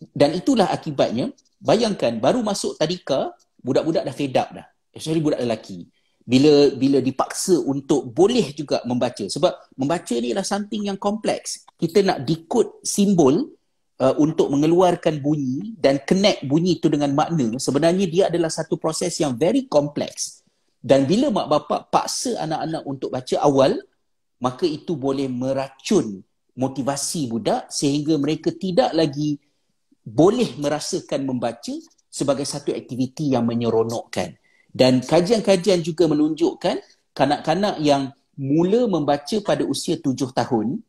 Dan 0.00 0.32
itulah 0.32 0.72
akibatnya 0.72 1.36
bayangkan 1.60 2.16
baru 2.16 2.40
masuk 2.40 2.80
tadika 2.80 3.36
budak-budak 3.60 4.08
dah 4.08 4.14
fed 4.16 4.32
up 4.40 4.56
dah. 4.56 4.64
Especially 4.88 5.20
budak 5.20 5.44
lelaki. 5.44 5.84
Bila 6.24 6.72
bila 6.80 7.04
dipaksa 7.04 7.60
untuk 7.60 8.08
boleh 8.08 8.56
juga 8.56 8.80
membaca. 8.88 9.28
Sebab 9.28 9.76
membaca 9.76 10.14
ni 10.16 10.32
adalah 10.32 10.48
something 10.48 10.88
yang 10.88 10.96
kompleks. 10.96 11.68
Kita 11.76 12.00
nak 12.00 12.24
decode 12.24 12.80
simbol 12.80 13.52
uh, 14.00 14.16
untuk 14.16 14.48
mengeluarkan 14.48 15.20
bunyi 15.20 15.76
dan 15.76 16.00
connect 16.08 16.48
bunyi 16.48 16.80
itu 16.80 16.88
dengan 16.88 17.12
makna. 17.12 17.60
Sebenarnya 17.60 18.08
dia 18.08 18.24
adalah 18.32 18.48
satu 18.48 18.80
proses 18.80 19.12
yang 19.20 19.36
very 19.36 19.68
complex 19.68 20.39
dan 20.80 21.04
bila 21.04 21.28
mak 21.28 21.46
bapak 21.48 21.92
paksa 21.92 22.40
anak-anak 22.40 22.82
untuk 22.88 23.12
baca 23.12 23.36
awal 23.44 23.76
maka 24.40 24.64
itu 24.64 24.96
boleh 24.96 25.28
meracun 25.28 26.24
motivasi 26.56 27.28
budak 27.28 27.68
sehingga 27.68 28.16
mereka 28.16 28.50
tidak 28.52 28.96
lagi 28.96 29.36
boleh 30.00 30.56
merasakan 30.56 31.28
membaca 31.28 31.72
sebagai 32.10 32.48
satu 32.48 32.74
aktiviti 32.74 33.36
yang 33.36 33.46
menyeronokkan. 33.46 34.34
Dan 34.70 35.04
kajian-kajian 35.04 35.84
juga 35.84 36.10
menunjukkan 36.10 36.80
kanak-kanak 37.14 37.78
yang 37.78 38.10
mula 38.34 38.88
membaca 38.88 39.36
pada 39.44 39.62
usia 39.66 40.00
tujuh 40.00 40.32
tahun, 40.32 40.80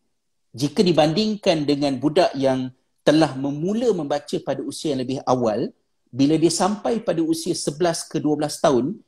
jika 0.55 0.81
dibandingkan 0.81 1.67
dengan 1.67 1.99
budak 1.99 2.31
yang 2.37 2.71
telah 3.01 3.33
memula 3.33 3.91
membaca 3.91 4.37
pada 4.45 4.61
usia 4.61 4.93
yang 4.93 5.01
lebih 5.01 5.19
awal, 5.25 5.69
bila 6.11 6.37
dia 6.37 6.51
sampai 6.53 7.01
pada 7.01 7.23
usia 7.23 7.55
sebelas 7.57 8.05
ke 8.05 8.21
dua 8.21 8.37
belas 8.37 8.61
tahun, 8.61 8.99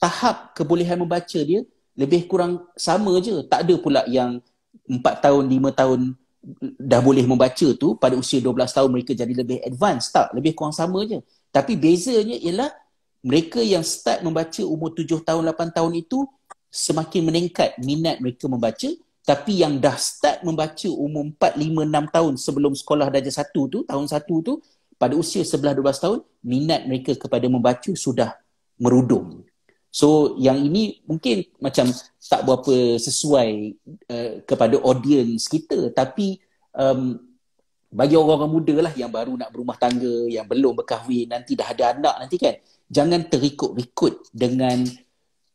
tahap 0.00 0.56
kebolehan 0.56 0.96
membaca 0.96 1.38
dia 1.38 1.62
lebih 1.94 2.24
kurang 2.24 2.64
sama 2.74 3.20
je. 3.20 3.44
Tak 3.44 3.68
ada 3.68 3.74
pula 3.76 4.02
yang 4.08 4.40
empat 4.88 5.20
tahun, 5.20 5.44
lima 5.46 5.70
tahun 5.70 6.16
dah 6.80 7.04
boleh 7.04 7.28
membaca 7.28 7.68
tu 7.76 8.00
pada 8.00 8.16
usia 8.16 8.40
12 8.40 8.56
tahun 8.56 8.88
mereka 8.88 9.12
jadi 9.12 9.32
lebih 9.36 9.60
advance. 9.60 10.08
Tak 10.08 10.32
lebih 10.32 10.56
kurang 10.56 10.72
sama 10.72 11.04
je. 11.04 11.20
Tapi 11.52 11.76
bezanya 11.76 12.40
ialah 12.40 12.72
mereka 13.20 13.60
yang 13.60 13.84
start 13.84 14.24
membaca 14.24 14.64
umur 14.64 14.96
7 14.96 15.20
tahun 15.20 15.44
8 15.52 15.76
tahun 15.76 15.92
itu 16.00 16.24
semakin 16.72 17.28
meningkat 17.28 17.76
minat 17.84 18.16
mereka 18.24 18.48
membaca. 18.48 18.88
Tapi 19.20 19.60
yang 19.60 19.76
dah 19.76 20.00
start 20.00 20.40
membaca 20.40 20.88
umur 20.88 21.28
4 21.36 21.60
5 21.60 21.84
6 21.84 22.16
tahun 22.16 22.32
sebelum 22.40 22.72
sekolah 22.72 23.12
darjah 23.12 23.44
1 23.44 23.52
tu 23.52 23.84
tahun 23.84 24.08
1 24.08 24.24
tu 24.24 24.64
pada 24.96 25.12
usia 25.12 25.44
11 25.44 25.76
12 25.76 26.00
tahun 26.00 26.18
minat 26.40 26.88
mereka 26.88 27.12
kepada 27.20 27.44
membaca 27.52 27.92
sudah 27.92 28.32
merudum 28.80 29.44
So 29.90 30.38
yang 30.38 30.62
ini 30.62 31.02
mungkin 31.04 31.42
macam 31.58 31.90
tak 32.22 32.46
berapa 32.46 32.94
sesuai 33.02 33.50
uh, 34.06 34.32
kepada 34.46 34.78
audience 34.86 35.50
kita 35.50 35.90
tapi 35.90 36.38
um, 36.78 37.18
bagi 37.90 38.14
orang-orang 38.14 38.52
muda 38.54 38.74
lah 38.86 38.94
yang 38.94 39.10
baru 39.10 39.34
nak 39.34 39.50
berumah 39.50 39.74
tangga, 39.74 40.30
yang 40.30 40.46
belum 40.46 40.78
berkahwin, 40.78 41.34
nanti 41.34 41.58
dah 41.58 41.74
ada 41.74 41.90
anak 41.90 42.14
nanti 42.22 42.38
kan. 42.38 42.54
Jangan 42.86 43.26
terikut-ikut 43.26 44.30
dengan 44.30 44.86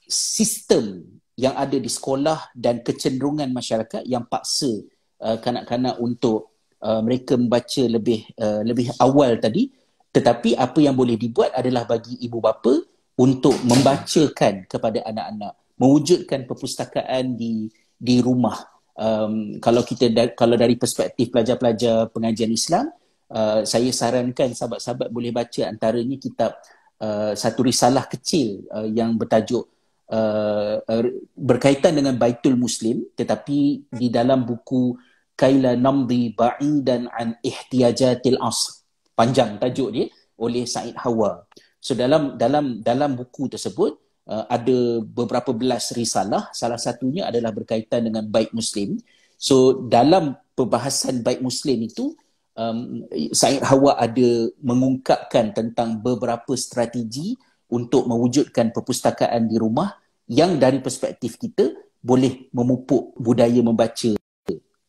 sistem 0.04 1.16
yang 1.40 1.56
ada 1.56 1.80
di 1.80 1.88
sekolah 1.88 2.52
dan 2.52 2.84
kecenderungan 2.84 3.48
masyarakat 3.56 4.04
yang 4.04 4.28
paksa 4.28 4.84
uh, 5.24 5.40
kanak-kanak 5.40 5.96
untuk 6.00 6.52
uh, 6.84 7.00
mereka 7.00 7.40
membaca 7.40 7.84
lebih 7.88 8.28
uh, 8.36 8.68
lebih 8.68 8.92
awal 9.00 9.40
tadi. 9.40 9.72
Tetapi 10.12 10.60
apa 10.60 10.80
yang 10.80 10.96
boleh 10.96 11.16
dibuat 11.16 11.56
adalah 11.56 11.88
bagi 11.88 12.20
ibu 12.20 12.40
bapa 12.44 12.84
untuk 13.16 13.55
membacakan 13.63 14.68
kepada 14.68 14.99
anak-anak 15.07 15.53
mewujudkan 15.80 16.47
perpustakaan 16.47 17.36
di 17.36 17.68
di 17.95 18.20
rumah 18.20 18.59
um, 18.95 19.59
kalau 19.59 19.84
kita 19.84 20.11
da- 20.11 20.36
kalau 20.36 20.55
dari 20.55 20.76
perspektif 20.76 21.32
pelajar-pelajar 21.32 22.11
pengajian 22.11 22.51
Islam 22.51 22.91
uh, 23.32 23.63
saya 23.63 23.91
sarankan 23.91 24.51
sahabat-sahabat 24.51 25.11
boleh 25.11 25.32
baca 25.32 25.68
antaranya 25.68 26.16
kitab 26.20 26.59
uh, 26.99 27.32
satu 27.36 27.68
risalah 27.68 28.07
kecil 28.07 28.68
uh, 28.72 28.88
yang 28.88 29.16
bertajuk 29.16 29.68
uh, 30.11 30.80
uh, 30.80 31.03
berkaitan 31.36 31.95
dengan 31.95 32.16
Baitul 32.20 32.59
Muslim 32.59 33.03
tetapi 33.16 33.88
di 33.91 34.07
dalam 34.11 34.43
buku 34.43 34.95
Kaila 35.36 35.76
Namdi 35.76 36.32
Ba'idan 36.32 37.11
an 37.11 37.36
Ihtiyajatil 37.43 38.39
Asr 38.39 38.86
panjang 39.16 39.55
tajuk 39.59 39.89
dia 39.95 40.05
oleh 40.36 40.68
Said 40.68 40.95
Hawa. 40.99 41.47
So 41.86 41.94
dalam 41.94 42.34
dalam 42.42 42.82
dalam 42.82 43.14
buku 43.14 43.46
tersebut 43.46 43.94
uh, 44.26 44.50
ada 44.50 45.06
beberapa 45.06 45.54
belas 45.54 45.94
risalah, 45.94 46.50
salah 46.50 46.82
satunya 46.82 47.30
adalah 47.30 47.54
berkaitan 47.54 48.10
dengan 48.10 48.26
baik 48.26 48.58
muslim. 48.58 48.98
So 49.38 49.86
dalam 49.86 50.34
perbahasan 50.58 51.22
baik 51.22 51.46
muslim 51.46 51.86
itu 51.86 52.18
um, 52.58 53.06
Said 53.30 53.62
Hawa 53.62 54.02
ada 54.02 54.50
mengungkapkan 54.66 55.54
tentang 55.54 56.02
beberapa 56.02 56.58
strategi 56.58 57.38
untuk 57.70 58.10
mewujudkan 58.10 58.74
perpustakaan 58.74 59.46
di 59.46 59.62
rumah 59.62 59.94
yang 60.26 60.58
dari 60.58 60.82
perspektif 60.82 61.38
kita 61.38 61.70
boleh 62.02 62.50
memupuk 62.50 63.14
budaya 63.14 63.62
membaca 63.62 64.18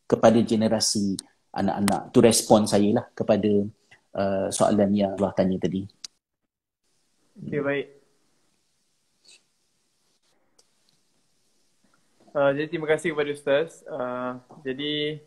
kepada 0.09 0.39
generasi 0.41 1.13
anak-anak. 1.53 2.09
Itu 2.09 2.19
respon 2.25 2.65
saya 2.65 2.89
lah 2.89 3.05
kepada 3.13 3.51
uh, 4.17 4.47
soalan 4.49 4.89
yang 4.97 5.13
Allah 5.13 5.33
tanya 5.37 5.61
tadi. 5.61 5.85
Okay, 7.37 7.61
baik. 7.61 7.87
Uh, 12.33 12.49
jadi 12.57 12.65
terima 12.65 12.89
kasih 12.89 13.13
kepada 13.13 13.29
Ustaz. 13.29 13.85
Uh, 13.85 14.41
jadi 14.65 15.21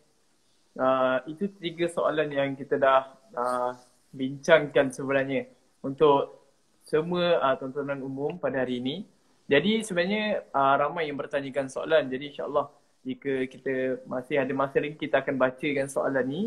uh, 0.74 1.22
itu 1.30 1.46
tiga 1.62 1.86
soalan 1.86 2.26
yang 2.34 2.58
kita 2.58 2.82
dah 2.82 3.14
uh, 3.38 3.78
bincangkan 4.10 4.90
sebenarnya 4.90 5.46
untuk 5.86 6.50
semua 6.82 7.38
uh, 7.46 7.54
tontonan 7.54 8.02
umum 8.02 8.42
pada 8.42 8.66
hari 8.66 8.82
ini. 8.82 9.06
Jadi 9.46 9.86
sebenarnya 9.86 10.42
uh, 10.50 10.74
ramai 10.82 11.06
yang 11.06 11.18
bertanyakan 11.18 11.70
soalan. 11.70 12.10
Jadi 12.10 12.34
insyaAllah 12.34 12.74
jika 13.06 13.46
kita 13.46 14.02
masih 14.10 14.42
ada 14.42 14.50
masa 14.50 14.82
lagi 14.82 14.98
kita 14.98 15.22
akan 15.22 15.38
bacakan 15.38 15.86
soalan 15.86 16.26
ni. 16.26 16.42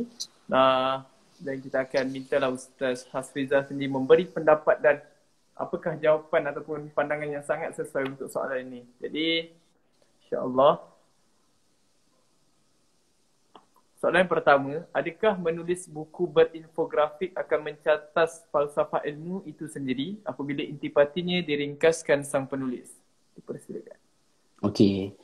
Uh, 0.51 0.99
dan 1.39 1.55
kita 1.59 1.87
akan 1.87 2.05
minta 2.11 2.35
lah 2.35 2.51
Ustaz 2.51 3.07
Hasriza 3.11 3.63
sendiri 3.63 3.91
memberi 3.91 4.27
pendapat 4.27 4.79
dan 4.83 4.99
apakah 5.53 5.97
jawapan 5.97 6.49
ataupun 6.49 6.89
pandangan 6.91 7.29
yang 7.29 7.45
sangat 7.45 7.77
sesuai 7.77 8.17
untuk 8.17 8.27
soalan 8.29 8.65
ini. 8.65 8.81
Jadi 8.97 9.53
insyaAllah 10.25 10.93
Soalan 14.03 14.27
pertama, 14.27 14.83
adakah 14.91 15.39
menulis 15.39 15.87
buku 15.87 16.27
berinfografik 16.27 17.31
akan 17.39 17.71
mencatas 17.71 18.43
falsafah 18.51 18.99
ilmu 19.07 19.47
itu 19.47 19.63
sendiri 19.71 20.19
apabila 20.27 20.59
intipatinya 20.59 21.39
diringkaskan 21.39 22.27
sang 22.27 22.43
penulis? 22.43 22.91
Dipersilakan. 23.31 23.95
Okey. 24.59 25.15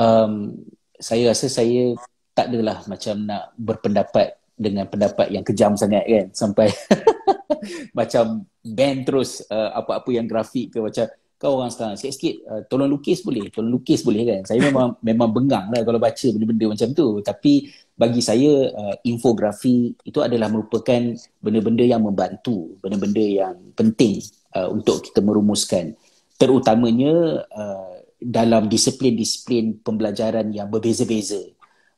Um, 0.00 0.56
saya 0.96 1.36
rasa 1.36 1.52
saya 1.52 1.92
tak 2.32 2.48
adalah 2.48 2.80
macam 2.88 3.28
nak 3.28 3.52
berpendapat 3.60 4.40
dengan 4.56 4.88
pendapat 4.88 5.28
yang 5.28 5.44
kejam 5.44 5.76
sangat 5.76 6.08
kan 6.08 6.26
sampai 6.32 6.72
macam 7.98 8.46
ban 8.64 8.96
terus 9.04 9.44
uh, 9.48 9.76
apa-apa 9.76 10.10
yang 10.12 10.26
grafik 10.26 10.74
ke 10.74 10.78
macam 10.80 11.06
kau 11.34 11.60
orang 11.60 11.68
sekarang 11.68 12.00
sikit-sikit 12.00 12.34
uh, 12.48 12.60
tolong 12.64 12.88
lukis 12.88 13.20
boleh? 13.20 13.52
Tolong 13.52 13.68
lukis 13.68 14.00
boleh 14.00 14.24
kan? 14.24 14.40
Saya 14.48 14.64
memang 14.64 14.96
memang 15.08 15.28
bengang 15.28 15.68
lah 15.68 15.84
kalau 15.84 16.00
baca 16.00 16.26
benda-benda 16.32 16.64
macam 16.72 16.88
tu. 16.96 17.20
Tapi 17.20 17.52
bagi 17.94 18.20
saya 18.24 18.72
uh, 18.72 18.96
infografi 19.04 19.92
itu 20.02 20.18
adalah 20.24 20.48
merupakan 20.48 21.14
benda-benda 21.44 21.84
yang 21.84 22.00
membantu 22.00 22.80
benda-benda 22.80 23.20
yang 23.20 23.54
penting 23.76 24.24
uh, 24.56 24.72
untuk 24.72 25.04
kita 25.04 25.20
merumuskan. 25.20 25.92
Terutamanya 26.34 27.44
uh, 27.52 27.94
dalam 28.18 28.66
disiplin-disiplin 28.72 29.84
pembelajaran 29.84 30.48
yang 30.48 30.72
berbeza-beza 30.72 31.44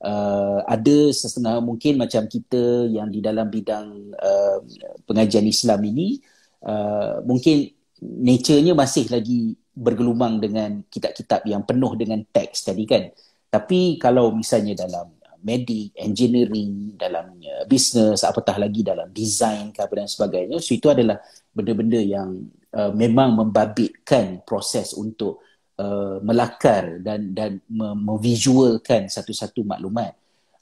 uh, 0.03 0.61
ada 0.67 0.99
sesetengah 1.13 1.63
mungkin 1.63 1.97
macam 2.01 2.27
kita 2.29 2.91
yang 2.91 3.09
di 3.09 3.21
dalam 3.23 3.49
bidang 3.49 4.13
uh, 4.17 4.59
pengajian 5.09 5.47
Islam 5.49 5.81
ini 5.87 6.21
uh, 6.65 7.23
mungkin 7.25 7.71
nature-nya 8.03 8.77
masih 8.77 9.09
lagi 9.09 9.57
bergelumang 9.77 10.41
dengan 10.41 10.85
kitab-kitab 10.89 11.45
yang 11.49 11.65
penuh 11.65 11.93
dengan 11.97 12.21
teks 12.29 12.69
tadi 12.69 12.85
kan 12.85 13.09
tapi 13.49 13.97
kalau 13.97 14.33
misalnya 14.37 14.77
dalam 14.85 15.17
medik, 15.47 15.95
engineering, 15.95 16.99
dalam 16.99 17.39
uh, 17.39 17.65
bisnes, 17.71 18.27
apatah 18.27 18.59
lagi 18.59 18.83
dalam 18.83 19.15
design 19.15 19.71
ke 19.71 19.79
apa 19.79 20.03
dan 20.03 20.11
sebagainya. 20.11 20.59
So 20.59 20.75
itu 20.75 20.91
adalah 20.91 21.23
benda-benda 21.55 22.03
yang 22.03 22.51
uh, 22.75 22.91
memang 22.91 23.39
membabitkan 23.39 24.43
proses 24.43 24.91
untuk 24.99 25.47
uh, 25.81 26.19
melakar 26.21 27.01
dan 27.01 27.33
dan 27.33 27.61
memvisualkan 27.71 29.09
satu-satu 29.09 29.65
maklumat. 29.65 30.17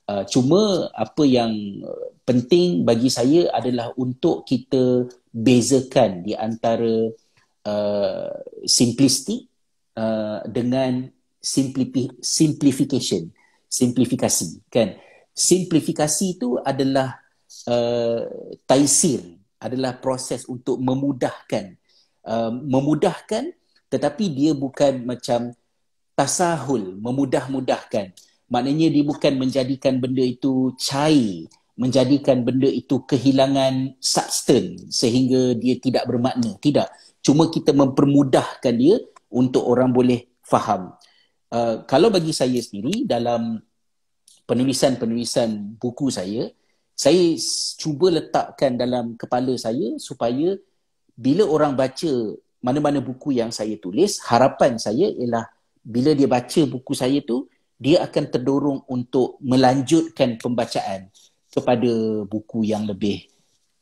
Uh, 0.04 0.20
cuma 0.28 0.92
apa 0.92 1.24
yang 1.24 1.48
uh, 1.80 2.12
penting 2.28 2.84
bagi 2.84 3.08
saya 3.08 3.48
adalah 3.56 3.90
untuk 3.96 4.44
kita 4.44 5.08
bezakan 5.32 6.20
di 6.20 6.36
antara 6.36 7.08
uh, 7.64 8.30
simplistik 8.68 9.48
uh, 9.96 10.44
dengan 10.44 11.08
simplifi- 11.40 12.12
simplification, 12.20 13.32
simplifikasi 13.66 14.60
kan. 14.68 14.96
Simplifikasi 15.34 16.38
itu 16.38 16.60
adalah 16.62 17.18
uh, 17.66 18.22
taisir, 18.68 19.24
adalah 19.58 19.98
proses 19.98 20.46
untuk 20.46 20.78
memudahkan 20.78 21.74
uh, 22.28 22.52
memudahkan 22.52 23.52
tetapi 23.95 24.24
dia 24.34 24.51
bukan 24.59 25.07
macam 25.07 25.55
tasahul 26.18 26.99
memudah-mudahkan. 26.99 28.11
Maknanya 28.51 28.90
dia 28.90 29.05
bukan 29.07 29.38
menjadikan 29.38 30.03
benda 30.03 30.26
itu 30.26 30.74
cair 30.74 31.47
menjadikan 31.74 32.47
benda 32.47 32.70
itu 32.70 33.03
kehilangan 33.03 33.99
substance 33.99 34.95
sehingga 34.95 35.59
dia 35.59 35.74
tidak 35.78 36.07
bermakna. 36.07 36.55
Tidak. 36.62 36.86
Cuma 37.18 37.51
kita 37.51 37.74
mempermudahkan 37.74 38.74
dia 38.74 39.03
untuk 39.30 39.66
orang 39.66 39.90
boleh 39.90 40.26
faham. 40.47 40.95
Uh, 41.51 41.82
kalau 41.90 42.11
bagi 42.14 42.30
saya 42.30 42.59
sendiri 42.62 43.07
dalam 43.07 43.59
penulisan-penulisan 44.47 45.78
buku 45.78 46.11
saya 46.11 46.51
saya 46.95 47.34
cuba 47.74 48.07
letakkan 48.22 48.78
dalam 48.78 49.18
kepala 49.18 49.51
saya 49.59 49.99
supaya 49.99 50.55
bila 51.18 51.42
orang 51.47 51.74
baca 51.74 52.12
mana-mana 52.64 53.04
buku 53.04 53.36
yang 53.36 53.52
saya 53.52 53.76
tulis, 53.76 54.24
harapan 54.24 54.80
saya 54.80 55.12
ialah 55.12 55.52
bila 55.84 56.16
dia 56.16 56.24
baca 56.24 56.60
buku 56.64 56.96
saya 56.96 57.20
tu, 57.20 57.44
dia 57.76 58.00
akan 58.00 58.24
terdorong 58.32 58.80
untuk 58.88 59.36
melanjutkan 59.44 60.40
pembacaan 60.40 61.12
kepada 61.52 62.24
buku 62.24 62.64
yang 62.64 62.88
lebih 62.88 63.28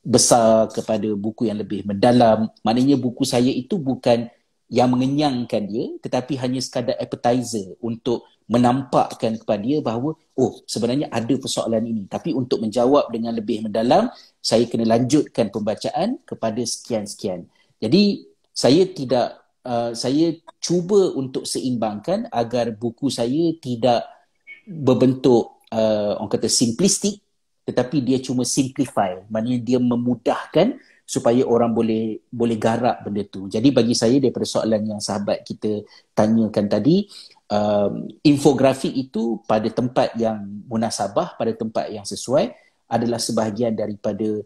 besar, 0.02 0.66
kepada 0.74 1.06
buku 1.14 1.46
yang 1.46 1.62
lebih 1.62 1.86
mendalam. 1.86 2.50
Maknanya 2.66 2.98
buku 2.98 3.22
saya 3.22 3.54
itu 3.54 3.78
bukan 3.78 4.26
yang 4.66 4.90
mengenyangkan 4.90 5.62
dia, 5.70 5.86
tetapi 6.02 6.34
hanya 6.42 6.58
sekadar 6.58 6.98
appetizer 6.98 7.78
untuk 7.78 8.26
menampakkan 8.50 9.38
kepada 9.38 9.62
dia 9.62 9.78
bahawa, 9.78 10.18
oh 10.34 10.52
sebenarnya 10.66 11.06
ada 11.06 11.34
persoalan 11.38 11.86
ini. 11.86 12.02
Tapi 12.10 12.34
untuk 12.34 12.58
menjawab 12.58 13.14
dengan 13.14 13.30
lebih 13.38 13.62
mendalam, 13.62 14.10
saya 14.42 14.66
kena 14.66 14.90
lanjutkan 14.90 15.54
pembacaan 15.54 16.18
kepada 16.26 16.58
sekian-sekian. 16.58 17.46
Jadi 17.78 18.31
saya 18.52 18.84
tidak 18.88 19.40
uh, 19.64 19.96
saya 19.96 20.36
cuba 20.62 21.16
untuk 21.16 21.48
seimbangkan 21.48 22.28
agar 22.30 22.72
buku 22.76 23.08
saya 23.08 23.56
tidak 23.58 24.06
berbentuk 24.68 25.64
uh, 25.74 26.20
orang 26.20 26.30
kata 26.30 26.46
simplistik 26.46 27.18
tetapi 27.66 28.04
dia 28.04 28.18
cuma 28.22 28.46
simplify 28.46 29.18
maknanya 29.26 29.58
dia 29.62 29.78
memudahkan 29.82 30.78
supaya 31.12 31.44
orang 31.44 31.76
boleh 31.76 32.24
boleh 32.30 32.56
garap 32.56 33.04
benda 33.04 33.26
tu. 33.26 33.44
Jadi 33.50 33.68
bagi 33.68 33.92
saya 33.92 34.16
daripada 34.16 34.46
soalan 34.48 34.96
yang 34.96 35.00
sahabat 35.02 35.44
kita 35.44 35.84
tanyakan 36.16 36.66
tadi 36.72 37.04
um, 37.52 38.08
infografik 38.24 38.96
itu 38.96 39.42
pada 39.44 39.68
tempat 39.68 40.16
yang 40.16 40.40
munasabah 40.70 41.36
pada 41.36 41.52
tempat 41.52 41.92
yang 41.92 42.06
sesuai 42.06 42.54
adalah 42.88 43.20
sebahagian 43.20 43.76
daripada 43.76 44.40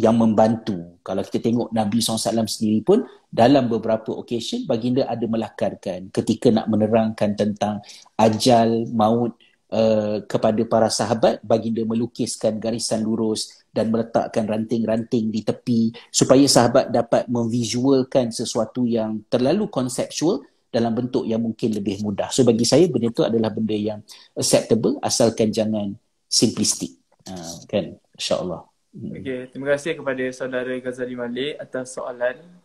yang 0.00 0.16
membantu. 0.16 0.96
Kalau 1.04 1.20
kita 1.20 1.52
tengok 1.52 1.68
Nabi 1.76 2.00
SAW 2.00 2.48
sendiri 2.48 2.80
pun 2.80 3.04
dalam 3.30 3.70
beberapa 3.70 4.10
occasion 4.18 4.66
baginda 4.66 5.06
ada 5.06 5.22
melakarkan 5.24 6.10
ketika 6.10 6.50
nak 6.50 6.66
menerangkan 6.66 7.38
tentang 7.38 7.78
ajal 8.18 8.90
maut 8.90 9.38
uh, 9.70 10.18
kepada 10.26 10.62
para 10.66 10.90
sahabat 10.90 11.38
baginda 11.46 11.86
melukiskan 11.86 12.58
garisan 12.58 13.06
lurus 13.06 13.62
dan 13.70 13.88
meletakkan 13.94 14.50
ranting-ranting 14.50 15.30
di 15.30 15.46
tepi 15.46 15.94
supaya 16.10 16.42
sahabat 16.50 16.90
dapat 16.90 17.30
memvisualkan 17.30 18.34
sesuatu 18.34 18.82
yang 18.82 19.22
terlalu 19.30 19.70
konseptual 19.70 20.42
dalam 20.70 20.94
bentuk 20.94 21.26
yang 21.26 21.42
mungkin 21.42 21.74
lebih 21.74 22.02
mudah. 22.02 22.30
So 22.30 22.46
bagi 22.46 22.62
saya 22.66 22.86
benda 22.86 23.10
itu 23.10 23.22
adalah 23.26 23.50
benda 23.50 23.74
yang 23.74 24.02
acceptable 24.34 24.98
asalkan 25.02 25.50
jangan 25.50 25.94
simplistik. 26.30 26.98
Uh, 27.26 27.62
kan? 27.66 27.94
InsyaAllah. 28.14 28.66
Hmm. 28.90 29.14
Okey, 29.14 29.54
terima 29.54 29.66
kasih 29.74 30.02
kepada 30.02 30.24
saudara 30.34 30.74
Ghazali 30.82 31.14
Malik 31.14 31.58
atas 31.62 31.94
soalan. 31.94 32.59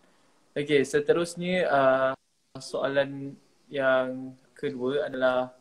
Okey, 0.56 0.88
seterusnya 0.88 1.68
uh, 1.68 2.14
soalan 2.56 3.36
yang 3.68 4.32
kedua 4.56 5.12
adalah 5.12 5.52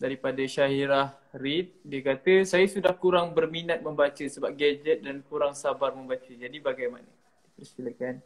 daripada 0.00 0.40
Syahirah 0.40 1.12
Reid. 1.36 1.76
Dia 1.84 2.00
kata 2.00 2.48
saya 2.48 2.64
sudah 2.64 2.96
kurang 2.96 3.36
berminat 3.36 3.84
membaca 3.84 4.24
sebab 4.24 4.56
gadget 4.56 5.04
dan 5.04 5.20
kurang 5.28 5.52
sabar 5.52 5.92
membaca. 5.92 6.32
Jadi 6.32 6.56
bagaimana? 6.64 7.12
Silakan. 7.60 8.24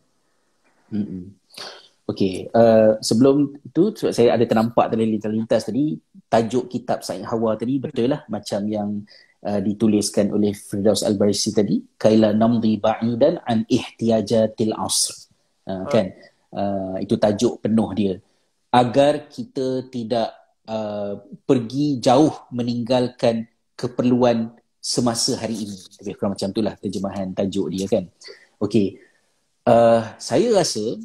Hmm 0.94 1.34
okey 2.06 2.48
uh, 2.54 2.96
sebelum 3.02 3.58
tu 3.74 3.90
sebab 3.90 4.14
saya 4.14 4.38
ada 4.38 4.46
ternampak 4.46 4.94
tadi 4.94 5.04
lintas-lintas 5.04 5.66
tadi 5.66 5.98
tajuk 6.30 6.70
kitab 6.70 7.02
Said 7.02 7.26
Hawa 7.26 7.58
tadi 7.58 7.82
betul 7.82 8.14
lah 8.14 8.22
macam 8.30 8.62
yang 8.70 9.02
uh, 9.46 9.62
dituliskan 9.62 10.34
oleh 10.34 10.50
Firdaus 10.52 11.06
Al-Barisi 11.06 11.54
tadi 11.54 11.78
kaila 11.94 12.34
namdi 12.34 12.82
ba'idan 12.82 13.38
an 13.46 13.62
ihtiyajatil 13.70 14.74
asr 14.74 15.14
uh, 15.70 15.86
kan 15.86 16.10
uh, 16.50 16.98
itu 16.98 17.14
tajuk 17.14 17.62
penuh 17.62 17.90
dia 17.94 18.14
agar 18.74 19.30
kita 19.30 19.86
tidak 19.94 20.34
Uh, 20.66 21.22
pergi 21.46 22.02
jauh 22.02 22.34
meninggalkan 22.50 23.46
keperluan 23.78 24.50
semasa 24.82 25.38
hari 25.38 25.62
ini. 25.62 25.78
Lebih 26.02 26.18
kurang 26.18 26.34
macam 26.34 26.50
itulah 26.50 26.74
terjemahan 26.74 27.30
tajuk 27.38 27.70
dia 27.70 27.86
kan. 27.86 28.10
Okey. 28.58 28.98
Uh, 29.62 30.02
saya 30.18 30.50
rasa 30.50 30.98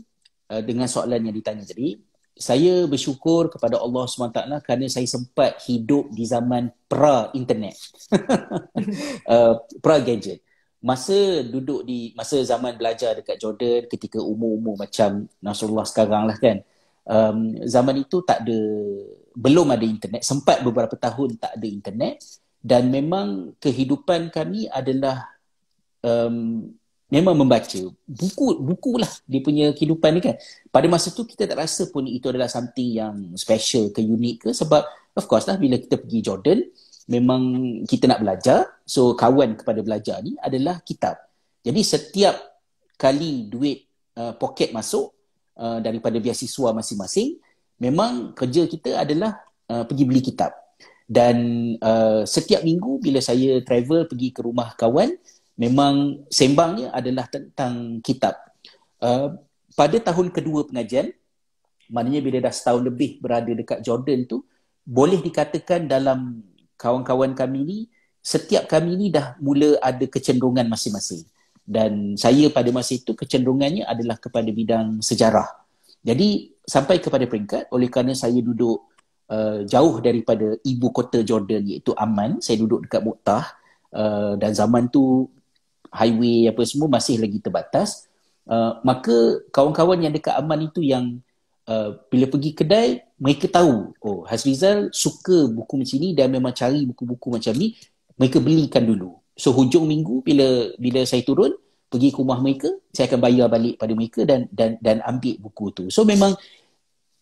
uh, 0.50 0.66
dengan 0.66 0.90
soalan 0.90 1.30
yang 1.30 1.38
ditanya 1.38 1.62
tadi, 1.62 1.94
saya 2.42 2.90
bersyukur 2.90 3.54
kepada 3.54 3.78
Allah 3.78 4.10
SWT 4.10 4.66
kerana 4.66 4.86
saya 4.90 5.06
sempat 5.06 5.62
hidup 5.70 6.10
di 6.10 6.26
zaman 6.26 6.74
pra-internet. 6.90 7.78
uh, 9.30 9.62
pra-gadget. 9.78 10.42
Masa 10.82 11.46
duduk 11.46 11.86
di, 11.86 12.10
masa 12.18 12.42
zaman 12.42 12.74
belajar 12.74 13.14
dekat 13.14 13.38
Jordan 13.38 13.86
ketika 13.86 14.18
umur-umur 14.18 14.74
macam 14.82 15.30
Nasrullah 15.38 15.86
sekarang 15.86 16.26
lah 16.26 16.42
kan. 16.42 16.66
Um, 17.06 17.62
zaman 17.70 18.02
itu 18.02 18.26
tak 18.26 18.42
ada 18.42 18.60
belum 19.32 19.74
ada 19.74 19.86
internet 19.88 20.22
sempat 20.22 20.62
beberapa 20.62 20.94
tahun 20.94 21.40
tak 21.40 21.58
ada 21.58 21.68
internet 21.68 22.22
dan 22.62 22.94
memang 22.94 23.58
kehidupan 23.58 24.30
kami 24.30 24.70
adalah 24.70 25.26
um, 26.06 26.70
memang 27.12 27.36
membaca. 27.36 27.82
Buku 28.08 28.64
bukulah 28.64 29.12
dia 29.28 29.44
punya 29.44 29.76
kehidupan 29.76 30.18
ni 30.18 30.22
kan. 30.24 30.40
Pada 30.72 30.88
masa 30.88 31.12
tu 31.12 31.28
kita 31.28 31.44
tak 31.44 31.60
rasa 31.60 31.92
pun 31.92 32.08
itu 32.08 32.32
adalah 32.32 32.48
something 32.48 32.90
yang 32.96 33.16
special 33.36 33.92
ke 33.92 34.00
unik 34.00 34.36
ke. 34.48 34.50
Sebab 34.56 34.82
of 35.20 35.26
course 35.28 35.46
lah 35.52 35.60
bila 35.60 35.76
kita 35.76 36.00
pergi 36.00 36.24
Jordan 36.24 36.64
memang 37.12 37.42
kita 37.84 38.08
nak 38.08 38.24
belajar. 38.24 38.80
So 38.88 39.14
kawan 39.14 39.60
kepada 39.60 39.84
belajar 39.84 40.24
ni 40.24 40.40
adalah 40.40 40.80
kitab. 40.82 41.20
Jadi 41.62 41.82
setiap 41.84 42.40
kali 42.96 43.52
duit 43.52 43.86
uh, 44.16 44.34
poket 44.40 44.72
masuk 44.72 45.12
uh, 45.60 45.84
daripada 45.84 46.16
biasiswa 46.18 46.72
masing-masing 46.72 47.38
memang 47.82 48.32
kerja 48.38 48.70
kita 48.70 49.04
adalah 49.04 49.36
uh, 49.68 49.84
pergi 49.84 50.04
beli 50.08 50.24
kitab. 50.24 50.56
Dan 51.12 51.36
uh, 51.84 52.24
setiap 52.24 52.64
minggu 52.64 53.04
bila 53.04 53.20
saya 53.20 53.60
travel 53.68 54.08
pergi 54.08 54.32
ke 54.32 54.40
rumah 54.48 54.72
kawan, 54.80 55.12
memang 55.60 56.26
sembangnya 56.32 56.94
adalah 56.96 57.28
tentang 57.28 58.00
kitab. 58.04 58.36
Uh, 59.02 59.36
pada 59.76 59.98
tahun 60.00 60.30
kedua 60.32 60.68
pengajian, 60.68 61.12
maknanya 61.92 62.22
bila 62.24 62.38
dah 62.44 62.54
setahun 62.54 62.84
lebih 62.86 63.20
berada 63.24 63.52
dekat 63.52 63.84
Jordan 63.84 64.28
tu, 64.28 64.44
boleh 64.84 65.20
dikatakan 65.22 65.88
dalam 65.88 66.44
kawan-kawan 66.76 67.38
kami 67.38 67.60
ni, 67.64 67.80
setiap 68.22 68.70
kami 68.70 68.98
ni 68.98 69.08
dah 69.10 69.38
mula 69.42 69.78
ada 69.82 70.06
kecenderungan 70.06 70.70
masing-masing. 70.70 71.26
Dan 71.62 72.18
saya 72.18 72.50
pada 72.50 72.70
masa 72.74 72.98
itu 72.98 73.14
kecenderungannya 73.14 73.86
adalah 73.86 74.18
kepada 74.18 74.50
bidang 74.50 75.00
sejarah. 75.00 75.48
Jadi 76.02 76.58
sampai 76.66 76.98
kepada 76.98 77.30
peringkat 77.30 77.70
oleh 77.70 77.88
kerana 77.88 78.18
saya 78.18 78.42
duduk 78.42 78.90
uh, 79.30 79.62
jauh 79.64 80.02
daripada 80.02 80.58
ibu 80.66 80.88
kota 80.90 81.22
Jordan 81.22 81.62
iaitu 81.64 81.94
Amman, 81.94 82.42
saya 82.42 82.58
duduk 82.58 82.90
dekat 82.90 83.02
Muqtah 83.06 83.44
uh, 83.94 84.34
dan 84.42 84.52
zaman 84.58 84.90
tu 84.90 85.30
highway 85.92 86.48
apa 86.48 86.64
semua 86.64 86.88
masih 86.88 87.20
lagi 87.20 87.38
terbatas. 87.44 88.08
Uh, 88.48 88.82
maka 88.82 89.46
kawan-kawan 89.54 90.02
yang 90.02 90.14
dekat 90.16 90.34
Amman 90.34 90.66
itu 90.66 90.82
yang 90.82 91.22
uh, 91.70 91.94
bila 92.10 92.26
pergi 92.26 92.58
kedai 92.58 93.06
mereka 93.22 93.46
tahu 93.46 93.94
oh 94.02 94.26
Hasrizal 94.26 94.90
suka 94.90 95.46
buku 95.46 95.78
macam 95.78 95.98
ni 96.02 96.10
dan 96.18 96.34
memang 96.34 96.50
cari 96.58 96.90
buku-buku 96.90 97.38
macam 97.38 97.54
ni 97.54 97.78
mereka 98.18 98.42
belikan 98.42 98.82
dulu. 98.82 99.22
So 99.38 99.54
hujung 99.54 99.86
minggu 99.86 100.26
bila 100.26 100.74
bila 100.82 101.06
saya 101.06 101.22
turun 101.22 101.54
pergi 101.92 102.16
ke 102.16 102.24
rumah 102.24 102.40
mereka, 102.40 102.72
saya 102.96 103.12
akan 103.12 103.20
bayar 103.20 103.48
balik 103.52 103.76
pada 103.76 103.92
mereka 103.92 104.24
dan 104.24 104.48
dan 104.50 104.80
dan 104.80 105.04
ambil 105.04 105.36
buku 105.44 105.66
tu. 105.76 105.84
So 105.92 106.08
memang 106.08 106.40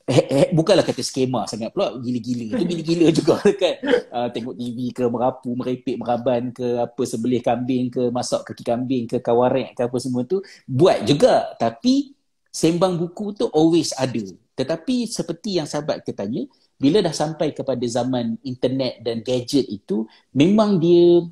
he, 0.10 0.22
he, 0.26 0.44
bukanlah 0.52 0.82
kata 0.82 1.06
skema 1.06 1.46
sangat 1.46 1.70
pula. 1.70 1.94
Gila-gila. 2.02 2.58
Itu 2.58 2.66
gila-gila 2.66 3.06
juga 3.22 3.34
kan. 3.46 3.76
Uh, 4.10 4.28
tengok 4.34 4.56
TV 4.58 4.78
ke 4.90 5.04
merapu 5.06 5.50
merepek 5.54 5.96
meraban 6.02 6.50
ke 6.50 6.66
apa 6.82 7.02
sebelih 7.06 7.40
kambing 7.46 7.94
ke 7.94 8.10
masak 8.10 8.42
kaki 8.50 8.66
kambing 8.66 9.06
ke 9.06 9.22
kawarek 9.22 9.78
ke 9.78 9.82
apa 9.86 9.98
semua 10.02 10.26
tu 10.26 10.42
buat 10.66 11.06
juga. 11.06 11.54
Tapi 11.62 12.18
sembang 12.50 12.98
buku 12.98 13.38
tu 13.38 13.46
always 13.54 13.94
ada. 13.94 14.26
Tetapi 14.58 15.08
seperti 15.08 15.62
yang 15.62 15.70
sahabat 15.70 16.02
kita 16.04 16.26
tanya 16.26 16.44
bila 16.76 17.00
dah 17.06 17.14
sampai 17.14 17.54
kepada 17.54 17.86
zaman 17.86 18.36
internet 18.44 19.00
dan 19.06 19.22
gadget 19.22 19.70
itu 19.70 20.10
memang 20.34 20.82
dia 20.82 21.24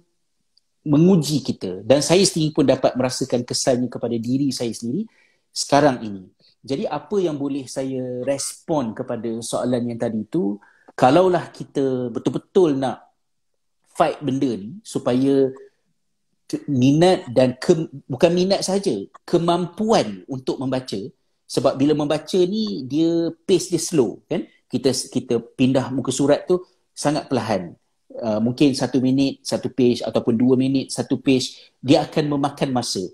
menguji 0.88 1.44
kita. 1.44 1.84
Dan 1.84 2.00
saya 2.00 2.24
sendiri 2.24 2.56
pun 2.56 2.64
dapat 2.64 2.96
merasakan 2.96 3.44
kesannya 3.44 3.92
kepada 3.92 4.16
diri 4.16 4.54
saya 4.56 4.72
sendiri 4.72 5.04
sekarang 5.58 6.06
ini 6.06 6.24
jadi 6.68 6.84
apa 6.92 7.16
yang 7.24 7.40
boleh 7.40 7.64
saya 7.72 8.28
respon 8.28 8.92
kepada 8.92 9.40
soalan 9.40 9.88
yang 9.88 10.00
tadi 10.00 10.28
itu, 10.28 10.60
kalaulah 11.00 11.48
kita 11.56 12.12
betul-betul 12.12 12.76
nak 12.76 13.08
fight 13.96 14.20
benda 14.20 14.52
ni 14.60 14.84
supaya 14.84 15.48
minat 16.68 17.28
dan 17.32 17.56
ke, 17.56 17.88
bukan 18.08 18.32
minat 18.36 18.68
saja, 18.68 18.94
kemampuan 19.24 20.28
untuk 20.28 20.60
membaca 20.60 21.00
sebab 21.48 21.80
bila 21.80 21.96
membaca 21.96 22.40
ni 22.44 22.84
dia 22.84 23.32
pace 23.48 23.72
dia 23.72 23.80
slow 23.80 24.20
kan? 24.28 24.44
Kita 24.68 24.92
kita 24.92 25.40
pindah 25.40 25.96
muka 25.96 26.12
surat 26.12 26.44
tu 26.44 26.60
sangat 26.92 27.32
perlahan. 27.32 27.72
Uh, 28.18 28.42
mungkin 28.44 28.76
satu 28.76 29.00
minit 29.00 29.46
satu 29.46 29.70
page 29.72 30.02
ataupun 30.02 30.34
dua 30.36 30.58
minit 30.58 30.90
satu 30.90 31.22
page 31.22 31.72
dia 31.78 32.02
akan 32.02 32.36
memakan 32.36 32.74
masa 32.74 33.06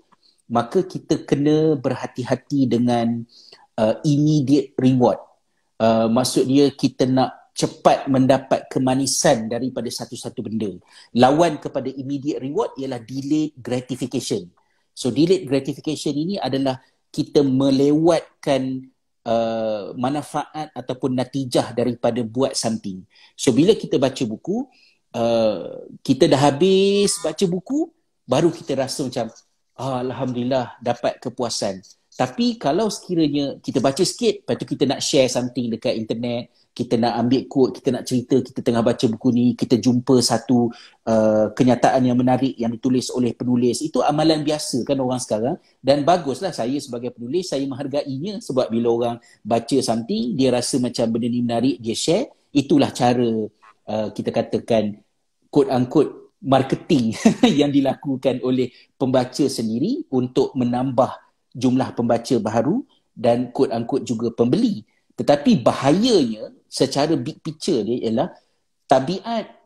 maka 0.48 0.84
kita 0.84 1.24
kena 1.24 1.76
berhati-hati 1.78 2.68
dengan 2.68 3.24
uh, 3.80 3.96
immediate 4.04 4.76
reward. 4.76 5.20
Uh, 5.80 6.06
maksud 6.06 6.46
dia 6.46 6.70
kita 6.70 7.08
nak 7.08 7.52
cepat 7.54 8.10
mendapat 8.10 8.66
kemanisan 8.66 9.46
daripada 9.46 9.86
satu-satu 9.86 10.42
benda. 10.42 10.74
Lawan 11.14 11.62
kepada 11.62 11.86
immediate 11.86 12.42
reward 12.42 12.74
ialah 12.76 12.98
delayed 12.98 13.54
gratification. 13.54 14.50
So 14.90 15.14
delayed 15.14 15.46
gratification 15.46 16.14
ini 16.14 16.34
adalah 16.38 16.82
kita 17.14 17.46
melewatkan 17.46 18.90
uh, 19.22 19.94
manfaat 19.94 20.74
ataupun 20.74 21.14
natijah 21.14 21.70
daripada 21.70 22.18
buat 22.26 22.58
something. 22.58 23.06
So 23.38 23.54
bila 23.54 23.78
kita 23.78 24.02
baca 24.02 24.22
buku, 24.26 24.66
uh, 25.14 25.86
kita 26.02 26.26
dah 26.26 26.50
habis 26.50 27.14
baca 27.22 27.44
buku, 27.46 27.86
baru 28.26 28.50
kita 28.50 28.74
rasa 28.74 29.06
macam 29.06 29.30
ah, 29.78 30.00
Alhamdulillah 30.02 30.78
dapat 30.82 31.18
kepuasan. 31.22 31.82
Tapi 32.14 32.62
kalau 32.62 32.86
sekiranya 32.86 33.58
kita 33.58 33.82
baca 33.82 33.98
sikit, 34.06 34.46
lepas 34.46 34.54
tu 34.54 34.66
kita 34.70 34.86
nak 34.86 35.02
share 35.02 35.26
something 35.26 35.66
dekat 35.66 35.98
internet, 35.98 36.54
kita 36.70 36.94
nak 36.94 37.18
ambil 37.26 37.42
quote, 37.50 37.82
kita 37.82 37.90
nak 37.90 38.06
cerita, 38.06 38.38
kita 38.38 38.62
tengah 38.62 38.86
baca 38.86 39.02
buku 39.10 39.28
ni, 39.34 39.46
kita 39.58 39.82
jumpa 39.82 40.22
satu 40.22 40.70
uh, 41.10 41.50
kenyataan 41.54 42.06
yang 42.06 42.14
menarik 42.14 42.54
yang 42.54 42.70
ditulis 42.70 43.10
oleh 43.10 43.34
penulis. 43.34 43.82
Itu 43.82 44.02
amalan 44.06 44.46
biasa 44.46 44.86
kan 44.86 44.98
orang 45.02 45.18
sekarang. 45.18 45.56
Dan 45.82 46.06
baguslah 46.06 46.54
saya 46.54 46.78
sebagai 46.78 47.10
penulis, 47.10 47.50
saya 47.50 47.66
menghargainya 47.66 48.38
sebab 48.38 48.70
bila 48.70 48.88
orang 48.94 49.16
baca 49.42 49.76
something, 49.82 50.38
dia 50.38 50.54
rasa 50.54 50.78
macam 50.78 51.10
benda 51.10 51.26
ni 51.26 51.42
menarik, 51.42 51.82
dia 51.82 51.98
share. 51.98 52.30
Itulah 52.54 52.94
cara 52.94 53.26
uh, 53.90 54.08
kita 54.14 54.30
katakan 54.30 55.02
quote-unquote 55.50 56.23
marketing 56.44 57.16
yang 57.60 57.72
dilakukan 57.72 58.44
oleh 58.44 58.68
pembaca 59.00 59.48
sendiri 59.48 60.04
untuk 60.12 60.52
menambah 60.52 61.10
jumlah 61.56 61.96
pembaca 61.96 62.36
baru 62.38 62.84
dan 63.16 63.50
quote 63.50 63.72
unquote 63.72 64.04
juga 64.04 64.28
pembeli. 64.30 64.84
Tetapi 65.16 65.64
bahayanya 65.64 66.52
secara 66.68 67.16
big 67.16 67.40
picture 67.40 67.80
dia 67.80 68.10
ialah 68.10 68.28
tabiat 68.84 69.64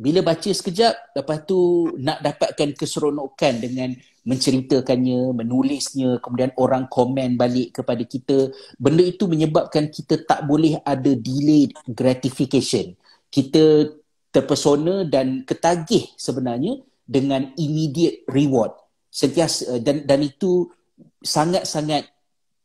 bila 0.00 0.24
baca 0.24 0.48
sekejap 0.48 1.12
lepas 1.12 1.44
tu 1.44 1.92
nak 2.00 2.24
dapatkan 2.24 2.72
keseronokan 2.72 3.60
dengan 3.60 3.92
menceritakannya, 4.24 5.36
menulisnya, 5.36 6.16
kemudian 6.24 6.56
orang 6.56 6.88
komen 6.88 7.36
balik 7.36 7.80
kepada 7.80 8.00
kita. 8.08 8.48
Benda 8.80 9.04
itu 9.04 9.28
menyebabkan 9.28 9.92
kita 9.92 10.24
tak 10.24 10.48
boleh 10.48 10.80
ada 10.88 11.12
delayed 11.12 11.76
gratification. 11.84 12.96
Kita 13.28 13.92
terpesona 14.30 15.06
dan 15.06 15.42
ketagih 15.42 16.14
sebenarnya 16.14 16.78
dengan 17.06 17.50
immediate 17.58 18.26
reward. 18.30 18.74
Sentiasa 19.10 19.82
dan 19.82 20.06
dan 20.06 20.22
itu 20.22 20.70
sangat-sangat 21.18 22.06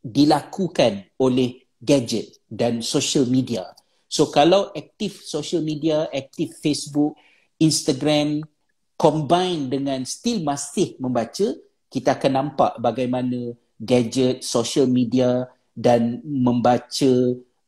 dilakukan 0.06 1.10
oleh 1.18 1.66
gadget 1.82 2.38
dan 2.46 2.78
social 2.78 3.26
media. 3.26 3.66
So 4.06 4.30
kalau 4.30 4.70
aktif 4.70 5.26
social 5.26 5.66
media, 5.66 6.06
aktif 6.14 6.54
Facebook, 6.62 7.18
Instagram, 7.58 8.46
combine 8.94 9.66
dengan 9.66 10.06
still 10.06 10.46
masih 10.46 10.94
membaca, 11.02 11.58
kita 11.90 12.14
akan 12.14 12.32
nampak 12.32 12.78
bagaimana 12.78 13.58
gadget, 13.82 14.46
social 14.46 14.86
media 14.86 15.50
dan 15.74 16.22
membaca 16.22 17.12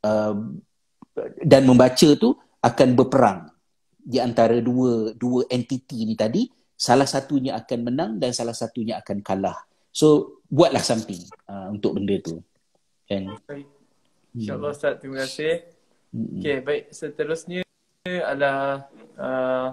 uh, 0.07 0.36
dan 1.42 1.62
membaca 1.66 2.09
tu 2.14 2.38
akan 2.62 2.88
berperang 2.94 3.51
di 4.09 4.16
antara 4.16 4.56
dua 4.64 5.12
dua 5.12 5.44
entiti 5.52 6.09
ni 6.09 6.16
tadi 6.16 6.48
salah 6.72 7.04
satunya 7.04 7.61
akan 7.61 7.78
menang 7.84 8.11
dan 8.16 8.32
salah 8.32 8.56
satunya 8.56 8.96
akan 9.04 9.20
kalah 9.20 9.61
so 9.92 10.40
buatlah 10.48 10.80
something 10.80 11.20
uh, 11.44 11.68
untuk 11.68 12.00
benda 12.00 12.16
tu 12.24 12.40
kan 13.04 13.36
insyaallah 14.32 14.72
ustaz 14.72 14.96
terima 14.96 15.28
kasih 15.28 15.68
hmm. 16.16 16.40
okey 16.40 16.56
baik 16.64 16.82
seterusnya 16.88 17.61
adalah 18.09 18.88
uh, 19.20 19.68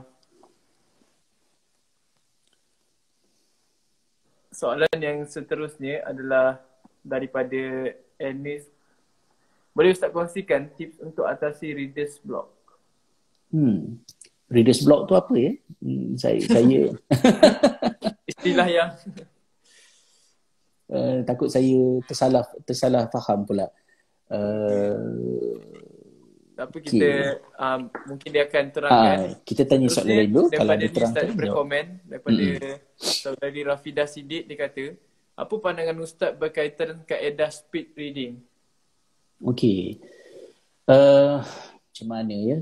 soalan 4.56 4.98
yang 5.00 5.28
seterusnya 5.28 6.08
adalah 6.08 6.64
daripada 7.04 7.92
Anis. 8.16 8.64
Boleh 9.76 9.92
Ustaz 9.92 10.16
kongsikan 10.16 10.72
tips 10.80 11.04
untuk 11.04 11.28
atasi 11.28 11.76
readers 11.76 12.16
block? 12.24 12.48
Hmm. 13.52 14.00
Readers 14.46 14.86
block 14.86 15.10
tu 15.10 15.14
apa 15.18 15.34
ya? 15.34 15.52
Hmm, 15.82 16.14
saya 16.22 16.38
saya 16.56 16.82
istilah 18.30 18.68
yang 18.70 18.90
uh, 20.94 21.18
takut 21.30 21.50
saya 21.50 22.02
tersalah 22.06 22.46
tersalah 22.66 23.10
faham 23.10 23.42
pula. 23.46 23.68
Uh, 24.30 25.58
apa 26.56 26.78
kita 26.80 26.96
okay. 26.96 27.20
um, 27.60 27.92
mungkin 28.08 28.30
dia 28.32 28.44
akan 28.48 28.66
terangkan. 28.72 29.18
Ha, 29.20 29.44
kita 29.44 29.64
tanya 29.68 29.88
soalan 29.92 30.16
lain 30.24 30.32
dulu 30.32 30.48
kalau 30.54 30.74
dia 30.80 30.90
terangkan. 30.94 31.24
Daripada 31.28 31.50
komen 31.52 31.86
daripada 32.08 32.44
hmm. 32.48 32.78
saudari 32.96 33.62
Rafida 33.68 34.06
Sidik 34.08 34.48
dia 34.48 34.56
kata, 34.56 34.86
apa 35.36 35.54
pandangan 35.60 35.98
ustaz 36.00 36.32
berkaitan 36.38 37.04
kaedah 37.04 37.52
speed 37.52 37.92
reading? 38.00 38.40
Okey. 39.44 40.00
Uh, 40.88 41.44
macam 41.92 42.08
mana 42.08 42.36
ya? 42.36 42.58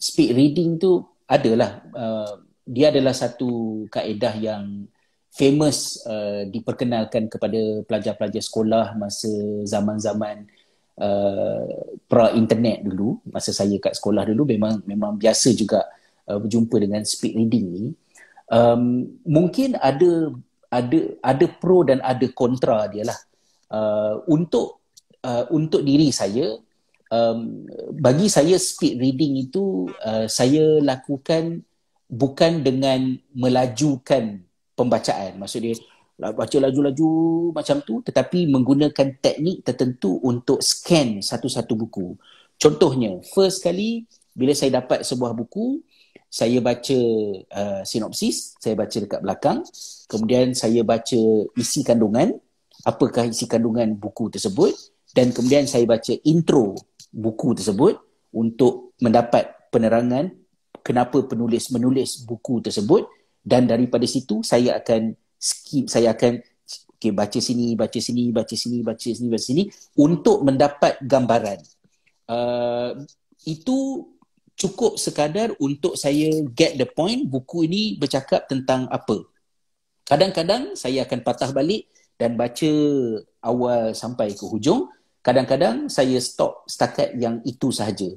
Speed 0.00 0.32
reading 0.32 0.80
tu 0.80 1.04
adalah 1.28 1.84
uh, 1.92 2.40
dia 2.64 2.88
adalah 2.88 3.12
satu 3.12 3.84
kaedah 3.92 4.34
yang 4.40 4.88
famous 5.28 6.00
uh, 6.08 6.48
diperkenalkan 6.48 7.28
kepada 7.28 7.84
pelajar-pelajar 7.84 8.42
sekolah 8.42 8.96
masa 8.96 9.28
zaman-zaman 9.68 10.48
uh, 10.96 11.68
pra 12.08 12.32
internet 12.32 12.80
dulu. 12.80 13.20
Masa 13.28 13.52
saya 13.52 13.76
kat 13.76 13.92
sekolah 13.92 14.24
dulu 14.24 14.48
memang 14.48 14.80
memang 14.88 15.20
biasa 15.20 15.52
juga 15.52 15.84
uh, 16.26 16.40
berjumpa 16.40 16.76
dengan 16.80 17.04
speed 17.04 17.36
reading 17.36 17.66
ni. 17.68 17.84
Um, 18.50 19.14
mungkin 19.22 19.78
ada 19.78 20.34
ada 20.72 20.98
ada 21.22 21.46
pro 21.60 21.84
dan 21.86 22.00
ada 22.00 22.26
kontra 22.34 22.88
dia 22.88 23.04
lah. 23.04 23.18
Uh, 23.70 24.24
untuk 24.26 24.82
uh, 25.22 25.46
untuk 25.54 25.86
diri 25.86 26.10
saya 26.10 26.58
um, 27.10 27.66
bagi 27.98 28.30
saya 28.30 28.56
speed 28.56 28.96
reading 28.96 29.36
itu 29.36 29.90
uh, 30.02 30.24
saya 30.30 30.80
lakukan 30.80 31.62
bukan 32.10 32.62
dengan 32.64 33.18
melajukan 33.34 34.42
pembacaan 34.74 35.38
maksud 35.38 35.60
dia 35.62 35.74
baca 36.20 36.56
laju-laju 36.60 37.10
macam 37.56 37.80
tu 37.80 38.04
tetapi 38.04 38.44
menggunakan 38.52 39.16
teknik 39.24 39.64
tertentu 39.64 40.20
untuk 40.20 40.60
scan 40.60 41.24
satu-satu 41.24 41.72
buku. 41.72 42.12
Contohnya, 42.60 43.16
first 43.32 43.64
kali 43.64 44.04
bila 44.36 44.52
saya 44.52 44.84
dapat 44.84 45.00
sebuah 45.00 45.32
buku, 45.32 45.80
saya 46.28 46.60
baca 46.60 47.00
uh, 47.50 47.82
sinopsis, 47.88 48.54
saya 48.60 48.76
baca 48.76 48.96
dekat 49.00 49.20
belakang, 49.24 49.58
kemudian 50.06 50.52
saya 50.52 50.84
baca 50.84 51.20
isi 51.56 51.80
kandungan, 51.80 52.36
apakah 52.84 53.26
isi 53.26 53.48
kandungan 53.48 53.96
buku 53.96 54.28
tersebut 54.28 54.76
dan 55.16 55.32
kemudian 55.32 55.64
saya 55.64 55.88
baca 55.88 56.12
intro 56.22 56.76
buku 57.10 57.58
tersebut 57.58 57.98
untuk 58.30 58.94
mendapat 59.02 59.50
penerangan 59.74 60.30
kenapa 60.82 61.22
penulis 61.26 61.70
menulis 61.74 62.22
buku 62.24 62.62
tersebut. 62.62 63.06
Dan 63.40 63.64
daripada 63.64 64.04
situ 64.04 64.44
saya 64.44 64.76
akan 64.76 65.16
skip 65.40 65.88
saya 65.88 66.12
akan 66.12 66.44
okay, 67.00 67.08
baca 67.08 67.40
sini 67.40 67.72
baca 67.72 67.96
sini 67.96 68.28
baca 68.28 68.52
sini 68.52 68.84
baca 68.84 69.00
sini 69.00 69.28
baca 69.32 69.44
sini 69.44 69.62
untuk 69.96 70.44
mendapat 70.44 71.00
gambaran. 71.00 71.60
Uh, 72.28 73.02
itu 73.48 74.06
cukup 74.60 75.00
sekadar 75.00 75.56
untuk 75.56 75.96
saya 75.96 76.28
get 76.52 76.76
the 76.76 76.84
point 76.84 77.24
buku 77.24 77.64
ini 77.64 77.96
bercakap 77.96 78.44
tentang 78.44 78.84
apa. 78.92 79.24
Kadang-kadang 80.04 80.76
saya 80.76 81.08
akan 81.08 81.24
patah 81.24 81.50
balik 81.56 81.88
dan 82.20 82.36
baca 82.36 82.72
awal 83.40 83.96
sampai 83.96 84.36
ke 84.36 84.44
hujung 84.44 84.92
kadang-kadang 85.20 85.88
saya 85.92 86.16
stop 86.20 86.64
setakat 86.64 87.16
yang 87.16 87.40
itu 87.44 87.68
sahaja. 87.72 88.08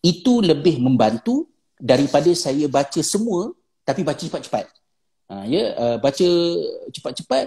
Itu 0.00 0.40
lebih 0.40 0.80
membantu 0.80 1.48
daripada 1.78 2.30
saya 2.34 2.66
baca 2.66 3.00
semua 3.04 3.52
tapi 3.84 4.04
baca 4.04 4.20
cepat-cepat. 4.20 4.66
Ha, 5.28 5.44
ya, 5.44 5.64
uh, 5.76 5.96
baca 6.00 6.28
cepat-cepat 6.92 7.46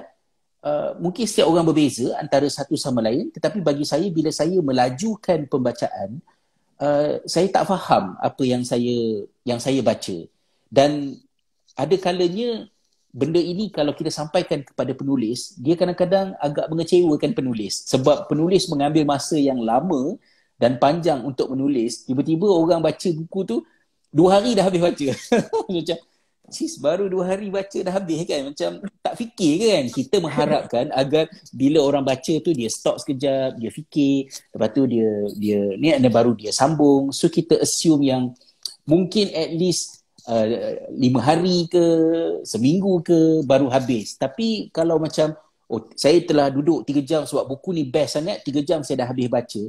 uh, 0.65 0.91
mungkin 1.01 1.25
setiap 1.25 1.49
orang 1.49 1.65
berbeza 1.65 2.13
antara 2.17 2.45
satu 2.49 2.77
sama 2.77 3.01
lain. 3.01 3.29
Tetapi 3.33 3.61
bagi 3.61 3.85
saya 3.85 4.05
bila 4.09 4.29
saya 4.29 4.57
melajukan 4.61 5.45
pembacaan 5.49 6.21
uh, 6.81 7.21
saya 7.29 7.47
tak 7.53 7.69
faham 7.69 8.17
apa 8.17 8.43
yang 8.45 8.65
saya 8.65 9.25
yang 9.45 9.61
saya 9.61 9.81
baca. 9.85 10.17
Dan 10.71 11.17
ada 11.77 11.95
kalanya 11.99 12.65
benda 13.11 13.39
ini 13.39 13.67
kalau 13.67 13.91
kita 13.91 14.07
sampaikan 14.07 14.63
kepada 14.63 14.95
penulis 14.95 15.55
dia 15.59 15.75
kadang-kadang 15.75 16.35
agak 16.39 16.71
mengecewakan 16.71 17.31
penulis. 17.35 17.83
Sebab 17.91 18.31
penulis 18.31 18.71
mengambil 18.71 19.03
masa 19.03 19.35
yang 19.35 19.59
lama 19.59 20.15
dan 20.55 20.79
panjang 20.79 21.21
untuk 21.27 21.51
menulis 21.51 22.07
tiba-tiba 22.07 22.47
orang 22.47 22.79
baca 22.79 23.09
buku 23.11 23.39
tu 23.43 23.57
dua 24.11 24.39
hari 24.39 24.55
dah 24.55 24.67
habis 24.67 24.81
baca. 24.81 25.07
Macam 25.75 25.97
sis 26.51 26.75
baru 26.79 27.07
dua 27.07 27.35
hari 27.35 27.47
baca 27.47 27.79
dah 27.83 27.93
habis 27.95 28.23
kan? 28.27 28.51
Macam 28.51 28.69
tak 29.03 29.15
fikir 29.19 29.53
kan? 29.59 29.83
Kita 29.91 30.15
mengharapkan 30.23 30.85
agar 31.01 31.27
bila 31.51 31.83
orang 31.83 32.03
baca 32.07 32.33
tu 32.39 32.51
dia 32.55 32.71
stop 32.71 32.99
sekejap 32.99 33.59
dia 33.59 33.71
fikir 33.71 34.31
lepas 34.55 34.69
tu 34.71 34.87
dia 34.87 35.09
dia 35.35 35.59
ni 35.75 35.91
ada 35.91 36.07
baru 36.07 36.31
dia 36.31 36.55
sambung. 36.55 37.11
So 37.11 37.27
kita 37.27 37.59
assume 37.59 38.07
yang 38.07 38.31
mungkin 38.87 39.31
at 39.35 39.51
least 39.51 40.00
uh, 40.27 40.45
lima 40.93 41.19
hari 41.23 41.65
ke 41.65 41.83
seminggu 42.43 43.01
ke 43.01 43.45
baru 43.45 43.71
habis 43.71 44.17
tapi 44.19 44.69
kalau 44.75 45.01
macam 45.01 45.33
oh 45.71 45.87
saya 45.95 46.19
telah 46.25 46.51
duduk 46.51 46.83
tiga 46.83 47.01
jam 47.01 47.21
sebab 47.23 47.47
buku 47.47 47.71
ni 47.71 47.87
best 47.87 48.19
sangat 48.19 48.43
tiga 48.43 48.61
jam 48.61 48.83
saya 48.83 49.05
dah 49.05 49.07
habis 49.09 49.31
baca 49.31 49.61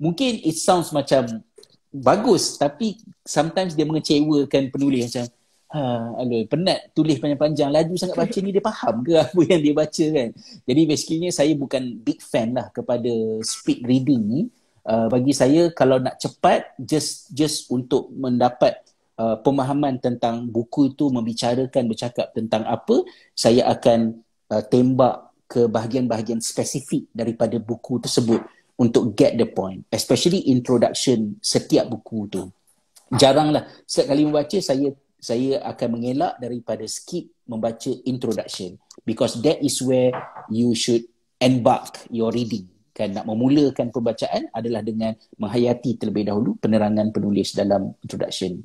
mungkin 0.00 0.40
it 0.40 0.56
sounds 0.56 0.90
macam 0.90 1.44
bagus 1.90 2.56
tapi 2.56 2.96
sometimes 3.26 3.76
dia 3.76 3.84
mengecewakan 3.84 4.70
penulis 4.72 5.10
macam 5.10 5.26
Ha, 5.70 5.78
aduh, 6.18 6.50
penat 6.50 6.90
tulis 6.98 7.22
panjang-panjang 7.22 7.70
laju 7.70 7.94
sangat 7.94 8.18
baca 8.18 8.38
ni 8.42 8.50
dia 8.50 8.58
faham 8.58 9.06
ke 9.06 9.14
apa 9.22 9.40
yang 9.46 9.62
dia 9.62 9.70
baca 9.70 10.04
kan. 10.18 10.28
Jadi 10.66 10.80
basically 10.82 11.30
saya 11.30 11.54
bukan 11.54 11.94
big 12.02 12.18
fan 12.18 12.58
lah 12.58 12.74
kepada 12.74 13.38
speed 13.46 13.86
reading 13.86 14.22
ni. 14.26 14.40
Uh, 14.82 15.06
bagi 15.06 15.30
saya 15.30 15.70
kalau 15.70 16.02
nak 16.02 16.18
cepat 16.18 16.74
just 16.74 17.30
just 17.30 17.70
untuk 17.70 18.10
mendapat 18.10 18.82
uh, 19.20 19.36
pemahaman 19.44 20.00
tentang 20.00 20.48
buku 20.48 20.96
itu 20.96 21.12
membicarakan 21.12 21.84
bercakap 21.84 22.32
tentang 22.32 22.64
apa, 22.64 23.04
saya 23.36 23.68
akan 23.68 24.24
uh, 24.48 24.64
tembak 24.64 25.28
ke 25.44 25.68
bahagian-bahagian 25.68 26.40
spesifik 26.40 27.04
daripada 27.12 27.60
buku 27.60 28.00
tersebut 28.00 28.40
untuk 28.80 29.12
get 29.12 29.36
the 29.36 29.44
point. 29.44 29.84
Especially 29.92 30.48
introduction 30.48 31.36
setiap 31.44 31.92
buku 31.92 32.30
tu. 32.32 32.48
Jaranglah 33.12 33.66
setiap 33.84 34.14
kali 34.14 34.22
membaca 34.24 34.58
saya 34.62 34.94
saya 35.20 35.60
akan 35.68 36.00
mengelak 36.00 36.40
daripada 36.40 36.86
skip 36.88 37.28
membaca 37.44 37.92
introduction 38.08 38.80
because 39.04 39.36
that 39.44 39.60
is 39.60 39.76
where 39.84 40.14
you 40.48 40.72
should 40.72 41.04
embark 41.42 42.06
your 42.08 42.32
reading 42.32 42.70
kan 43.00 43.16
nak 43.16 43.24
memulakan 43.24 43.88
pembacaan 43.88 44.52
adalah 44.52 44.84
dengan 44.84 45.16
menghayati 45.40 45.96
terlebih 45.96 46.28
dahulu 46.28 46.60
penerangan 46.60 47.08
penulis 47.14 47.56
dalam 47.56 47.96
introduction. 48.04 48.60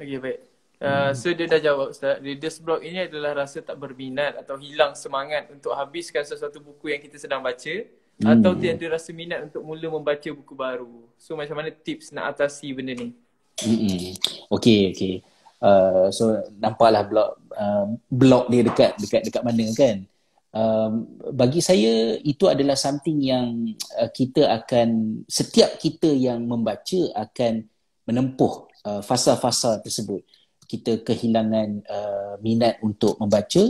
Okay 0.00 0.18
baik. 0.18 0.40
Uh, 0.80 1.12
so 1.12 1.28
dia 1.36 1.44
dah 1.44 1.60
jawab 1.60 1.92
Ustaz, 1.92 2.24
reader's 2.24 2.56
block 2.56 2.80
ini 2.80 3.04
adalah 3.04 3.44
rasa 3.44 3.60
tak 3.60 3.76
berminat 3.76 4.40
atau 4.40 4.56
hilang 4.56 4.96
semangat 4.96 5.52
untuk 5.52 5.76
habiskan 5.76 6.24
sesuatu 6.24 6.56
buku 6.56 6.96
yang 6.96 7.04
kita 7.04 7.20
sedang 7.20 7.44
baca 7.44 7.68
hmm. 7.68 8.24
atau 8.24 8.56
tiada 8.56 8.96
rasa 8.96 9.12
minat 9.12 9.44
untuk 9.44 9.60
mula 9.60 9.92
membaca 9.92 10.28
buku 10.32 10.56
baru. 10.56 11.04
So 11.20 11.36
macam 11.36 11.60
mana 11.60 11.68
tips 11.68 12.16
nak 12.16 12.32
atasi 12.32 12.72
benda 12.72 12.96
ni? 12.96 13.12
Hmm. 13.60 14.16
Okay, 14.56 14.88
okay. 14.96 15.14
Uh, 15.60 16.08
so 16.08 16.40
nampaklah 16.56 17.04
blok 17.04 17.36
uh, 17.52 17.92
blok 18.08 18.48
dia 18.48 18.64
dekat 18.64 18.96
dekat 18.96 19.20
dekat 19.28 19.42
mana 19.44 19.68
kan? 19.76 20.08
Um, 20.50 21.20
bagi 21.36 21.60
saya 21.60 22.16
itu 22.24 22.48
adalah 22.48 22.74
something 22.74 23.20
yang 23.20 23.76
uh, 24.00 24.08
kita 24.08 24.48
akan 24.48 25.20
setiap 25.28 25.76
kita 25.76 26.08
yang 26.08 26.40
membaca 26.48 27.04
akan 27.20 27.68
menempuh 28.08 28.69
uh, 28.84 29.02
fasa-fasa 29.04 29.80
tersebut. 29.80 30.22
Kita 30.64 31.02
kehilangan 31.02 31.68
uh, 31.86 32.34
minat 32.40 32.78
untuk 32.80 33.18
membaca. 33.18 33.66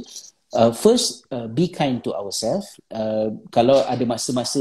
Uh, 0.50 0.74
first 0.74 1.30
uh, 1.30 1.46
be 1.46 1.70
kind 1.70 2.02
to 2.02 2.10
ourselves. 2.12 2.76
Uh, 2.90 3.32
kalau 3.54 3.80
ada 3.86 4.02
masa-masa 4.02 4.60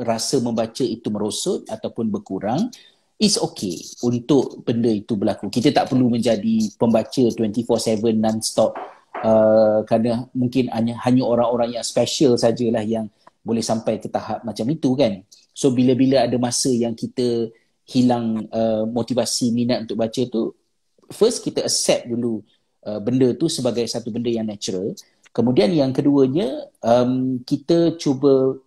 rasa 0.00 0.40
membaca 0.42 0.82
itu 0.82 1.06
merosot 1.12 1.68
ataupun 1.68 2.08
berkurang 2.08 2.72
it's 3.20 3.36
okay 3.36 3.76
untuk 4.00 4.64
benda 4.64 4.88
itu 4.88 5.12
berlaku. 5.12 5.52
Kita 5.52 5.68
tak 5.70 5.92
perlu 5.92 6.08
menjadi 6.08 6.72
pembaca 6.80 7.22
24/7 7.36 8.16
non-stop. 8.16 8.72
Uh, 9.20 9.84
kerana 9.84 10.24
mungkin 10.32 10.72
hanya 10.72 10.96
hanya 11.04 11.22
orang-orang 11.28 11.76
yang 11.76 11.84
special 11.84 12.40
sajalah 12.40 12.80
yang 12.80 13.12
boleh 13.44 13.60
sampai 13.60 14.00
ke 14.00 14.08
tahap 14.08 14.40
macam 14.40 14.64
itu 14.72 14.96
kan. 14.96 15.20
So 15.52 15.68
bila-bila 15.76 16.24
ada 16.24 16.36
masa 16.40 16.72
yang 16.72 16.96
kita 16.96 17.52
hilang 17.90 18.46
uh, 18.54 18.86
motivasi 18.86 19.50
minat 19.50 19.82
untuk 19.84 19.98
baca 19.98 20.22
tu 20.30 20.54
first 21.10 21.42
kita 21.42 21.66
accept 21.66 22.06
dulu 22.06 22.38
uh, 22.86 23.02
benda 23.02 23.34
tu 23.34 23.50
sebagai 23.50 23.82
satu 23.90 24.14
benda 24.14 24.30
yang 24.30 24.46
natural. 24.46 24.94
Kemudian 25.30 25.70
yang 25.70 25.94
keduanya 25.94 26.70
um, 26.82 27.42
kita 27.42 27.94
cuba 27.98 28.58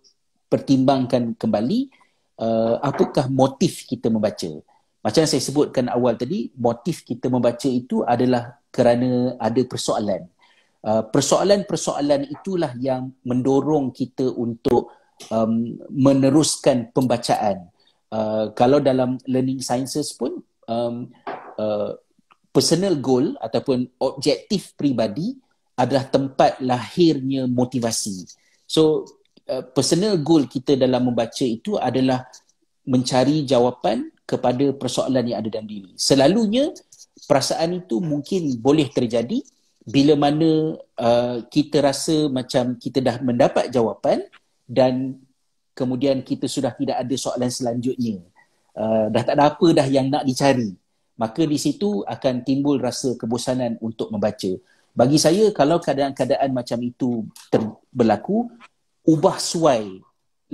pertimbangkan 0.48 1.36
kembali 1.36 1.92
uh, 2.40 2.80
apakah 2.80 3.28
motif 3.28 3.84
kita 3.84 4.08
membaca. 4.08 4.48
Macam 5.04 5.28
saya 5.28 5.42
sebutkan 5.44 5.92
awal 5.92 6.16
tadi, 6.16 6.48
motif 6.56 7.04
kita 7.04 7.28
membaca 7.28 7.68
itu 7.68 8.00
adalah 8.00 8.56
kerana 8.72 9.36
ada 9.36 9.60
persoalan. 9.68 10.24
Uh, 10.84 11.04
persoalan-persoalan 11.04 12.28
itulah 12.32 12.72
yang 12.80 13.12
mendorong 13.24 13.92
kita 13.92 14.24
untuk 14.32 14.92
um, 15.28 15.76
meneruskan 15.92 16.88
pembacaan. 16.92 17.68
Uh, 18.14 18.54
kalau 18.54 18.78
dalam 18.78 19.18
learning 19.26 19.58
sciences 19.58 20.14
pun 20.14 20.38
um, 20.70 21.10
uh, 21.58 21.98
personal 22.54 22.94
goal 23.02 23.34
ataupun 23.42 23.90
objektif 23.98 24.70
pribadi 24.78 25.34
adalah 25.74 26.06
tempat 26.06 26.62
lahirnya 26.62 27.50
motivasi. 27.50 28.22
So 28.70 29.02
uh, 29.50 29.66
personal 29.74 30.22
goal 30.22 30.46
kita 30.46 30.78
dalam 30.78 31.10
membaca 31.10 31.42
itu 31.42 31.74
adalah 31.74 32.22
mencari 32.86 33.42
jawapan 33.42 34.14
kepada 34.22 34.70
persoalan 34.78 35.34
yang 35.34 35.42
ada 35.42 35.50
dalam 35.50 35.66
diri. 35.66 35.98
Selalunya 35.98 36.70
perasaan 37.26 37.82
itu 37.82 37.98
mungkin 37.98 38.62
boleh 38.62 38.94
terjadi 38.94 39.42
bila 39.82 40.14
mana 40.14 40.78
uh, 41.02 41.42
kita 41.50 41.82
rasa 41.82 42.30
macam 42.30 42.78
kita 42.78 43.02
dah 43.02 43.18
mendapat 43.26 43.74
jawapan 43.74 44.22
dan 44.70 45.18
kemudian 45.74 46.22
kita 46.22 46.46
sudah 46.48 46.72
tidak 46.72 47.02
ada 47.02 47.14
soalan 47.18 47.50
selanjutnya. 47.50 48.22
Uh, 48.74 49.06
dah 49.10 49.22
tak 49.22 49.38
ada 49.38 49.54
apa 49.54 49.66
dah 49.70 49.86
yang 49.86 50.10
nak 50.10 50.26
dicari 50.26 50.74
maka 51.14 51.46
di 51.46 51.58
situ 51.58 52.02
akan 52.02 52.42
timbul 52.42 52.78
rasa 52.82 53.14
kebosanan 53.14 53.78
untuk 53.78 54.10
membaca. 54.10 54.50
Bagi 54.94 55.18
saya 55.18 55.50
kalau 55.50 55.78
keadaan-keadaan 55.82 56.50
macam 56.54 56.78
itu 56.82 57.26
ter- 57.50 57.78
berlaku, 57.90 58.50
ubah 59.06 59.38
suai 59.38 60.02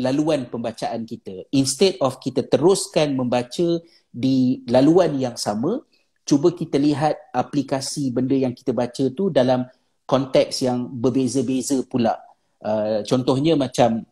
laluan 0.00 0.48
pembacaan 0.48 1.04
kita. 1.04 1.44
Instead 1.52 2.00
of 2.00 2.20
kita 2.20 2.44
teruskan 2.48 3.16
membaca 3.16 3.80
di 4.08 4.64
laluan 4.68 5.16
yang 5.16 5.36
sama, 5.36 5.84
cuba 6.24 6.52
kita 6.52 6.80
lihat 6.80 7.16
aplikasi 7.36 8.12
benda 8.12 8.36
yang 8.36 8.56
kita 8.56 8.72
baca 8.72 9.04
tu 9.12 9.28
dalam 9.28 9.64
konteks 10.08 10.64
yang 10.64 10.88
berbeza-beza 10.88 11.84
pula. 11.88 12.16
Uh, 12.60 13.00
contohnya 13.08 13.56
macam 13.56 14.04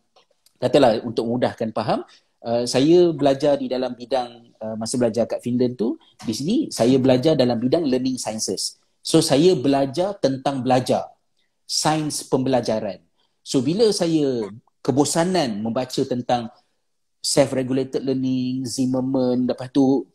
katalah 0.59 0.99
untuk 1.01 1.25
mudahkan 1.25 1.71
faham, 1.71 2.03
uh, 2.43 2.63
saya 2.67 3.09
belajar 3.15 3.55
di 3.55 3.71
dalam 3.71 3.95
bidang 3.95 4.53
uh, 4.59 4.75
masa 4.75 4.99
belajar 4.99 5.25
kat 5.25 5.39
Finland 5.39 5.79
tu 5.79 5.95
di 6.27 6.33
sini 6.35 6.55
saya 6.69 6.99
belajar 6.99 7.33
dalam 7.33 7.57
bidang 7.57 7.87
learning 7.87 8.19
sciences. 8.19 8.77
So 8.99 9.23
saya 9.23 9.55
belajar 9.55 10.19
tentang 10.19 10.61
belajar, 10.61 11.07
sains 11.63 12.21
pembelajaran. 12.27 12.99
So 13.41 13.63
bila 13.63 13.87
saya 13.95 14.51
kebosanan 14.83 15.63
membaca 15.63 16.03
tentang 16.03 16.51
self-regulated 17.23 18.03
learning, 18.03 18.67
Zimmerman, 18.67 19.47
lepas 19.47 19.71
tu 19.71 20.07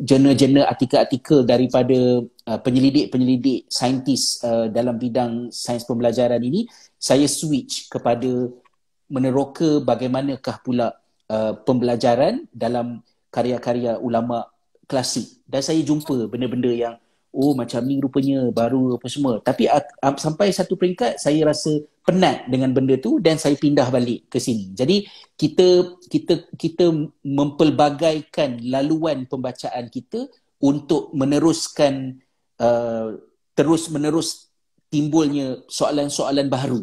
jurnal-jurnal 0.00 0.64
artikel-artikel 0.64 1.44
daripada 1.44 2.24
uh, 2.24 2.58
penyelidik-penyelidik 2.60 3.68
saintis 3.68 4.40
uh, 4.40 4.68
dalam 4.72 4.96
bidang 4.96 5.52
sains 5.52 5.84
pembelajaran 5.84 6.40
ini, 6.40 6.64
saya 6.96 7.28
switch 7.28 7.92
kepada 7.92 8.48
meneroka 9.08 9.80
bagaimanakah 9.82 10.60
pula 10.62 10.96
uh, 11.32 11.52
pembelajaran 11.64 12.44
dalam 12.52 13.00
karya-karya 13.28 13.96
ulama 14.00 14.48
klasik. 14.88 15.44
Dan 15.44 15.60
saya 15.64 15.80
jumpa 15.84 16.28
benda-benda 16.28 16.72
yang 16.72 16.94
oh 17.32 17.52
macam 17.52 17.84
ni 17.84 18.00
rupanya 18.00 18.48
baru 18.48 18.96
apa 18.96 19.06
semua. 19.08 19.40
Tapi 19.44 19.68
uh, 19.68 19.84
sampai 20.16 20.52
satu 20.52 20.76
peringkat 20.76 21.20
saya 21.20 21.44
rasa 21.44 21.84
penat 22.08 22.48
dengan 22.48 22.72
benda 22.72 22.96
tu 22.96 23.20
dan 23.20 23.36
saya 23.36 23.52
pindah 23.52 23.92
balik 23.92 24.32
ke 24.32 24.40
sini. 24.40 24.72
Jadi 24.72 25.04
kita 25.36 26.00
kita 26.08 26.48
kita 26.56 26.88
mempelbagaikan 27.20 28.64
laluan 28.64 29.28
pembacaan 29.28 29.92
kita 29.92 30.24
untuk 30.58 31.12
meneruskan 31.12 32.16
uh, 32.58 33.12
terus 33.52 33.92
menerus 33.92 34.48
timbulnya 34.88 35.60
soalan-soalan 35.68 36.48
baru 36.48 36.80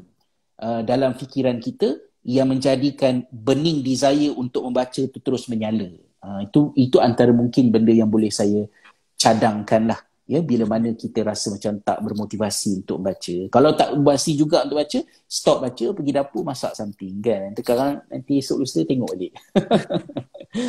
uh, 0.62 0.86
dalam 0.86 1.18
fikiran 1.18 1.58
kita 1.58 2.05
yang 2.26 2.50
menjadikan 2.50 3.22
bening 3.30 3.86
desire 3.86 4.34
untuk 4.34 4.66
membaca 4.66 4.98
itu 4.98 5.22
terus 5.22 5.46
menyala. 5.46 5.94
Uh, 6.26 6.42
itu 6.42 6.74
itu 6.74 6.98
antara 6.98 7.30
mungkin 7.30 7.70
benda 7.70 7.94
yang 7.94 8.10
boleh 8.10 8.34
saya 8.34 8.66
cadangkan 9.14 9.94
lah 9.94 10.00
ya 10.26 10.42
bila 10.42 10.66
mana 10.66 10.98
kita 10.98 11.22
rasa 11.22 11.54
macam 11.54 11.78
tak 11.86 12.02
bermotivasi 12.02 12.82
untuk 12.82 12.98
baca. 12.98 13.36
Kalau 13.54 13.72
tak 13.78 13.94
bermotivasi 13.94 14.32
juga 14.34 14.66
untuk 14.66 14.82
baca 14.82 15.00
stop 15.30 15.58
baca 15.62 15.86
pergi 15.94 16.12
dapur 16.12 16.42
masak 16.42 16.74
something 16.74 17.22
kan? 17.22 17.54
Sekarang 17.54 18.02
nanti 18.10 18.42
esok 18.42 18.58
lusa 18.66 18.82
tengok 18.82 19.10
balik. 19.14 19.32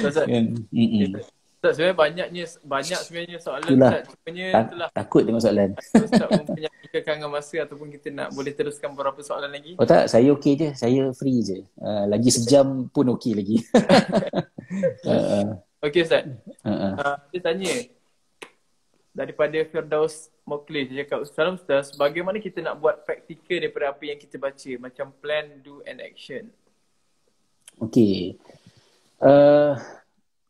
Ustaz, 0.05 0.29
Ustaz 1.57 1.73
sebenarnya 1.81 1.97
banyaknya 1.97 2.45
banyak 2.63 3.01
sebenarnya 3.01 3.39
soalan 3.41 3.65
itulah. 3.65 3.91
Ustaz. 3.91 4.05
Sebenarnya 4.13 4.49
Ta- 4.53 4.65
itulah. 4.69 4.89
takut 4.93 5.23
tengok 5.25 5.43
soalan. 5.43 5.71
Ustaz 5.97 6.29
mempunyai 6.29 6.87
kekangan 6.93 7.31
masa 7.33 7.57
ataupun 7.65 7.89
kita 7.91 8.09
nak 8.13 8.29
boleh 8.37 8.53
teruskan 8.53 8.93
beberapa 8.93 9.21
soalan 9.25 9.51
lagi. 9.51 9.73
Oh 9.81 9.89
tak. 9.89 10.13
Saya 10.13 10.29
okey 10.37 10.53
je. 10.55 10.69
Saya 10.77 11.09
free 11.17 11.41
je. 11.41 11.65
Uh, 11.81 12.05
lagi 12.07 12.29
sejam 12.29 12.93
pun 12.93 13.09
okey 13.17 13.33
lagi. 13.35 13.57
Uh, 15.07 15.63
Okey 15.79 16.03
Ustaz. 16.03 16.27
Uh-uh. 16.67 16.93
Uh, 16.99 17.17
dia 17.31 17.39
tanya 17.39 17.71
daripada 19.15 19.57
Firdaus 19.65 20.29
Mokli 20.43 20.91
dia 20.91 21.07
cakap 21.07 21.23
Salam 21.33 21.55
Ustaz, 21.57 21.95
bagaimana 21.95 22.43
kita 22.43 22.61
nak 22.61 22.83
buat 22.83 23.07
praktikal 23.07 23.63
daripada 23.63 23.95
apa 23.95 24.03
yang 24.05 24.19
kita 24.19 24.37
baca? 24.37 24.71
Macam 24.79 25.15
plan, 25.23 25.63
do 25.63 25.81
and 25.87 26.03
action? 26.03 26.51
Okey. 27.79 28.37
Uh, 29.23 29.79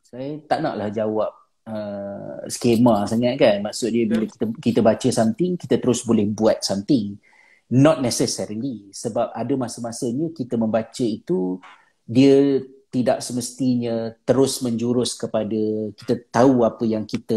saya 0.07 0.39
tak 0.47 0.63
naklah 0.63 0.91
jawab 0.95 1.31
uh, 1.67 2.47
skema 2.47 3.07
sangat 3.11 3.35
kan. 3.39 3.57
Maksud 3.67 3.91
dia 3.91 4.05
bila 4.07 4.25
kita 4.25 4.45
kita 4.63 4.81
baca 4.83 5.09
something, 5.11 5.59
kita 5.59 5.83
terus 5.83 6.07
boleh 6.07 6.27
buat 6.31 6.63
something. 6.63 7.19
Not 7.67 7.99
necessarily 7.99 8.95
sebab 8.95 9.35
ada 9.35 9.55
masa-masanya 9.59 10.31
kita 10.31 10.55
membaca 10.55 11.03
itu 11.03 11.59
dia 12.07 12.63
tidak 12.95 13.19
semestinya 13.19 14.15
terus 14.23 14.63
menjurus 14.63 15.19
kepada 15.19 15.91
kita 15.99 16.23
tahu 16.31 16.63
apa 16.63 16.87
yang 16.87 17.03
kita 17.03 17.37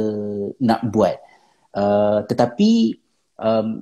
nak 0.62 0.86
buat. 0.94 1.18
Uh, 1.74 2.22
tetapi 2.30 3.02
um, 3.42 3.82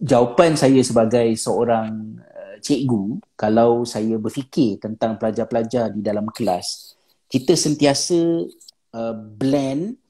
jawapan 0.00 0.56
saya 0.56 0.80
sebagai 0.80 1.28
seorang 1.36 2.16
uh, 2.16 2.56
cikgu 2.64 3.20
kalau 3.36 3.84
saya 3.84 4.16
berfikir 4.16 4.80
tentang 4.80 5.20
pelajar-pelajar 5.20 5.92
di 5.92 6.00
dalam 6.00 6.24
kelas, 6.32 6.87
kita 7.28 7.52
sentiasa 7.54 8.48
uh, 8.96 9.14
blend 9.16 10.00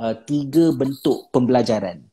uh, 0.00 0.14
tiga 0.24 0.72
bentuk 0.76 1.32
pembelajaran. 1.32 2.04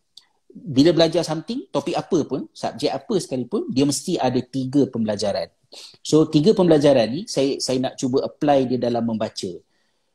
Bila 0.56 0.96
belajar 0.96 1.28
something, 1.28 1.68
topik 1.68 2.00
apa 2.00 2.24
pun, 2.24 2.48
subjek 2.56 2.88
apa 2.88 3.16
sekalipun, 3.20 3.68
dia 3.68 3.84
mesti 3.84 4.16
ada 4.16 4.40
tiga 4.40 4.88
pembelajaran. 4.88 5.52
So 6.00 6.32
tiga 6.32 6.56
pembelajaran 6.56 7.12
ni 7.12 7.22
saya 7.28 7.60
saya 7.60 7.84
nak 7.84 8.00
cuba 8.00 8.24
apply 8.24 8.64
dia 8.72 8.80
dalam 8.80 9.04
membaca. 9.04 9.52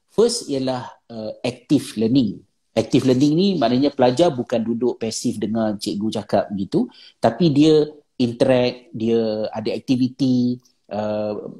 First 0.09 0.49
ialah 0.49 0.89
uh, 1.13 1.33
active 1.45 2.01
learning. 2.01 2.41
active 2.71 3.03
learning 3.03 3.35
ni 3.35 3.49
maknanya 3.59 3.91
pelajar 3.91 4.31
bukan 4.31 4.63
duduk 4.63 4.95
pasif 5.03 5.37
dengan 5.43 5.75
cikgu 5.75 6.23
cakap 6.23 6.45
begitu 6.55 6.87
tapi 7.19 7.51
dia 7.51 7.83
interact 8.15 8.95
dia 8.95 9.51
ada 9.51 9.71
aktiviti 9.75 10.55
uh, 10.95 11.51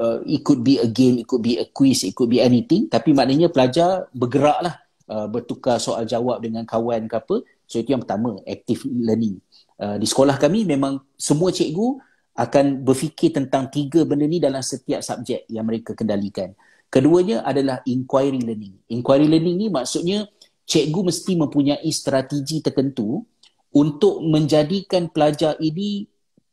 uh, 0.00 0.24
it 0.24 0.40
could 0.40 0.64
be 0.64 0.80
a 0.80 0.88
game 0.88 1.20
it 1.20 1.28
could 1.28 1.44
be 1.44 1.60
a 1.60 1.68
quiz 1.68 2.02
it 2.08 2.16
could 2.16 2.32
be 2.32 2.40
anything 2.40 2.88
tapi 2.88 3.12
maknanya 3.12 3.52
pelajar 3.52 4.08
bergeraklah 4.16 4.80
uh, 5.12 5.28
bertukar 5.28 5.76
soal 5.76 6.08
jawab 6.08 6.40
dengan 6.40 6.64
kawan 6.64 7.04
ke 7.04 7.16
apa 7.20 7.44
so 7.68 7.76
itu 7.76 7.92
yang 7.92 8.00
pertama 8.00 8.40
active 8.48 8.88
learning 8.88 9.36
uh, 9.76 10.00
di 10.00 10.08
sekolah 10.08 10.40
kami 10.40 10.64
memang 10.64 10.98
semua 11.20 11.52
cikgu 11.52 12.00
akan 12.40 12.80
berfikir 12.80 13.36
tentang 13.36 13.68
tiga 13.68 14.08
benda 14.08 14.24
ni 14.24 14.40
dalam 14.40 14.64
setiap 14.64 15.04
subjek 15.04 15.44
yang 15.52 15.68
mereka 15.68 15.92
kendalikan 15.92 16.56
Keduanya 16.90 17.46
adalah 17.46 17.86
inquiry 17.86 18.42
learning. 18.42 18.74
Inquiry 18.90 19.30
learning 19.30 19.56
ni 19.62 19.66
maksudnya 19.70 20.26
cikgu 20.66 21.06
mesti 21.06 21.38
mempunyai 21.38 21.90
strategi 21.94 22.58
tertentu 22.58 23.22
untuk 23.70 24.18
menjadikan 24.26 25.06
pelajar 25.06 25.54
ini 25.62 26.02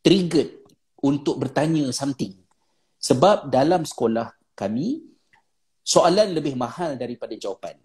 triggered 0.05 0.61
untuk 1.01 1.41
bertanya 1.41 1.89
something. 1.89 2.37
Sebab 2.97 3.53
dalam 3.53 3.85
sekolah 3.85 4.33
kami, 4.57 5.05
soalan 5.85 6.33
lebih 6.33 6.57
mahal 6.57 6.97
daripada 6.97 7.37
jawapan. 7.37 7.77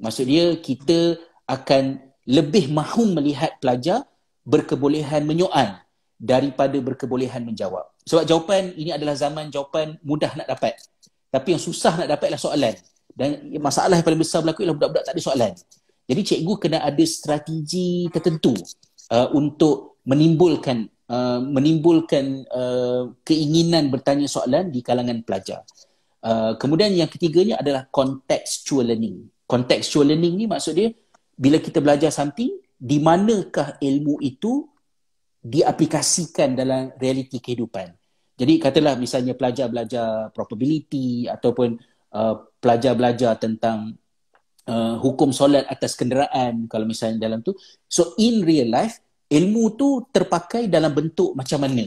Maksudnya 0.00 0.58
kita 0.58 1.20
akan 1.46 2.00
lebih 2.24 2.72
mahu 2.72 3.14
melihat 3.14 3.54
pelajar 3.60 4.02
berkebolehan 4.42 5.22
menyoal 5.28 5.84
daripada 6.16 6.74
berkebolehan 6.80 7.44
menjawab. 7.44 7.84
Sebab 8.04 8.24
jawapan 8.24 8.72
ini 8.76 8.90
adalah 8.92 9.16
zaman 9.16 9.52
jawapan 9.52 9.96
mudah 10.04 10.32
nak 10.36 10.48
dapat. 10.48 10.76
Tapi 11.28 11.56
yang 11.56 11.62
susah 11.62 12.00
nak 12.00 12.08
dapat 12.08 12.32
adalah 12.32 12.44
soalan. 12.44 12.74
Dan 13.14 13.54
masalah 13.62 13.94
yang 13.94 14.06
paling 14.06 14.20
besar 14.20 14.42
berlaku 14.42 14.66
ialah 14.66 14.76
budak-budak 14.76 15.04
tak 15.06 15.14
ada 15.14 15.22
soalan. 15.22 15.52
Jadi 16.04 16.20
cikgu 16.20 16.54
kena 16.60 16.78
ada 16.84 17.04
strategi 17.06 18.10
tertentu 18.12 18.52
uh, 19.08 19.28
untuk 19.32 20.02
menimbulkan 20.04 20.84
uh, 21.08 21.40
menimbulkan 21.40 22.44
uh, 22.48 23.12
keinginan 23.24 23.88
bertanya 23.92 24.28
soalan 24.28 24.70
di 24.72 24.80
kalangan 24.80 25.20
pelajar. 25.24 25.64
Uh, 26.24 26.56
kemudian 26.56 26.92
yang 26.96 27.10
ketiganya 27.10 27.60
adalah 27.60 27.84
contextual 27.92 28.88
learning. 28.88 29.28
Contextual 29.44 30.08
learning 30.08 30.34
ni 30.40 30.44
maksud 30.48 30.72
dia 30.72 30.88
bila 31.36 31.60
kita 31.60 31.82
belajar 31.84 32.08
something, 32.08 32.48
di 32.78 32.96
manakah 33.00 33.76
ilmu 33.80 34.22
itu 34.24 34.64
diaplikasikan 35.44 36.56
dalam 36.56 36.96
realiti 36.96 37.36
kehidupan. 37.38 37.92
Jadi 38.34 38.58
katalah 38.58 38.96
misalnya 38.98 39.36
pelajar 39.36 39.68
belajar 39.70 40.32
probability 40.32 41.28
ataupun 41.28 41.76
uh, 42.16 42.34
pelajar 42.58 42.96
belajar 42.96 43.36
tentang 43.38 43.94
uh, 44.66 44.96
hukum 44.98 45.30
solat 45.30 45.68
atas 45.68 45.94
kenderaan 45.94 46.66
kalau 46.66 46.88
misalnya 46.88 47.28
dalam 47.28 47.44
tu. 47.44 47.52
So 47.86 48.16
in 48.16 48.42
real 48.42 48.72
life 48.72 49.03
ilmu 49.34 49.74
tu 49.74 50.06
terpakai 50.14 50.70
dalam 50.70 50.94
bentuk 50.94 51.34
macam 51.34 51.58
mana. 51.66 51.82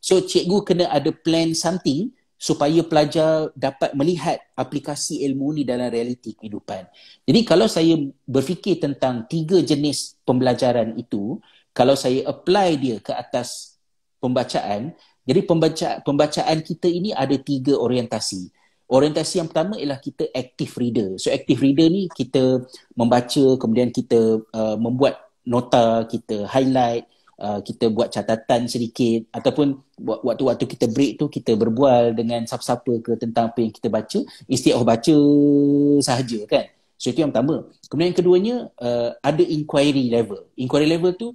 So 0.00 0.24
cikgu 0.24 0.64
kena 0.64 0.88
ada 0.88 1.12
plan 1.12 1.52
something 1.52 2.14
supaya 2.36 2.84
pelajar 2.84 3.48
dapat 3.56 3.96
melihat 3.96 4.40
aplikasi 4.52 5.24
ilmu 5.24 5.56
ni 5.56 5.62
dalam 5.64 5.88
realiti 5.88 6.36
kehidupan. 6.36 6.84
Jadi 7.24 7.40
kalau 7.48 7.64
saya 7.68 7.96
berfikir 8.28 8.76
tentang 8.80 9.24
tiga 9.24 9.60
jenis 9.64 10.20
pembelajaran 10.28 10.96
itu, 11.00 11.40
kalau 11.72 11.96
saya 11.96 12.28
apply 12.28 12.68
dia 12.76 12.96
ke 13.00 13.12
atas 13.12 13.80
pembacaan, 14.20 14.92
jadi 15.26 15.40
pembaca, 15.42 15.88
pembacaan 16.04 16.60
kita 16.62 16.86
ini 16.86 17.10
ada 17.10 17.34
tiga 17.40 17.74
orientasi. 17.74 18.52
Orientasi 18.86 19.42
yang 19.42 19.50
pertama 19.50 19.74
ialah 19.74 19.98
kita 19.98 20.30
active 20.30 20.70
reader. 20.78 21.08
So 21.18 21.34
active 21.34 21.58
reader 21.58 21.90
ni 21.90 22.06
kita 22.06 22.62
membaca 22.94 23.44
kemudian 23.58 23.90
kita 23.90 24.38
uh, 24.54 24.76
membuat 24.78 25.25
nota, 25.46 26.04
kita 26.10 26.50
highlight, 26.50 27.06
uh, 27.40 27.60
kita 27.62 27.88
buat 27.92 28.12
catatan 28.12 28.66
sedikit 28.68 29.28
ataupun 29.32 29.80
waktu-waktu 30.02 30.64
kita 30.66 30.86
break 30.90 31.20
tu 31.20 31.26
kita 31.30 31.56
berbual 31.56 32.12
dengan 32.12 32.44
siapa-siapa 32.44 33.00
ke 33.00 33.12
tentang 33.16 33.52
apa 33.52 33.58
yang 33.62 33.72
kita 33.72 33.88
baca 33.88 34.18
instead 34.50 34.76
baca 34.82 35.16
sahaja 36.02 36.40
kan. 36.48 36.66
So 36.96 37.12
itu 37.12 37.20
yang 37.20 37.32
pertama. 37.32 37.68
Kemudian 37.92 38.08
yang 38.12 38.18
keduanya 38.18 38.56
uh, 38.80 39.10
ada 39.20 39.44
inquiry 39.44 40.08
level. 40.08 40.48
Inquiry 40.56 40.88
level 40.88 41.12
tu 41.12 41.28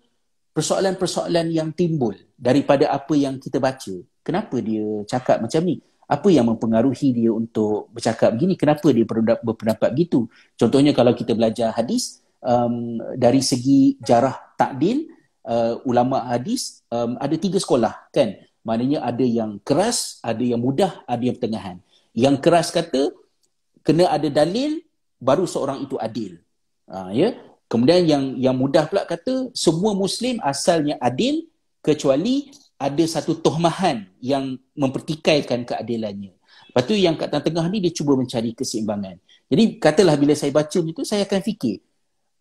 persoalan-persoalan 0.51 1.47
yang 1.53 1.69
timbul 1.71 2.17
daripada 2.35 2.89
apa 2.89 3.13
yang 3.13 3.37
kita 3.37 3.61
baca. 3.61 3.93
Kenapa 4.25 4.57
dia 4.59 5.05
cakap 5.07 5.41
macam 5.41 5.61
ni? 5.63 5.79
Apa 6.11 6.27
yang 6.27 6.51
mempengaruhi 6.51 7.15
dia 7.15 7.31
untuk 7.31 7.87
bercakap 7.95 8.35
begini? 8.35 8.59
Kenapa 8.59 8.83
dia 8.91 9.07
berpendapat 9.07 9.95
begitu? 9.95 10.27
Contohnya 10.59 10.91
kalau 10.91 11.15
kita 11.15 11.31
belajar 11.31 11.71
hadis, 11.71 12.19
um, 12.41 12.99
dari 13.15 13.39
segi 13.39 13.95
jarah 14.01 14.35
takdil, 14.57 15.07
uh, 15.45 15.79
ulama 15.87 16.25
hadis 16.29 16.83
um, 16.89 17.15
ada 17.21 17.37
tiga 17.37 17.57
sekolah 17.61 18.11
kan? 18.11 18.35
Maknanya 18.61 19.01
ada 19.01 19.25
yang 19.25 19.57
keras, 19.65 20.21
ada 20.21 20.41
yang 20.41 20.61
mudah, 20.61 21.01
ada 21.09 21.21
yang 21.21 21.33
pertengahan. 21.33 21.77
Yang 22.13 22.35
keras 22.45 22.67
kata, 22.69 23.09
kena 23.81 24.05
ada 24.13 24.29
dalil, 24.29 24.85
baru 25.17 25.49
seorang 25.49 25.81
itu 25.81 25.97
adil. 25.97 26.37
Uh, 26.85 27.09
ya? 27.09 27.33
Kemudian 27.65 28.03
yang 28.03 28.23
yang 28.35 28.53
mudah 28.53 28.85
pula 28.85 29.07
kata 29.07 29.49
semua 29.55 29.95
muslim 29.95 30.37
asalnya 30.43 30.99
adil 30.99 31.47
kecuali 31.79 32.51
ada 32.75 33.05
satu 33.07 33.39
tohmahan 33.39 34.05
yang 34.19 34.59
mempertikaikan 34.75 35.63
keadilannya. 35.63 36.35
Lepas 36.67 36.83
tu 36.83 36.93
yang 36.99 37.15
kat 37.15 37.31
tengah 37.31 37.65
ni 37.71 37.79
dia 37.79 37.95
cuba 37.95 38.19
mencari 38.19 38.51
keseimbangan. 38.51 39.17
Jadi 39.47 39.79
katalah 39.79 40.19
bila 40.19 40.35
saya 40.35 40.51
baca 40.51 40.79
itu 40.83 41.01
saya 41.07 41.23
akan 41.23 41.39
fikir 41.39 41.79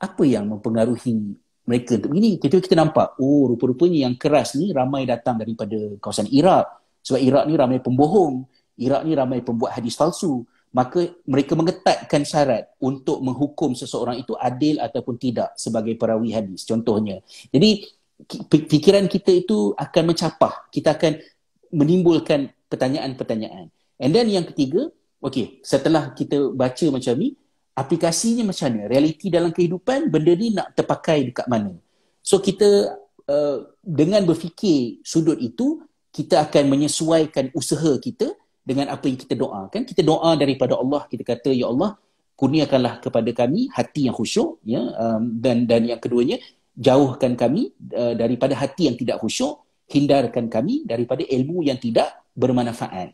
apa 0.00 0.22
yang 0.24 0.48
mempengaruhi 0.48 1.36
mereka 1.68 2.00
untuk 2.00 2.10
begini. 2.16 2.40
Kita 2.40 2.56
kita 2.56 2.74
nampak 2.74 3.20
oh 3.20 3.52
rupa-rupanya 3.52 4.08
yang 4.08 4.14
keras 4.16 4.56
ni 4.56 4.72
ramai 4.72 5.04
datang 5.04 5.36
daripada 5.36 5.76
kawasan 6.00 6.26
Iraq. 6.32 6.66
Sebab 7.04 7.20
Iraq 7.20 7.44
ni 7.46 7.54
ramai 7.54 7.78
pembohong. 7.78 8.48
Iraq 8.80 9.04
ni 9.04 9.12
ramai 9.12 9.44
pembuat 9.44 9.76
hadis 9.76 9.94
palsu 9.94 10.48
maka 10.70 11.02
mereka 11.26 11.58
mengetatkan 11.58 12.22
syarat 12.22 12.70
untuk 12.78 13.18
menghukum 13.26 13.74
seseorang 13.74 14.22
itu 14.22 14.38
adil 14.38 14.78
ataupun 14.78 15.18
tidak 15.18 15.50
sebagai 15.58 15.98
perawi 15.98 16.30
hadis 16.30 16.62
contohnya 16.62 17.18
jadi 17.50 17.82
fikiran 18.70 19.10
kita 19.10 19.34
itu 19.34 19.74
akan 19.74 20.14
mencapah 20.14 20.70
kita 20.70 20.94
akan 20.94 21.18
menimbulkan 21.74 22.54
pertanyaan-pertanyaan 22.70 23.66
and 23.98 24.10
then 24.14 24.30
yang 24.30 24.46
ketiga 24.46 24.94
okey 25.18 25.58
setelah 25.66 26.14
kita 26.14 26.54
baca 26.54 26.86
macam 26.94 27.14
ni 27.18 27.34
aplikasinya 27.80 28.44
macam 28.44 28.68
mana? 28.68 28.84
Realiti 28.92 29.32
dalam 29.32 29.50
kehidupan 29.56 30.12
benda 30.12 30.32
ni 30.36 30.52
nak 30.52 30.76
terpakai 30.76 31.32
dekat 31.32 31.46
mana? 31.48 31.72
So 32.20 32.38
kita 32.38 33.00
uh, 33.24 33.58
dengan 33.80 34.22
berfikir 34.28 35.00
sudut 35.00 35.40
itu 35.40 35.80
kita 36.12 36.44
akan 36.44 36.68
menyesuaikan 36.68 37.48
usaha 37.56 37.96
kita 37.96 38.36
dengan 38.60 38.92
apa 38.92 39.08
yang 39.08 39.16
kita 39.16 39.34
doakan. 39.34 39.82
Kita 39.88 40.04
doa 40.04 40.36
daripada 40.36 40.76
Allah. 40.76 41.08
Kita 41.08 41.24
kata 41.24 41.50
ya 41.50 41.72
Allah 41.72 41.96
kurniakanlah 42.36 43.04
kepada 43.04 43.30
kami 43.36 43.68
hati 43.68 44.08
yang 44.08 44.16
khusyuk 44.16 44.64
ya 44.64 44.80
um, 44.80 45.40
dan 45.44 45.68
dan 45.68 45.84
yang 45.84 46.00
keduanya 46.00 46.40
jauhkan 46.72 47.36
kami 47.36 47.72
uh, 47.92 48.16
daripada 48.16 48.56
hati 48.56 48.92
yang 48.92 48.96
tidak 49.00 49.20
khusyuk. 49.24 49.64
Hindarkan 49.90 50.46
kami 50.46 50.86
daripada 50.86 51.26
ilmu 51.26 51.66
yang 51.66 51.74
tidak 51.74 52.22
bermanfaat. 52.38 53.10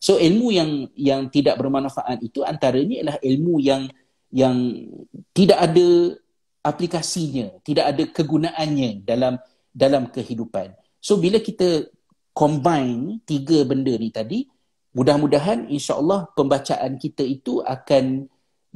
So 0.00 0.16
ilmu 0.16 0.48
yang 0.54 0.70
yang 0.94 1.26
tidak 1.28 1.58
bermanfaat 1.60 2.22
itu 2.22 2.40
antaranya 2.46 3.02
ialah 3.02 3.18
ilmu 3.20 3.58
yang 3.60 3.90
yang 4.30 4.86
tidak 5.34 5.58
ada 5.58 6.16
aplikasinya 6.60 7.56
tidak 7.64 7.84
ada 7.94 8.04
kegunaannya 8.08 9.04
dalam 9.04 9.40
dalam 9.72 10.10
kehidupan. 10.10 10.74
So 11.00 11.16
bila 11.16 11.40
kita 11.40 11.88
combine 12.36 13.24
tiga 13.24 13.64
benda 13.64 13.94
ni 13.96 14.12
tadi 14.12 14.44
mudah-mudahan 14.92 15.70
insya-Allah 15.70 16.30
pembacaan 16.34 16.98
kita 16.98 17.24
itu 17.24 17.62
akan 17.62 18.26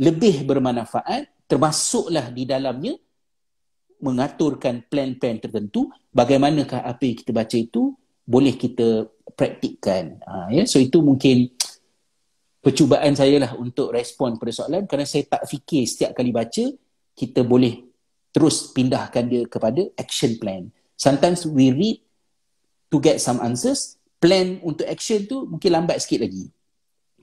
lebih 0.00 0.46
bermanfaat 0.46 1.30
termasuklah 1.46 2.32
di 2.32 2.48
dalamnya 2.48 2.94
mengaturkan 4.02 4.84
plan-plan 4.90 5.38
tertentu 5.38 5.92
bagaimanakah 6.10 6.82
apa 6.82 7.02
yang 7.04 7.16
kita 7.20 7.32
baca 7.32 7.56
itu 7.56 7.94
boleh 8.24 8.56
kita 8.56 9.08
praktikkan. 9.36 10.18
Ha, 10.24 10.48
ya? 10.52 10.64
So 10.64 10.80
itu 10.80 11.00
mungkin 11.04 11.52
percubaan 12.64 13.12
saya 13.12 13.36
lah 13.36 13.52
untuk 13.60 13.92
respon 13.92 14.40
pada 14.40 14.50
soalan 14.50 14.88
kerana 14.88 15.04
saya 15.04 15.28
tak 15.28 15.44
fikir 15.44 15.84
setiap 15.84 16.16
kali 16.16 16.32
baca 16.32 16.64
kita 17.12 17.44
boleh 17.44 17.84
terus 18.32 18.72
pindahkan 18.72 19.28
dia 19.28 19.44
kepada 19.44 19.84
action 20.00 20.40
plan 20.40 20.72
sometimes 20.96 21.44
we 21.44 21.68
read 21.70 22.00
to 22.88 22.96
get 22.98 23.20
some 23.20 23.38
answers 23.44 24.00
plan 24.24 24.56
untuk 24.64 24.88
action 24.88 25.28
tu 25.28 25.44
mungkin 25.44 25.68
lambat 25.68 26.00
sikit 26.00 26.24
lagi. 26.24 26.48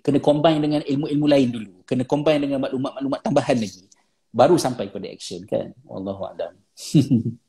Kena 0.05 0.21
combine 0.21 0.61
dengan 0.61 0.81
ilmu-ilmu 0.85 1.25
lain 1.25 1.49
dulu. 1.49 1.73
Kena 1.81 2.05
combine 2.05 2.45
dengan 2.45 2.61
maklumat-maklumat 2.61 3.25
tambahan 3.25 3.57
lagi. 3.57 3.89
Baru 4.29 4.61
sampai 4.61 4.93
pada 4.93 5.09
action 5.09 5.41
kan. 5.49 5.73
Wallahu 5.81 6.29
a'lam. 6.29 6.53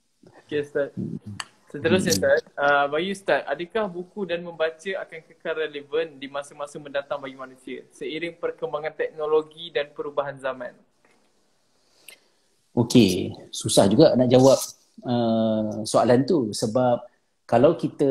Okay 0.43 0.69
Ustaz. 0.69 0.93
Seterusnya 1.73 2.13
Ustaz, 2.13 2.45
uh, 2.53 2.85
bagi 2.93 3.17
Ustaz, 3.17 3.41
adakah 3.49 3.89
buku 3.89 4.29
dan 4.29 4.45
membaca 4.45 4.91
akan 4.93 5.21
kekal 5.25 5.57
relevan 5.57 6.21
di 6.21 6.29
masa-masa 6.29 6.77
mendatang 6.77 7.17
bagi 7.17 7.33
manusia 7.33 7.89
seiring 7.97 8.37
perkembangan 8.37 8.93
teknologi 8.93 9.73
dan 9.73 9.89
perubahan 9.97 10.37
zaman? 10.37 10.77
Okey, 12.77 13.33
susah 13.49 13.89
juga 13.89 14.13
nak 14.13 14.29
jawab 14.29 14.61
uh, 15.01 15.81
soalan 15.89 16.29
tu 16.29 16.53
sebab 16.53 17.09
kalau 17.49 17.73
kita 17.73 18.09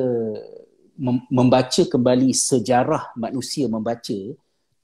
mem- 0.97 1.29
membaca 1.29 1.85
kembali 1.85 2.33
sejarah 2.33 3.13
manusia 3.13 3.69
membaca, 3.69 4.17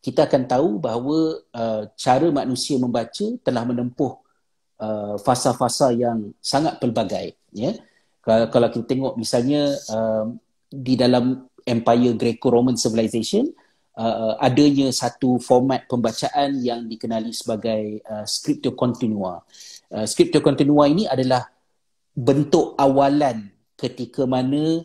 kita 0.06 0.30
akan 0.30 0.46
tahu 0.46 0.78
bahawa 0.78 1.42
uh, 1.50 1.84
cara 1.98 2.30
manusia 2.30 2.78
membaca 2.78 3.26
telah 3.42 3.66
menempuh 3.66 4.22
uh, 4.78 5.18
fasa-fasa 5.18 5.90
yang 5.98 6.30
sangat 6.46 6.78
pelbagai. 6.78 7.34
Ya, 7.50 7.74
kalau, 8.28 8.52
kalau 8.52 8.68
kita 8.68 8.86
tengok 8.92 9.14
misalnya 9.16 9.72
uh, 9.88 10.28
di 10.68 11.00
dalam 11.00 11.48
Empire 11.64 12.12
Greco-Roman 12.20 12.76
Civilization, 12.76 13.48
uh, 13.96 14.36
adanya 14.44 14.92
satu 14.92 15.40
format 15.40 15.88
pembacaan 15.88 16.60
yang 16.60 16.84
dikenali 16.92 17.32
sebagai 17.32 18.04
uh, 18.04 18.28
scriptio 18.28 18.76
continua. 18.76 19.48
Uh, 19.88 20.04
scriptio 20.04 20.44
continua 20.44 20.92
ini 20.92 21.08
adalah 21.08 21.48
bentuk 22.12 22.76
awalan 22.76 23.48
ketika 23.80 24.28
mana 24.28 24.84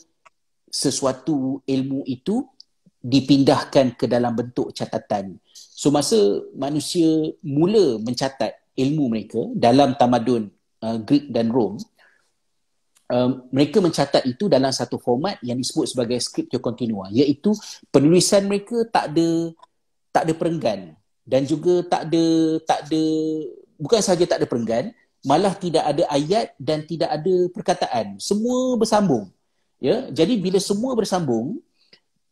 sesuatu 0.71 1.67
ilmu 1.67 2.07
itu 2.07 2.47
dipindahkan 3.03 3.99
ke 3.99 4.07
dalam 4.07 4.39
bentuk 4.39 4.71
catatan. 4.71 5.43
So 5.53 5.91
masa 5.91 6.15
manusia 6.55 7.35
mula 7.43 7.99
mencatat 7.99 8.55
ilmu 8.79 9.11
mereka 9.11 9.43
dalam 9.59 9.99
tamadun 9.99 10.47
uh, 10.79 11.03
Greek 11.03 11.35
dan 11.35 11.51
Rome, 11.51 11.83
um, 13.13 13.45
mereka 13.53 13.85
mencatat 13.85 14.25
itu 14.25 14.49
dalam 14.49 14.73
satu 14.73 14.97
format 14.97 15.37
yang 15.45 15.61
disebut 15.61 15.93
sebagai 15.93 16.17
scriptio 16.25 16.59
continua 16.65 17.13
iaitu 17.13 17.53
penulisan 17.93 18.49
mereka 18.49 18.89
tak 18.89 19.13
ada 19.13 19.53
tak 20.09 20.23
ada 20.25 20.33
perenggan 20.33 20.81
dan 21.29 21.45
juga 21.45 21.85
tak 21.85 22.09
ada 22.09 22.25
tak 22.65 22.79
ada 22.89 23.05
bukan 23.77 24.01
saja 24.01 24.25
tak 24.25 24.41
ada 24.41 24.49
perenggan 24.49 24.91
malah 25.23 25.55
tidak 25.55 25.87
ada 25.87 26.03
ayat 26.11 26.55
dan 26.59 26.83
tidak 26.83 27.11
ada 27.11 27.35
perkataan. 27.55 28.19
Semua 28.19 28.75
bersambung 28.75 29.31
ya. 29.79 30.11
Jadi 30.11 30.39
bila 30.39 30.59
semua 30.59 30.99
bersambung 30.99 31.63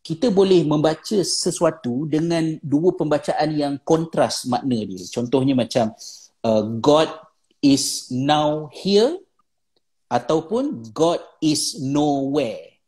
kita 0.02 0.32
boleh 0.32 0.66
membaca 0.66 1.18
sesuatu 1.22 2.08
dengan 2.08 2.58
dua 2.64 2.90
pembacaan 2.96 3.50
yang 3.54 3.74
kontras 3.86 4.48
makna 4.50 4.82
dia. 4.82 5.06
Contohnya 5.06 5.54
macam 5.54 5.94
uh, 6.42 6.64
god 6.82 7.08
is 7.62 8.10
now 8.10 8.66
here 8.74 9.14
ataupun 10.10 10.90
God 10.90 11.22
is 11.38 11.78
nowhere. 11.78 12.82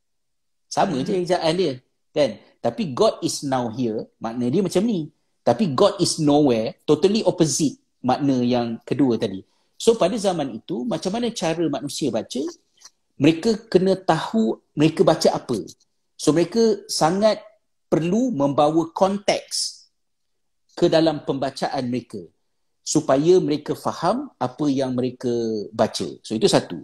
Sama 0.66 0.98
hmm. 0.98 1.06
je 1.06 1.12
ejaan 1.22 1.54
dia. 1.54 1.72
Kan? 2.10 2.42
Tapi 2.58 2.90
God 2.90 3.22
is 3.22 3.46
now 3.46 3.70
here, 3.70 4.10
makna 4.18 4.50
dia 4.50 4.60
macam 4.60 4.82
ni. 4.82 5.14
Tapi 5.46 5.70
God 5.72 6.02
is 6.02 6.18
nowhere, 6.18 6.74
totally 6.82 7.22
opposite 7.22 7.78
makna 8.02 8.42
yang 8.42 8.82
kedua 8.82 9.14
tadi. 9.16 9.46
So 9.78 9.94
pada 9.94 10.14
zaman 10.18 10.58
itu, 10.58 10.82
macam 10.86 11.14
mana 11.14 11.30
cara 11.30 11.62
manusia 11.66 12.10
baca? 12.10 12.42
Mereka 13.18 13.70
kena 13.70 13.94
tahu 13.98 14.58
mereka 14.74 15.06
baca 15.06 15.28
apa. 15.30 15.58
So 16.18 16.34
mereka 16.34 16.86
sangat 16.86 17.42
perlu 17.90 18.30
membawa 18.34 18.90
konteks 18.94 19.86
ke 20.74 20.86
dalam 20.90 21.22
pembacaan 21.26 21.86
mereka 21.86 22.22
supaya 22.83 23.39
mereka 23.39 23.78
faham 23.78 24.30
apa 24.37 24.66
yang 24.66 24.95
mereka 24.95 25.30
baca. 25.70 26.07
So 26.20 26.35
itu 26.35 26.51
satu. 26.51 26.83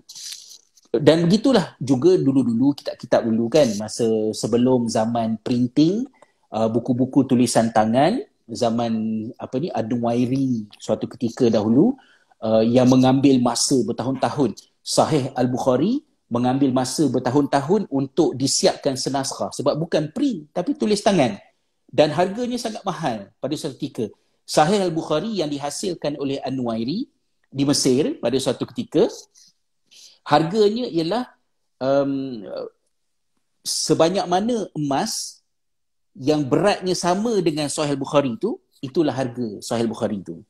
Dan 0.89 1.29
begitulah 1.29 1.77
juga 1.83 2.17
dulu-dulu 2.17 2.73
kitab-kitab 2.73 3.27
dulu 3.27 3.51
kan. 3.53 3.69
Masa 3.77 4.07
sebelum 4.33 4.89
zaman 4.89 5.37
printing 5.43 6.07
uh, 6.55 6.71
buku-buku 6.71 7.29
tulisan 7.29 7.69
tangan 7.75 8.25
zaman 8.49 8.93
apa 9.37 9.61
ni 9.61 9.69
Adwairi 9.69 10.65
suatu 10.81 11.05
ketika 11.05 11.53
dahulu 11.53 11.93
uh, 12.41 12.65
yang 12.65 12.89
mengambil 12.89 13.37
masa 13.43 13.77
bertahun-tahun. 13.85 14.57
Sahih 14.81 15.29
Al-Bukhari 15.37 16.01
mengambil 16.33 16.73
masa 16.73 17.05
bertahun-tahun 17.09 17.89
untuk 17.93 18.33
disiapkan 18.37 18.97
senaskah 18.97 19.53
sebab 19.53 19.77
bukan 19.77 20.09
print 20.13 20.49
tapi 20.57 20.73
tulis 20.73 21.05
tangan. 21.05 21.37
Dan 21.89 22.13
harganya 22.13 22.61
sangat 22.61 22.85
mahal 22.85 23.33
pada 23.41 23.55
suatu 23.57 23.81
ketika 23.81 24.13
Sahih 24.49 24.81
Al-Bukhari 24.81 25.45
yang 25.45 25.53
dihasilkan 25.53 26.17
oleh 26.17 26.41
An-Nuwairi 26.41 27.05
di 27.53 27.63
Mesir 27.69 28.17
pada 28.17 28.33
suatu 28.41 28.65
ketika 28.73 29.05
harganya 30.25 30.89
ialah 30.89 31.25
um, 31.77 32.49
sebanyak 33.61 34.25
mana 34.25 34.65
emas 34.73 35.45
yang 36.17 36.49
beratnya 36.49 36.97
sama 36.97 37.37
dengan 37.45 37.69
Sahih 37.69 37.93
Al-Bukhari 37.93 38.41
itu 38.41 38.57
itulah 38.81 39.13
harga 39.13 39.61
Sahih 39.61 39.85
Al-Bukhari 39.85 40.25
itu 40.25 40.41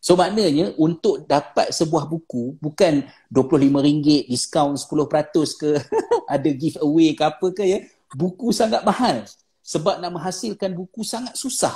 so 0.00 0.16
maknanya 0.16 0.72
untuk 0.80 1.28
dapat 1.28 1.68
sebuah 1.68 2.08
buku 2.08 2.56
bukan 2.64 3.04
RM25 3.28 4.32
diskaun 4.32 4.76
10% 4.80 5.60
ke 5.60 5.70
ada 6.34 6.48
giveaway 6.48 7.12
ke 7.12 7.24
apa 7.28 7.46
ke 7.52 7.64
ya 7.68 7.80
buku 8.14 8.54
sangat 8.54 8.86
mahal. 8.86 9.26
Sebab 9.60 9.98
nak 9.98 10.14
menghasilkan 10.14 10.72
buku 10.72 11.02
sangat 11.02 11.34
susah. 11.34 11.74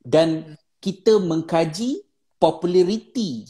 Dan 0.00 0.56
kita 0.84 1.16
mengkaji 1.16 2.04
populariti 2.36 3.48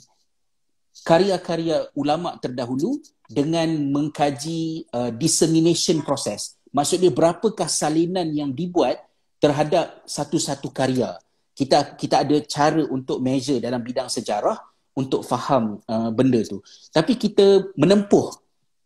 karya-karya 1.03 1.91
ulama 1.99 2.39
terdahulu 2.39 3.03
dengan 3.26 3.66
mengkaji 3.91 4.87
uh, 4.95 5.11
dissemination 5.11 5.99
process. 6.07 6.55
Maksudnya 6.70 7.11
berapakah 7.11 7.66
salinan 7.66 8.30
yang 8.30 8.55
dibuat 8.55 9.03
terhadap 9.43 10.07
satu-satu 10.07 10.70
karya. 10.70 11.18
Kita 11.59 11.99
kita 11.99 12.22
ada 12.22 12.39
cara 12.47 12.87
untuk 12.87 13.18
measure 13.18 13.59
dalam 13.59 13.82
bidang 13.82 14.07
sejarah 14.07 14.55
untuk 14.95 15.26
faham 15.26 15.82
uh, 15.91 16.14
benda 16.14 16.39
tu. 16.47 16.62
Tapi 16.95 17.18
kita 17.18 17.74
menempuh 17.74 18.30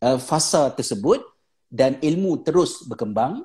uh, 0.00 0.16
fasa 0.16 0.72
tersebut 0.72 1.20
dan 1.68 2.00
ilmu 2.00 2.40
terus 2.40 2.80
berkembang. 2.88 3.44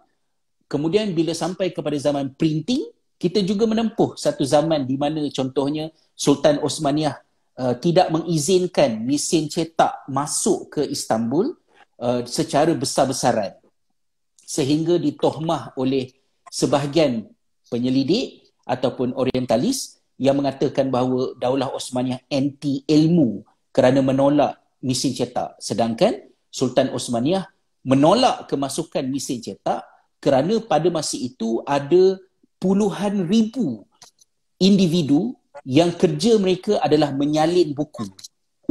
Kemudian 0.72 1.12
bila 1.12 1.36
sampai 1.36 1.76
kepada 1.76 2.00
zaman 2.00 2.32
printing, 2.40 2.88
kita 3.24 3.40
juga 3.40 3.64
menempuh 3.64 4.20
satu 4.20 4.44
zaman 4.44 4.84
di 4.84 5.00
mana 5.00 5.24
contohnya 5.32 5.88
Sultan 6.12 6.60
Osmaniyah 6.60 7.16
uh, 7.56 7.72
tidak 7.80 8.12
mengizinkan 8.12 9.00
mesin 9.00 9.48
cetak 9.48 10.04
masuk 10.12 10.76
ke 10.76 10.82
Istanbul 10.84 11.56
uh, 12.04 12.28
secara 12.28 12.76
besar-besaran. 12.76 13.56
Sehingga 14.44 15.00
ditohmah 15.00 15.72
oleh 15.80 16.12
sebahagian 16.52 17.32
penyelidik 17.72 18.44
ataupun 18.68 19.16
orientalis 19.16 20.04
yang 20.20 20.44
mengatakan 20.44 20.92
bahawa 20.92 21.32
Daulah 21.40 21.72
Osmaniyah 21.72 22.28
anti 22.28 22.84
ilmu 22.84 23.48
kerana 23.72 24.04
menolak 24.04 24.60
mesin 24.84 25.16
cetak. 25.16 25.64
Sedangkan 25.64 26.28
Sultan 26.52 26.92
Osmaniyah 26.92 27.48
menolak 27.88 28.52
kemasukan 28.52 29.08
mesin 29.08 29.40
cetak 29.40 29.88
kerana 30.20 30.60
pada 30.60 30.92
masa 30.92 31.16
itu 31.16 31.64
ada 31.64 32.20
puluhan 32.64 33.28
ribu 33.28 33.84
individu 34.56 35.36
yang 35.68 35.92
kerja 35.92 36.40
mereka 36.40 36.80
adalah 36.80 37.12
menyalin 37.12 37.76
buku 37.76 38.08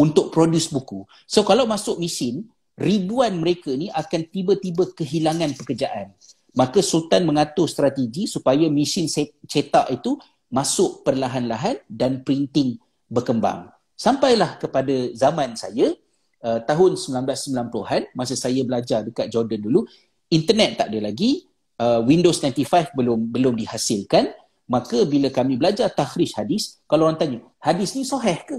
untuk 0.01 0.33
produce 0.33 0.73
buku. 0.73 1.05
So 1.29 1.45
kalau 1.45 1.69
masuk 1.69 2.01
mesin, 2.01 2.49
ribuan 2.81 3.37
mereka 3.37 3.69
ni 3.77 3.93
akan 3.93 4.33
tiba-tiba 4.33 4.89
kehilangan 4.97 5.53
pekerjaan. 5.61 6.17
Maka 6.57 6.81
Sultan 6.81 7.29
mengatur 7.29 7.69
strategi 7.69 8.25
supaya 8.25 8.65
mesin 8.73 9.09
cetak 9.45 9.93
itu 9.93 10.17
masuk 10.49 11.05
perlahan-lahan 11.05 11.81
dan 11.89 12.25
printing 12.25 12.77
berkembang. 13.09 13.73
Sampailah 13.97 14.61
kepada 14.61 15.13
zaman 15.17 15.57
saya, 15.57 15.97
uh, 16.45 16.61
tahun 16.65 16.97
1990-an, 16.97 18.13
masa 18.13 18.37
saya 18.37 18.61
belajar 18.65 19.05
dekat 19.05 19.33
Jordan 19.33 19.61
dulu, 19.65 19.89
internet 20.29 20.81
tak 20.81 20.93
ada 20.93 21.09
lagi, 21.09 21.52
uh, 21.83 22.01
Windows 22.07 22.39
95 22.39 22.95
belum 22.95 23.19
belum 23.35 23.55
dihasilkan 23.59 24.31
maka 24.71 25.03
bila 25.05 25.29
kami 25.29 25.59
belajar 25.59 25.91
takhrij 25.91 26.31
hadis 26.39 26.79
kalau 26.87 27.11
orang 27.11 27.19
tanya 27.19 27.39
hadis 27.59 27.99
ni 27.99 28.07
sahih 28.07 28.39
ke? 28.47 28.59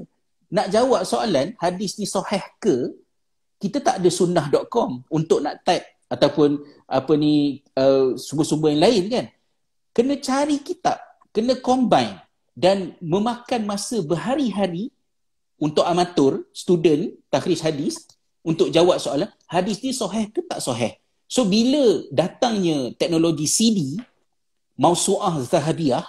Nak 0.53 0.69
jawab 0.69 1.01
soalan 1.07 1.55
hadis 1.57 1.97
ni 1.97 2.05
sahih 2.05 2.43
ke? 2.59 2.93
Kita 3.57 3.79
tak 3.79 4.03
ada 4.03 4.09
sunnah.com 4.11 5.07
untuk 5.07 5.39
nak 5.39 5.63
type 5.63 5.87
ataupun 6.11 6.59
apa 6.85 7.13
ni 7.15 7.63
uh, 7.79 8.13
sumber-sumber 8.19 8.75
yang 8.75 8.83
lain 8.83 9.03
kan? 9.07 9.25
Kena 9.95 10.19
cari 10.19 10.59
kitab 10.59 10.99
kena 11.33 11.57
combine 11.57 12.21
dan 12.53 12.93
memakan 13.01 13.65
masa 13.65 13.97
berhari-hari 14.05 14.93
untuk 15.57 15.81
amatur 15.87 16.45
student 16.53 17.09
takhrij 17.33 17.57
hadis 17.65 18.05
untuk 18.45 18.69
jawab 18.69 19.01
soalan 19.01 19.31
hadis 19.49 19.81
ni 19.81 19.89
sahih 19.95 20.29
ke 20.29 20.45
tak 20.45 20.61
sahih 20.61 20.93
So 21.33 21.49
bila 21.49 22.05
datangnya 22.13 22.93
teknologi 22.93 23.49
CD, 23.49 23.97
Mausu'ah 24.77 25.41
Zahabiyah 25.41 26.05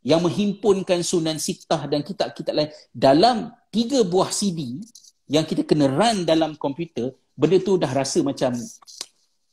yang 0.00 0.24
menghimpunkan 0.24 1.04
Sunan 1.04 1.36
Sittah 1.36 1.84
dan 1.84 2.00
kitab-kitab 2.00 2.56
lain 2.56 2.72
dalam 2.88 3.52
tiga 3.68 4.00
buah 4.00 4.32
CD 4.32 4.80
yang 5.28 5.44
kita 5.44 5.68
kena 5.68 5.92
run 5.92 6.24
dalam 6.24 6.56
komputer, 6.56 7.12
benda 7.36 7.60
tu 7.60 7.76
dah 7.76 7.92
rasa 7.92 8.24
macam 8.24 8.56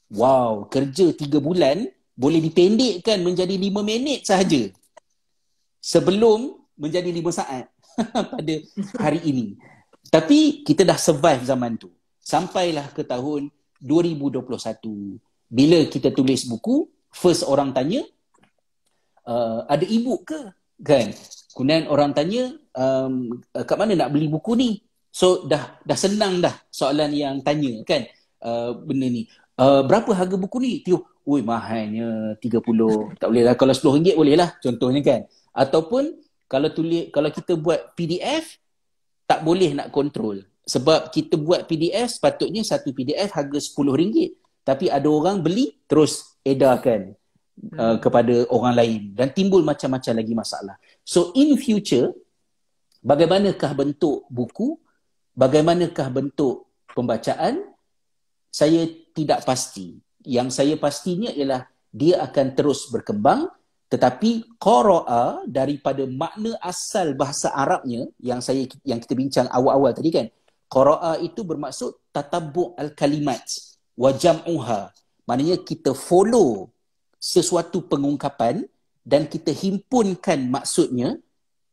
wow, 0.08 0.64
kerja 0.72 1.12
tiga 1.12 1.44
bulan 1.44 1.84
boleh 2.16 2.40
dipendekkan 2.40 3.20
menjadi 3.20 3.60
lima 3.60 3.84
minit 3.84 4.24
sahaja 4.24 4.72
sebelum 5.84 6.64
menjadi 6.80 7.12
lima 7.12 7.36
saat 7.36 7.68
pada 8.32 8.56
hari 8.96 9.20
ini. 9.28 9.60
Tapi 10.08 10.64
kita 10.64 10.88
dah 10.88 10.96
survive 10.96 11.44
zaman 11.44 11.76
tu. 11.76 11.91
Sampailah 12.24 12.88
ke 12.96 13.04
tahun 13.04 13.52
2021. 13.81 15.19
Bila 15.49 15.80
kita 15.89 16.14
tulis 16.14 16.45
buku, 16.45 16.85
first 17.10 17.47
orang 17.47 17.73
tanya, 17.73 18.06
uh, 19.26 19.65
ada 19.65 19.85
e-book 19.88 20.30
ke? 20.30 20.41
Kan? 20.85 21.11
Kemudian 21.56 21.89
orang 21.89 22.14
tanya, 22.14 22.53
um, 22.77 23.41
kat 23.51 23.77
mana 23.80 24.06
nak 24.06 24.11
beli 24.14 24.30
buku 24.30 24.53
ni? 24.56 24.72
So 25.10 25.49
dah 25.49 25.81
dah 25.81 25.97
senang 25.97 26.38
dah 26.38 26.53
soalan 26.69 27.10
yang 27.18 27.41
tanya 27.41 27.81
kan 27.81 28.06
uh, 28.45 28.77
benda 28.77 29.10
ni. 29.10 29.26
Uh, 29.60 29.84
berapa 29.84 30.14
harga 30.15 30.38
buku 30.38 30.57
ni? 30.61 30.72
Tio, 30.85 31.03
oi 31.26 31.41
mahalnya 31.41 32.38
30. 32.39 33.19
Tak 33.19 33.27
boleh 33.27 33.43
lah 33.43 33.56
kalau 33.57 33.73
RM10 33.73 34.15
boleh 34.15 34.35
lah 34.38 34.49
contohnya 34.61 35.01
kan. 35.01 35.22
Ataupun 35.51 36.14
kalau 36.45 36.69
tulis 36.72 37.10
kalau 37.11 37.30
kita 37.34 37.57
buat 37.57 37.97
PDF 37.97 38.61
tak 39.26 39.41
boleh 39.45 39.76
nak 39.77 39.89
kontrol. 39.93 40.41
Sebab 40.70 41.10
kita 41.10 41.34
buat 41.34 41.66
PDF 41.66 42.22
sepatutnya 42.22 42.62
satu 42.62 42.94
PDF 42.94 43.34
harga 43.34 43.58
RM10. 43.58 44.38
Tapi 44.62 44.86
ada 44.86 45.10
orang 45.10 45.41
beli 45.41 45.82
terus 45.90 46.38
edarkan 46.46 47.18
uh, 47.74 47.98
kepada 47.98 48.46
orang 48.54 48.78
lain 48.78 49.02
dan 49.18 49.34
timbul 49.34 49.66
macam-macam 49.66 50.14
lagi 50.22 50.34
masalah. 50.38 50.76
So 51.02 51.34
in 51.34 51.58
future 51.58 52.14
bagaimanakah 53.02 53.72
bentuk 53.74 54.30
buku 54.30 54.78
bagaimanakah 55.34 56.08
bentuk 56.12 56.68
pembacaan 56.91 57.64
saya 58.52 58.86
tidak 59.16 59.48
pasti 59.48 59.98
yang 60.28 60.52
saya 60.52 60.76
pastinya 60.76 61.32
ialah 61.32 61.64
dia 61.90 62.20
akan 62.22 62.54
terus 62.54 62.91
berkembang 62.91 63.48
tetapi 63.90 64.60
qara'a 64.62 65.50
daripada 65.50 66.06
makna 66.06 66.54
asal 66.62 67.18
bahasa 67.18 67.50
Arabnya 67.50 68.06
yang 68.22 68.38
saya 68.38 68.70
yang 68.86 69.02
kita 69.02 69.18
bincang 69.18 69.48
awal-awal 69.50 69.90
tadi 69.96 70.14
kan 70.14 70.28
qara'a 70.70 71.18
itu 71.20 71.41
bermaksud 71.41 72.14
tatabbu' 72.14 72.78
al-kalimat 72.78 73.41
wa 73.98 74.14
jam'uha. 74.14 74.94
Maknanya 75.26 75.58
kita 75.66 75.98
follow 75.98 76.70
sesuatu 77.20 77.84
pengungkapan 77.84 78.64
dan 79.04 79.28
kita 79.28 79.52
himpunkan 79.52 80.48
maksudnya 80.48 81.18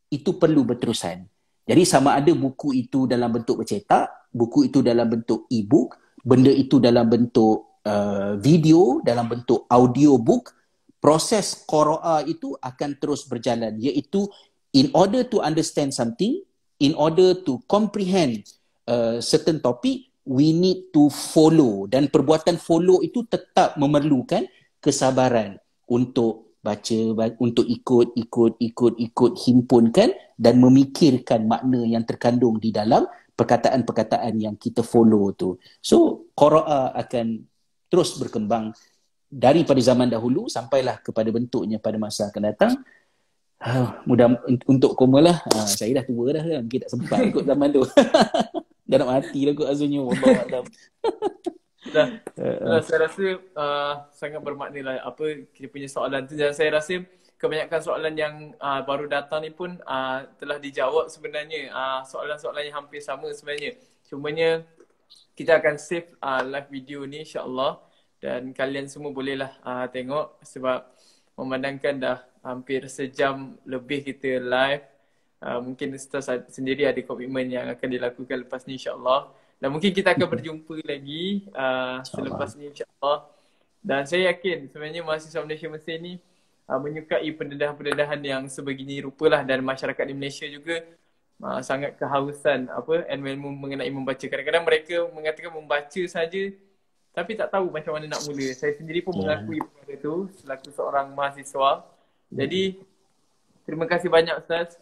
itu 0.09 0.35
perlu 0.35 0.65
berterusan. 0.65 1.29
Jadi 1.67 1.83
sama 1.85 2.17
ada 2.17 2.33
buku 2.33 2.73
itu 2.73 3.05
dalam 3.05 3.31
bentuk 3.31 3.63
bercetak, 3.63 4.31
buku 4.33 4.71
itu 4.71 4.81
dalam 4.81 5.07
bentuk 5.11 5.45
e-book, 5.51 5.99
benda 6.23 6.51
itu 6.51 6.79
dalam 6.79 7.11
bentuk 7.11 7.83
uh, 7.83 8.39
video, 8.39 9.03
dalam 9.03 9.27
bentuk 9.27 9.67
audio 9.67 10.15
book, 10.17 10.55
proses 11.03 11.67
qiraah 11.67 12.23
itu 12.23 12.55
akan 12.59 12.91
terus 13.03 13.27
berjalan 13.27 13.77
iaitu 13.83 14.31
in 14.73 14.95
order 14.95 15.27
to 15.27 15.43
understand 15.43 15.91
something, 15.91 16.39
in 16.79 16.95
order 16.95 17.35
to 17.35 17.59
comprehend 17.67 18.47
uh, 18.89 19.19
certain 19.23 19.59
topic, 19.63 20.11
we 20.27 20.51
need 20.51 20.91
to 20.91 21.07
follow 21.11 21.87
dan 21.87 22.11
perbuatan 22.11 22.59
follow 22.59 22.99
itu 23.03 23.23
tetap 23.31 23.79
memerlukan 23.79 24.43
kesabaran 24.83 25.59
untuk 25.87 26.59
baca 26.67 26.99
untuk 27.39 27.63
ikut 27.63 28.19
ikut 28.19 28.53
ikut 28.59 28.95
ikut 28.99 29.33
himpunkan 29.47 30.11
dan 30.35 30.59
memikirkan 30.59 31.47
makna 31.47 31.87
yang 31.87 32.03
terkandung 32.03 32.59
di 32.59 32.75
dalam 32.75 33.07
perkataan-perkataan 33.39 34.35
yang 34.35 34.59
kita 34.59 34.83
follow 34.83 35.31
tu. 35.39 35.55
So 35.79 36.27
Qira'a 36.35 36.91
akan 37.07 37.47
terus 37.87 38.19
berkembang 38.19 38.75
daripada 39.31 39.79
zaman 39.79 40.11
dahulu 40.11 40.51
sampailah 40.51 40.99
kepada 41.07 41.31
bentuknya 41.31 41.79
pada 41.79 42.03
masa 42.03 42.35
akan 42.35 42.43
datang. 42.51 42.73
Uh, 43.57 43.89
mudah 44.05 44.37
untuk 44.69 44.99
koma 44.99 45.23
lah. 45.23 45.39
Uh, 45.49 45.65
saya 45.65 46.03
dah 46.03 46.05
tua 46.05 46.35
dah 46.35 46.45
kan. 46.45 46.61
Mungkin 46.67 46.81
tak 46.83 46.91
sempat 46.93 47.19
ikut 47.31 47.45
zaman 47.47 47.69
tu. 47.73 47.83
dah 48.87 48.97
nak 49.03 49.11
mati 49.11 49.41
lah 49.43 49.53
kot 49.53 49.69
azunnya. 49.69 50.01
Wallahualam. 50.03 50.65
Dah, 51.87 52.19
uh, 52.43 52.83
saya 52.83 53.07
rasa 53.07 53.25
uh, 53.55 53.95
sangat 54.11 54.43
bermakna 54.43 54.81
lah 54.83 54.95
apa 55.07 55.47
kita 55.55 55.71
punya 55.71 55.87
soalan 55.87 56.27
tu. 56.27 56.35
Dan 56.35 56.51
saya 56.51 56.75
rasa 56.75 56.99
kebanyakan 57.39 57.81
soalan 57.83 58.15
yang 58.19 58.35
uh, 58.59 58.83
baru 58.83 59.07
datang 59.07 59.47
ni 59.47 59.55
pun 59.55 59.79
uh, 59.87 60.27
telah 60.39 60.59
dijawab 60.59 61.07
sebenarnya. 61.07 61.71
Uh, 61.71 62.01
soalan-soalan 62.03 62.67
yang 62.67 62.77
hampir 62.83 62.99
sama 62.99 63.31
sebenarnya. 63.31 63.79
Cumanya 64.07 64.67
kita 65.39 65.63
akan 65.63 65.79
save 65.79 66.11
uh, 66.19 66.43
live 66.43 66.69
video 66.71 67.07
ni 67.07 67.23
insyaAllah. 67.23 67.83
Dan 68.19 68.51
kalian 68.51 68.91
semua 68.91 69.15
bolehlah 69.15 69.55
uh, 69.63 69.87
tengok 69.87 70.43
sebab 70.43 70.91
memandangkan 71.39 71.95
dah 72.01 72.19
hampir 72.43 72.89
sejam 72.89 73.55
lebih 73.69 74.03
kita 74.07 74.41
live 74.41 74.96
uh, 75.43 75.61
mungkin 75.61 75.97
Ustaz 75.97 76.29
sendiri 76.53 76.87
ada 76.89 77.01
komitmen 77.03 77.49
yang 77.49 77.67
akan 77.73 77.89
dilakukan 77.89 78.47
lepas 78.47 78.65
ni 78.65 78.79
insyaAllah 78.79 79.33
dan 79.57 79.69
mungkin 79.73 79.91
kita 79.93 80.13
akan 80.13 80.29
berjumpa 80.29 80.77
lagi 80.85 81.49
uh, 81.57 82.05
selepas 82.05 82.53
ni 82.61 82.69
insyaAllah. 82.69 83.25
Dan 83.81 84.03
saya 84.05 84.35
yakin 84.35 84.69
sebenarnya 84.69 85.01
mahasiswa 85.07 85.41
Malaysia 85.41 85.71
Mesir 85.71 85.97
ni 86.03 86.21
uh, 86.69 86.77
menyukai 86.77 87.31
pendedahan-pendedahan 87.33 88.21
yang 88.21 88.43
sebegini 88.53 89.01
rupalah 89.01 89.47
dan 89.47 89.65
masyarakat 89.65 90.05
di 90.05 90.15
Malaysia 90.15 90.45
juga 90.45 90.85
uh, 91.41 91.61
sangat 91.65 91.97
kehausan 91.97 92.69
apa 92.69 93.09
ilmu 93.09 93.49
mengenai 93.57 93.89
membaca. 93.89 94.27
Kadang-kadang 94.29 94.65
mereka 94.67 94.97
mengatakan 95.09 95.53
membaca 95.55 96.03
saja 96.05 96.43
tapi 97.17 97.33
tak 97.33 97.49
tahu 97.49 97.73
macam 97.73 97.97
mana 97.97 98.13
nak 98.13 98.29
mula. 98.29 98.53
Saya 98.53 98.77
sendiri 98.77 99.01
pun 99.01 99.17
yeah. 99.17 99.41
mengakui 99.41 99.57
perkara 99.65 99.93
itu 99.97 100.15
selaku 100.37 100.69
seorang 100.69 101.17
mahasiswa. 101.17 101.89
Jadi 102.29 102.77
terima 103.65 103.89
kasih 103.89 104.13
banyak 104.13 104.37
Ustaz 104.37 104.77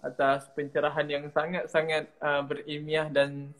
atas 0.00 0.48
pencerahan 0.56 1.06
yang 1.08 1.24
sangat-sangat 1.28 2.08
uh, 2.20 2.42
berilmiah 2.44 3.08
dan 3.12 3.52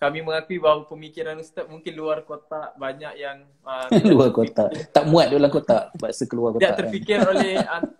kami 0.00 0.24
mengakui 0.24 0.56
bahawa 0.56 0.88
pemikiran 0.88 1.36
Ustaz 1.36 1.68
mungkin 1.68 1.92
luar 1.92 2.24
kotak 2.24 2.72
banyak 2.80 3.20
yang 3.20 3.44
uh, 3.68 3.84
luar 4.16 4.32
kotak. 4.32 4.72
Tak 4.96 5.04
muat 5.04 5.28
dalam 5.28 5.52
kotak 5.52 5.92
bahasa 6.00 6.24
keluar 6.24 6.56
kotak 6.56 6.72
tidak 6.72 6.78
terfikir 6.80 7.20
kan? 7.20 7.28
oleh 7.36 7.52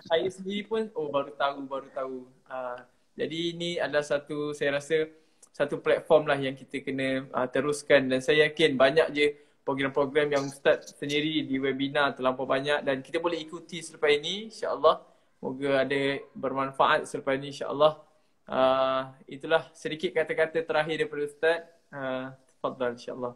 saya 0.09 0.29
sendiri 0.33 0.65
pun 0.65 0.89
oh 0.97 1.13
baru 1.13 1.37
tahu 1.37 1.59
baru 1.69 1.89
tahu. 1.93 2.17
Uh, 2.49 2.81
jadi 3.21 3.39
ini 3.53 3.71
adalah 3.77 4.01
satu 4.01 4.57
saya 4.57 4.81
rasa 4.81 5.13
satu 5.53 5.77
platform 5.85 6.25
lah 6.25 6.41
yang 6.41 6.57
kita 6.57 6.81
kena 6.81 7.29
uh, 7.37 7.45
teruskan. 7.45 8.09
Dan 8.09 8.25
saya 8.25 8.49
yakin 8.49 8.81
banyak 8.81 9.07
je 9.13 9.27
program-program 9.61 10.33
yang 10.33 10.45
Ustaz 10.49 10.97
sendiri 10.97 11.45
di 11.45 11.61
webinar 11.61 12.17
terlampau 12.17 12.49
banyak 12.49 12.81
dan 12.81 13.05
kita 13.05 13.21
boleh 13.21 13.37
ikuti 13.39 13.85
selepas 13.85 14.09
ini 14.09 14.49
insyaAllah 14.49 15.10
moga 15.41 15.83
ada 15.83 16.01
bermanfaat 16.37 17.09
selepas 17.09 17.35
ini 17.41 17.51
insyaAllah 17.57 17.99
uh, 18.47 19.03
itulah 19.25 19.67
sedikit 19.73 20.13
kata-kata 20.13 20.61
terakhir 20.63 21.01
daripada 21.01 21.25
Ustaz 21.27 21.61
Uh, 21.91 22.31
tafadhal 22.63 22.95
insyaAllah. 22.95 23.35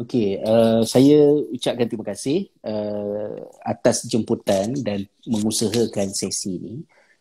Okey, 0.00 0.40
uh, 0.40 0.80
saya 0.88 1.20
ucapkan 1.52 1.84
terima 1.84 2.06
kasih 2.06 2.48
uh, 2.64 3.44
atas 3.60 4.08
jemputan 4.08 4.72
dan 4.80 5.04
mengusahakan 5.28 6.08
sesi 6.16 6.56
ini 6.56 6.74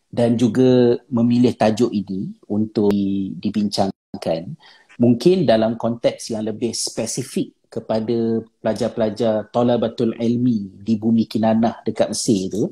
dan 0.08 0.40
juga 0.40 0.96
memilih 1.12 1.52
tajuk 1.52 1.92
ini 1.92 2.32
untuk 2.48 2.96
dibincangkan. 3.44 4.56
Mungkin 4.96 5.44
dalam 5.44 5.76
konteks 5.76 6.32
yang 6.32 6.48
lebih 6.48 6.72
spesifik 6.72 7.52
kepada 7.68 8.40
pelajar-pelajar 8.64 9.52
tolabatul 9.52 10.16
ilmi 10.16 10.80
di 10.80 10.96
bumi 10.96 11.28
Kinanah 11.28 11.84
dekat 11.84 12.16
Mesir 12.16 12.48
itu, 12.48 12.72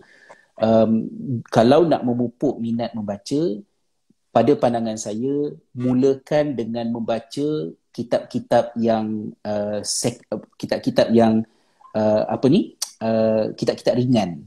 um, 0.60 0.91
kalau 1.48 1.88
nak 1.88 2.03
memupuk 2.03 2.60
minat 2.60 2.91
membaca, 2.95 3.41
pada 4.36 4.52
pandangan 4.60 4.99
saya 4.99 5.56
mulakan 5.72 6.60
dengan 6.60 6.91
membaca 6.91 7.72
kitab-kitab 7.95 8.76
yang 8.76 9.32
uh, 9.48 9.80
sek, 9.80 10.27
kitab-kitab 10.60 11.07
yang 11.15 11.48
uh, 11.95 12.27
apa 12.27 12.52
ni? 12.52 12.76
Uh, 12.99 13.56
kitab-kitab 13.56 13.95
ringan. 13.95 14.44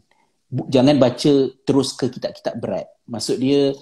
Jangan 0.69 0.97
baca 1.01 1.33
terus 1.65 1.97
ke 1.97 2.13
kitab-kitab 2.13 2.61
berat. 2.61 2.89
Maksud 3.09 3.41
dia 3.41 3.73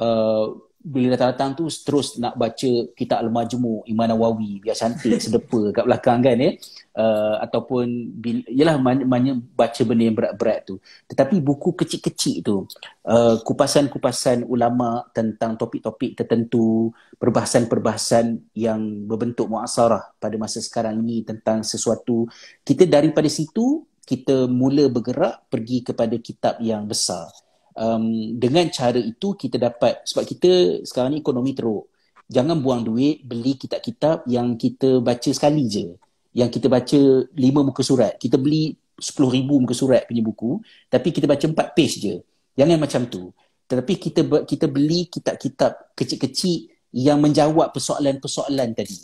uh, 0.00 0.52
bila 0.84 1.16
datang-datang 1.16 1.56
tu 1.56 1.64
terus 1.72 2.20
nak 2.20 2.36
baca 2.36 2.70
kitab 2.92 3.24
Al-Majmu' 3.24 3.88
Imam 3.88 4.04
Nawawi 4.04 4.60
biar 4.60 4.76
cantik 4.76 5.16
sedepa 5.16 5.72
kat 5.72 5.88
belakang 5.88 6.20
kan 6.20 6.36
ya. 6.36 6.52
Uh, 6.94 7.42
ataupun 7.42 8.14
yalah 8.52 8.78
banyak 8.84 9.42
baca 9.56 9.80
benda 9.82 10.04
yang 10.06 10.14
berat-berat 10.14 10.68
tu. 10.68 10.76
Tetapi 11.08 11.40
buku 11.40 11.72
kecil-kecil 11.72 12.44
tu 12.44 12.68
uh, 13.08 13.40
kupasan-kupasan 13.40 14.44
ulama 14.44 15.08
tentang 15.16 15.56
topik-topik 15.56 16.20
tertentu 16.20 16.92
perbahasan-perbahasan 17.16 18.52
yang 18.52 19.08
berbentuk 19.08 19.48
muasarah 19.48 20.12
pada 20.20 20.36
masa 20.36 20.60
sekarang 20.60 21.00
ini 21.00 21.24
tentang 21.24 21.64
sesuatu 21.64 22.28
kita 22.60 22.84
daripada 22.84 23.26
situ 23.32 23.88
kita 24.04 24.44
mula 24.46 24.84
bergerak 24.92 25.48
pergi 25.48 25.80
kepada 25.80 26.14
kitab 26.20 26.60
yang 26.60 26.84
besar 26.84 27.32
um, 27.78 28.34
dengan 28.38 28.66
cara 28.70 28.98
itu 28.98 29.34
kita 29.34 29.58
dapat 29.58 30.02
sebab 30.06 30.24
kita 30.24 30.50
sekarang 30.86 31.18
ni 31.18 31.20
ekonomi 31.20 31.52
teruk. 31.54 31.90
Jangan 32.24 32.56
buang 32.64 32.82
duit 32.82 33.20
beli 33.20 33.60
kitab-kitab 33.60 34.24
yang 34.26 34.56
kita 34.56 34.98
baca 35.04 35.30
sekali 35.30 35.68
je. 35.68 35.92
Yang 36.34 36.58
kita 36.58 36.66
baca 36.72 37.00
lima 37.36 37.60
muka 37.62 37.84
surat. 37.84 38.16
Kita 38.16 38.40
beli 38.40 38.74
sepuluh 38.96 39.34
ribu 39.34 39.58
muka 39.60 39.74
surat 39.74 40.06
punya 40.06 40.22
buku 40.22 40.62
tapi 40.88 41.10
kita 41.10 41.26
baca 41.28 41.44
empat 41.44 41.68
page 41.76 41.94
je. 42.00 42.14
Jangan 42.56 42.78
macam 42.80 43.02
tu. 43.10 43.30
Tetapi 43.68 43.92
kita 44.00 44.20
kita 44.46 44.66
beli 44.70 45.10
kitab-kitab 45.10 45.94
kecil-kecil 45.98 46.70
yang 46.94 47.18
menjawab 47.18 47.74
persoalan-persoalan 47.74 48.70
tadi. 48.72 48.98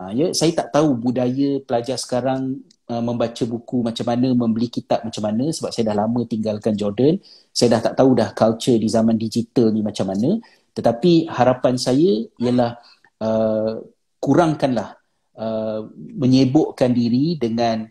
Uh, 0.00 0.12
ya, 0.16 0.26
saya 0.32 0.52
tak 0.56 0.72
tahu 0.72 0.96
budaya 0.96 1.60
pelajar 1.64 1.96
sekarang 2.00 2.64
uh, 2.90 3.02
membaca 3.02 3.46
buku 3.46 3.86
macam 3.86 4.06
mana, 4.10 4.34
membeli 4.34 4.66
kitab 4.66 5.06
macam 5.06 5.22
mana 5.22 5.54
sebab 5.54 5.70
saya 5.70 5.94
dah 5.94 5.96
lama 6.02 6.26
tinggalkan 6.26 6.74
Jordan. 6.74 7.22
Saya 7.54 7.78
dah 7.78 7.80
tak 7.86 7.94
tahu 7.94 8.18
dah 8.18 8.34
culture 8.34 8.74
di 8.74 8.90
zaman 8.90 9.14
digital 9.14 9.70
ni 9.70 9.86
macam 9.86 10.10
mana. 10.10 10.42
Tetapi 10.74 11.30
harapan 11.30 11.78
saya 11.78 12.26
ialah 12.42 12.74
uh, 13.22 13.78
kurangkanlah 14.18 14.98
uh, 15.38 15.86
menyebukkan 15.94 16.90
diri 16.90 17.38
dengan 17.38 17.86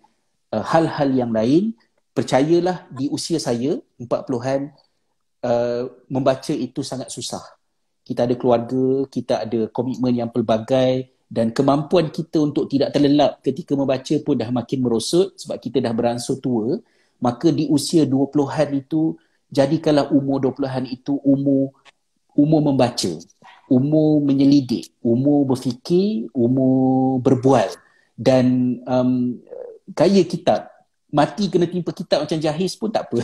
uh, 0.51 0.63
hal-hal 0.63 1.09
yang 1.15 1.31
lain. 1.31 1.71
Percayalah 2.11 2.91
di 2.91 3.07
usia 3.07 3.39
saya, 3.39 3.79
40-an, 3.95 4.75
uh, 5.47 5.83
membaca 6.11 6.51
itu 6.51 6.83
sangat 6.83 7.07
susah. 7.07 7.41
Kita 8.03 8.27
ada 8.27 8.35
keluarga, 8.35 9.07
kita 9.07 9.47
ada 9.47 9.69
komitmen 9.71 10.17
yang 10.17 10.29
pelbagai 10.33 11.18
dan 11.29 11.53
kemampuan 11.53 12.09
kita 12.09 12.41
untuk 12.41 12.65
tidak 12.65 12.89
terlelap 12.89 13.37
ketika 13.45 13.77
membaca 13.77 14.15
pun 14.25 14.33
dah 14.33 14.49
makin 14.49 14.81
merosot 14.81 15.37
sebab 15.37 15.61
kita 15.61 15.77
dah 15.77 15.93
beransur 15.93 16.41
tua. 16.41 16.81
Maka 17.21 17.53
di 17.53 17.69
usia 17.69 18.07
20-an 18.07 18.69
itu, 18.73 19.13
jadikanlah 19.53 20.09
umur 20.09 20.41
20-an 20.41 20.89
itu 20.89 21.19
umur 21.21 21.69
umur 22.33 22.71
membaca, 22.71 23.11
umur 23.67 24.23
menyelidik, 24.23 24.95
umur 25.03 25.43
berfikir, 25.53 26.31
umur 26.31 27.19
berbual 27.19 27.67
dan 28.19 28.79
um, 28.83 29.39
kaya 29.95 30.23
kitab 30.27 30.67
mati 31.09 31.49
kena 31.49 31.65
timpa 31.65 31.89
kitab 31.89 32.21
macam 32.21 32.37
jahiz 32.37 32.77
pun 32.77 32.93
tak 32.93 33.09
apa. 33.09 33.19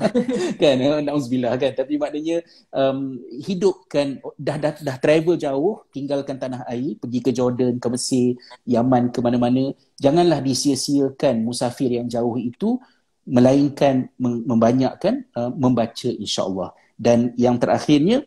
Kan 0.60 0.78
eh, 0.78 1.02
nauzubillah 1.02 1.58
kan. 1.58 1.74
Tapi 1.74 1.98
maknanya 1.98 2.46
um, 2.70 3.18
hidup 3.42 3.90
kan 3.90 4.22
dah, 4.38 4.54
dah 4.54 4.72
dah 4.78 4.96
travel 5.02 5.34
jauh 5.34 5.82
tinggalkan 5.90 6.38
tanah 6.38 6.62
air 6.70 6.94
pergi 6.94 7.18
ke 7.18 7.30
Jordan 7.34 7.82
ke 7.82 7.86
Mesir 7.90 8.38
Yaman 8.62 9.10
ke 9.10 9.18
mana-mana 9.18 9.74
janganlah 9.98 10.38
disia-siakan 10.38 11.42
musafir 11.42 11.90
yang 11.90 12.06
jauh 12.06 12.38
itu 12.38 12.78
melainkan 13.26 14.06
membanyakkan 14.20 15.26
uh, 15.34 15.50
membaca 15.50 16.08
insya-Allah. 16.14 16.70
Dan 16.94 17.34
yang 17.34 17.58
terakhirnya 17.58 18.22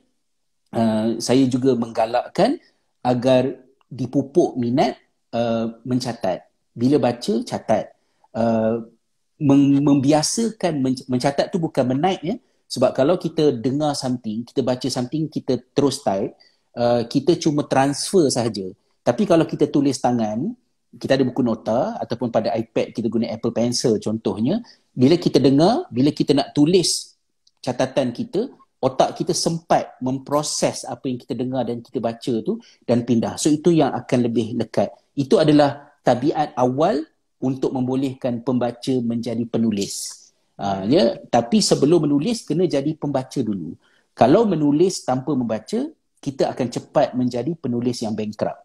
uh, 0.75 1.15
saya 1.21 1.47
juga 1.47 1.79
menggalakkan 1.79 2.59
agar 3.05 3.55
dipupuk 3.87 4.59
minat 4.59 4.99
uh, 5.31 5.79
mencatat. 5.87 6.43
Bila 6.75 6.99
baca 6.99 7.33
catat. 7.47 7.95
Uh, 8.35 8.96
membiasakan 9.37 10.81
mencatat 11.05 11.53
tu 11.53 11.61
bukan 11.61 11.93
menaik 11.93 12.21
ya 12.25 12.35
sebab 12.67 12.91
kalau 12.91 13.15
kita 13.15 13.53
dengar 13.53 13.93
something 13.93 14.43
kita 14.43 14.65
baca 14.65 14.87
something 14.89 15.29
kita 15.29 15.61
terus 15.71 16.01
type 16.01 16.33
uh, 16.73 17.05
kita 17.05 17.37
cuma 17.37 17.63
transfer 17.65 18.27
saja 18.33 18.65
tapi 19.05 19.23
kalau 19.29 19.45
kita 19.45 19.69
tulis 19.69 20.01
tangan 20.01 20.51
kita 20.97 21.19
ada 21.19 21.23
buku 21.23 21.45
nota 21.45 21.95
ataupun 22.01 22.33
pada 22.33 22.49
iPad 22.57 22.91
kita 22.97 23.07
guna 23.07 23.29
Apple 23.29 23.53
Pencil 23.53 24.01
contohnya 24.01 24.57
bila 24.91 25.13
kita 25.15 25.37
dengar 25.37 25.85
bila 25.93 26.09
kita 26.09 26.33
nak 26.33 26.57
tulis 26.57 27.13
catatan 27.61 28.09
kita 28.09 28.49
otak 28.77 29.17
kita 29.17 29.33
sempat 29.33 29.97
memproses 30.05 30.85
apa 30.85 31.09
yang 31.09 31.17
kita 31.17 31.33
dengar 31.33 31.65
dan 31.65 31.81
kita 31.81 31.97
baca 31.97 32.33
tu 32.45 32.61
dan 32.85 33.01
pindah. 33.01 33.35
So 33.41 33.49
itu 33.49 33.73
yang 33.73 33.93
akan 33.93 34.29
lebih 34.29 34.53
lekat. 34.57 34.93
Itu 35.17 35.41
adalah 35.41 35.97
tabiat 36.05 36.53
awal 36.53 37.01
untuk 37.37 37.73
membolehkan 37.73 38.41
pembaca 38.41 38.93
menjadi 39.01 39.43
penulis. 39.45 40.27
Uh, 40.57 40.89
ya, 40.89 41.21
tapi 41.29 41.61
sebelum 41.61 42.09
menulis 42.09 42.41
kena 42.41 42.65
jadi 42.65 42.97
pembaca 42.97 43.39
dulu. 43.41 43.77
Kalau 44.17 44.49
menulis 44.49 45.05
tanpa 45.05 45.37
membaca, 45.37 45.85
kita 46.17 46.49
akan 46.49 46.67
cepat 46.73 47.13
menjadi 47.13 47.53
penulis 47.53 48.01
yang 48.01 48.17
bankrupt. 48.17 48.57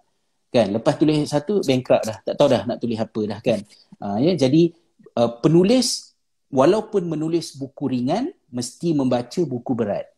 Kan? 0.49 0.73
Lepas 0.73 0.97
tulis 0.97 1.29
satu 1.29 1.61
bankrupt 1.61 2.05
dah. 2.09 2.19
Tak 2.25 2.35
tahu 2.41 2.49
dah 2.49 2.63
nak 2.65 2.81
tulis 2.81 2.97
apa 2.97 3.21
dah 3.29 3.41
kan. 3.45 3.61
Uh, 4.01 4.17
ya, 4.25 4.33
jadi 4.49 4.73
uh, 5.21 5.37
penulis 5.45 6.17
walaupun 6.49 7.05
menulis 7.09 7.57
buku 7.57 7.93
ringan 7.93 8.33
mesti 8.49 8.97
membaca 8.97 9.41
buku 9.45 9.73
berat. 9.77 10.09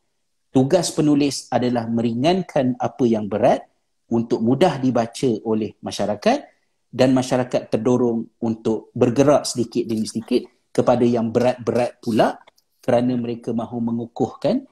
Tugas 0.55 0.95
penulis 0.95 1.51
adalah 1.51 1.91
meringankan 1.91 2.79
apa 2.79 3.03
yang 3.03 3.27
berat 3.27 3.67
untuk 4.07 4.39
mudah 4.39 4.79
dibaca 4.79 5.31
oleh 5.43 5.75
masyarakat 5.83 6.54
dan 6.95 7.11
masyarakat 7.11 7.75
terdorong 7.75 8.39
untuk 8.47 8.95
bergerak 8.95 9.43
sedikit 9.43 9.83
demi 9.83 10.07
sedikit 10.07 10.47
kepada 10.71 11.03
yang 11.03 11.35
berat-berat 11.35 11.99
pula 11.99 12.39
kerana 12.79 13.19
mereka 13.19 13.51
mahu 13.51 13.83
mengukuhkan 13.83 14.63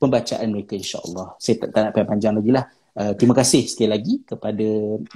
pembacaan 0.00 0.48
mereka 0.48 0.72
insyaAllah. 0.72 1.36
Saya 1.36 1.68
tak, 1.68 1.68
tak 1.76 1.92
nak 1.92 2.08
panjang 2.08 2.40
lagi 2.40 2.48
lah. 2.48 2.64
Uh, 2.96 3.12
terima 3.12 3.36
kasih 3.36 3.68
sekali 3.68 3.90
lagi 3.92 4.14
kepada 4.24 4.68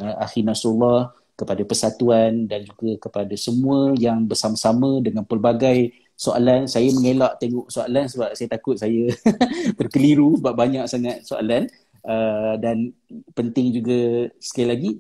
uh, 0.04 0.14
Akhi 0.20 0.44
Nasrullah, 0.44 1.16
kepada 1.32 1.62
Persatuan 1.64 2.44
dan 2.44 2.66
juga 2.66 3.08
kepada 3.08 3.32
semua 3.38 3.96
yang 3.96 4.28
bersama-sama 4.28 5.00
dengan 5.00 5.24
pelbagai 5.24 5.96
soalan. 6.12 6.68
Saya 6.68 6.92
mengelak 6.92 7.40
tengok 7.40 7.72
soalan 7.72 8.04
sebab 8.04 8.36
saya 8.36 8.48
takut 8.52 8.76
saya 8.76 9.08
terkeliru 9.78 10.36
sebab 10.42 10.52
banyak 10.52 10.84
sangat 10.84 11.24
soalan. 11.24 11.70
Uh, 12.02 12.56
dan 12.60 12.94
penting 13.36 13.74
juga 13.74 14.30
sekali 14.40 14.68
lagi 14.68 14.90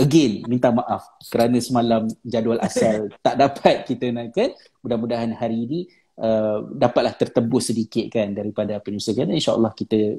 again 0.00 0.42
minta 0.50 0.74
maaf 0.74 1.06
kerana 1.30 1.58
semalam 1.62 2.08
jadual 2.24 2.58
asal 2.60 3.08
tak 3.26 3.34
dapat 3.38 3.86
kita 3.86 4.10
nak 4.10 4.34
kan? 4.34 4.50
Mudah-mudahan 4.84 5.32
hari 5.34 5.58
ini 5.66 5.80
uh, 6.20 6.66
dapatlah 6.74 7.14
tertebus 7.16 7.70
sedikit 7.72 8.10
kan 8.12 8.34
daripada 8.34 8.78
apa 8.78 8.90
yang 8.90 8.98
disediakan 9.00 9.34
insyaallah 9.38 9.72
kita 9.72 10.18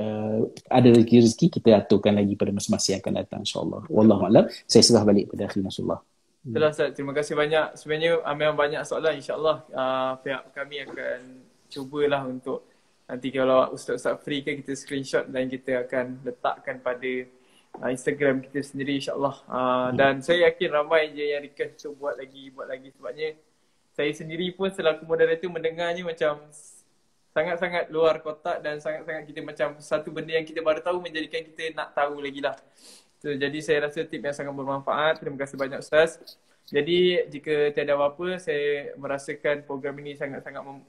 uh, 0.00 0.40
ada 0.70 0.88
rezeki-rezeki 0.92 1.46
kita 1.60 1.70
aturkan 1.76 2.16
lagi 2.16 2.34
pada 2.38 2.52
masa-masa 2.54 2.96
yang 2.96 3.00
akan 3.02 3.14
datang 3.20 3.40
insyaallah. 3.42 3.82
Wallahu 3.90 4.22
alam. 4.26 4.44
Saya 4.64 4.82
serah 4.82 5.04
balik 5.04 5.32
pada 5.34 5.50
akhir 5.50 5.60
Rasulullah. 5.64 6.00
Itulah 6.46 6.70
Ustaz, 6.70 6.94
terima 6.94 7.10
kasih 7.10 7.34
banyak. 7.34 7.74
Sebenarnya 7.74 8.22
memang 8.38 8.54
banyak 8.54 8.82
soalan 8.86 9.18
insyaAllah 9.18 9.66
uh, 9.74 10.12
pihak 10.22 10.54
kami 10.54 10.86
akan 10.86 11.18
cubalah 11.66 12.22
untuk 12.22 12.70
nanti 13.10 13.34
kalau 13.34 13.74
Ustaz-Ustaz 13.74 14.22
free 14.22 14.46
ke 14.46 14.54
kita 14.62 14.78
screenshot 14.78 15.26
dan 15.26 15.50
kita 15.50 15.86
akan 15.86 16.22
letakkan 16.22 16.78
pada 16.78 17.10
uh, 17.80 17.90
Instagram 17.92 18.44
kita 18.44 18.60
sendiri 18.64 18.96
insyaAllah. 19.00 19.36
Uh, 19.46 19.56
hmm. 19.56 19.88
dan 19.96 20.14
saya 20.24 20.50
yakin 20.50 20.68
ramai 20.72 21.12
je 21.12 21.24
yang 21.36 21.42
request 21.44 21.84
tu 21.84 21.92
buat 21.96 22.16
lagi 22.16 22.52
buat 22.52 22.68
lagi. 22.68 22.92
Sebabnya 22.96 23.36
saya 23.96 24.10
sendiri 24.12 24.52
pun 24.52 24.68
selaku 24.68 25.08
moderator 25.08 25.48
mendengarnya 25.48 26.04
macam 26.04 26.44
sangat-sangat 27.36 27.92
luar 27.92 28.20
kotak 28.24 28.64
dan 28.64 28.80
sangat-sangat 28.80 29.28
kita 29.28 29.40
macam 29.44 29.68
satu 29.76 30.08
benda 30.08 30.32
yang 30.36 30.44
kita 30.48 30.64
baru 30.64 30.80
tahu 30.80 31.04
menjadikan 31.04 31.44
kita 31.44 31.76
nak 31.76 31.92
tahu 31.92 32.20
lagi 32.20 32.40
lah. 32.40 32.56
So, 33.20 33.32
jadi 33.32 33.58
saya 33.60 33.88
rasa 33.88 34.04
tip 34.04 34.20
yang 34.20 34.36
sangat 34.36 34.52
bermanfaat. 34.56 35.20
Terima 35.20 35.36
kasih 35.40 35.56
banyak 35.56 35.80
Ustaz. 35.80 36.20
Jadi 36.66 37.28
jika 37.30 37.70
tiada 37.76 37.94
apa-apa 37.94 38.40
saya 38.42 38.96
merasakan 38.98 39.62
program 39.68 39.94
ini 40.02 40.18
sangat-sangat 40.18 40.60
mem- 40.64 40.84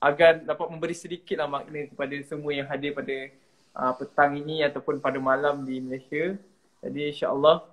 agar 0.00 0.40
dapat 0.40 0.66
memberi 0.72 0.96
sedikit 0.96 1.36
lah 1.38 1.48
makna 1.48 1.86
kepada 1.86 2.16
semua 2.24 2.50
yang 2.56 2.66
hadir 2.66 2.96
pada 2.96 3.28
uh, 3.76 3.94
petang 3.94 4.36
ini 4.38 4.62
ataupun 4.66 4.98
pada 4.98 5.18
malam 5.22 5.62
di 5.62 5.78
Malaysia. 5.78 6.34
Jadi 6.80 7.12
insyaAllah 7.12 7.66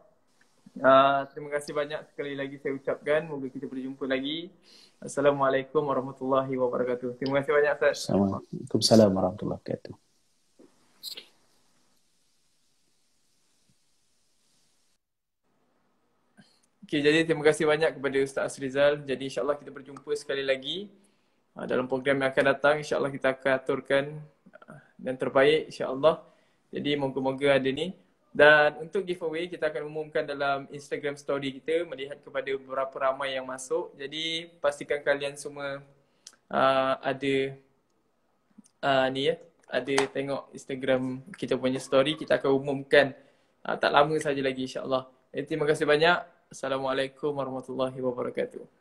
uh, 0.84 1.22
terima 1.32 1.49
kasih 1.56 1.72
banyak 1.72 1.99
sekali 2.11 2.34
lagi 2.36 2.56
saya 2.60 2.76
ucapkan. 2.76 3.26
Moga 3.26 3.48
kita 3.48 3.65
berjumpa 3.65 4.03
lagi. 4.06 4.52
Assalamualaikum 4.98 5.86
warahmatullahi 5.86 6.53
wabarakatuh. 6.57 7.22
Terima 7.22 7.40
kasih 7.41 7.53
banyak 7.53 7.72
Ustaz. 7.78 8.10
Assalamualaikum 8.10 9.15
warahmatullahi 9.15 9.61
wabarakatuh. 9.61 9.95
Okay, 16.88 17.03
jadi 17.03 17.28
terima 17.28 17.44
kasih 17.44 17.68
banyak 17.68 17.99
kepada 17.99 18.15
Ustaz 18.24 18.56
Rizal. 18.64 19.03
Jadi 19.03 19.28
insyaAllah 19.28 19.60
kita 19.60 19.76
berjumpa 19.76 20.07
sekali 20.15 20.40
lagi 20.40 20.88
uh, 21.60 21.68
dalam 21.68 21.84
program 21.84 22.24
yang 22.24 22.32
akan 22.32 22.45
datang. 22.48 22.74
InsyaAllah 22.80 23.11
kita 23.11 23.36
akan 23.36 23.52
aturkan 23.60 24.06
dan 24.98 25.15
terbaik 25.15 25.69
insyaAllah. 25.69 26.26
Jadi 26.74 26.98
moga-moga 26.99 27.56
ada 27.56 27.69
ni. 27.69 27.95
Dan 28.38 28.86
untuk 28.86 29.02
giveaway 29.02 29.49
kita 29.49 29.72
akan 29.72 29.90
umumkan 29.90 30.22
dalam 30.22 30.69
Instagram 30.69 31.18
story 31.18 31.57
kita 31.57 31.88
melihat 31.90 32.22
kepada 32.22 32.49
beberapa 32.53 32.95
ramai 33.02 33.34
yang 33.34 33.48
masuk. 33.48 33.95
Jadi 33.98 34.52
pastikan 34.61 35.02
kalian 35.02 35.34
semua 35.40 35.82
uh, 36.52 36.94
ada 37.02 37.36
uh, 38.84 39.07
ni 39.10 39.32
ya. 39.32 39.36
Ada 39.68 40.07
tengok 40.11 40.53
Instagram 40.53 41.24
kita 41.34 41.57
punya 41.57 41.82
story. 41.82 42.14
Kita 42.14 42.38
akan 42.38 42.52
umumkan 42.61 43.15
uh, 43.65 43.74
tak 43.80 43.90
lama 43.90 44.14
saja 44.22 44.41
lagi 44.44 44.69
insyaAllah. 44.69 45.10
Jadi 45.34 45.45
terima 45.56 45.65
kasih 45.65 45.90
banyak. 45.90 46.19
Assalamualaikum 46.53 47.34
warahmatullahi 47.36 47.98
wabarakatuh. 47.99 48.77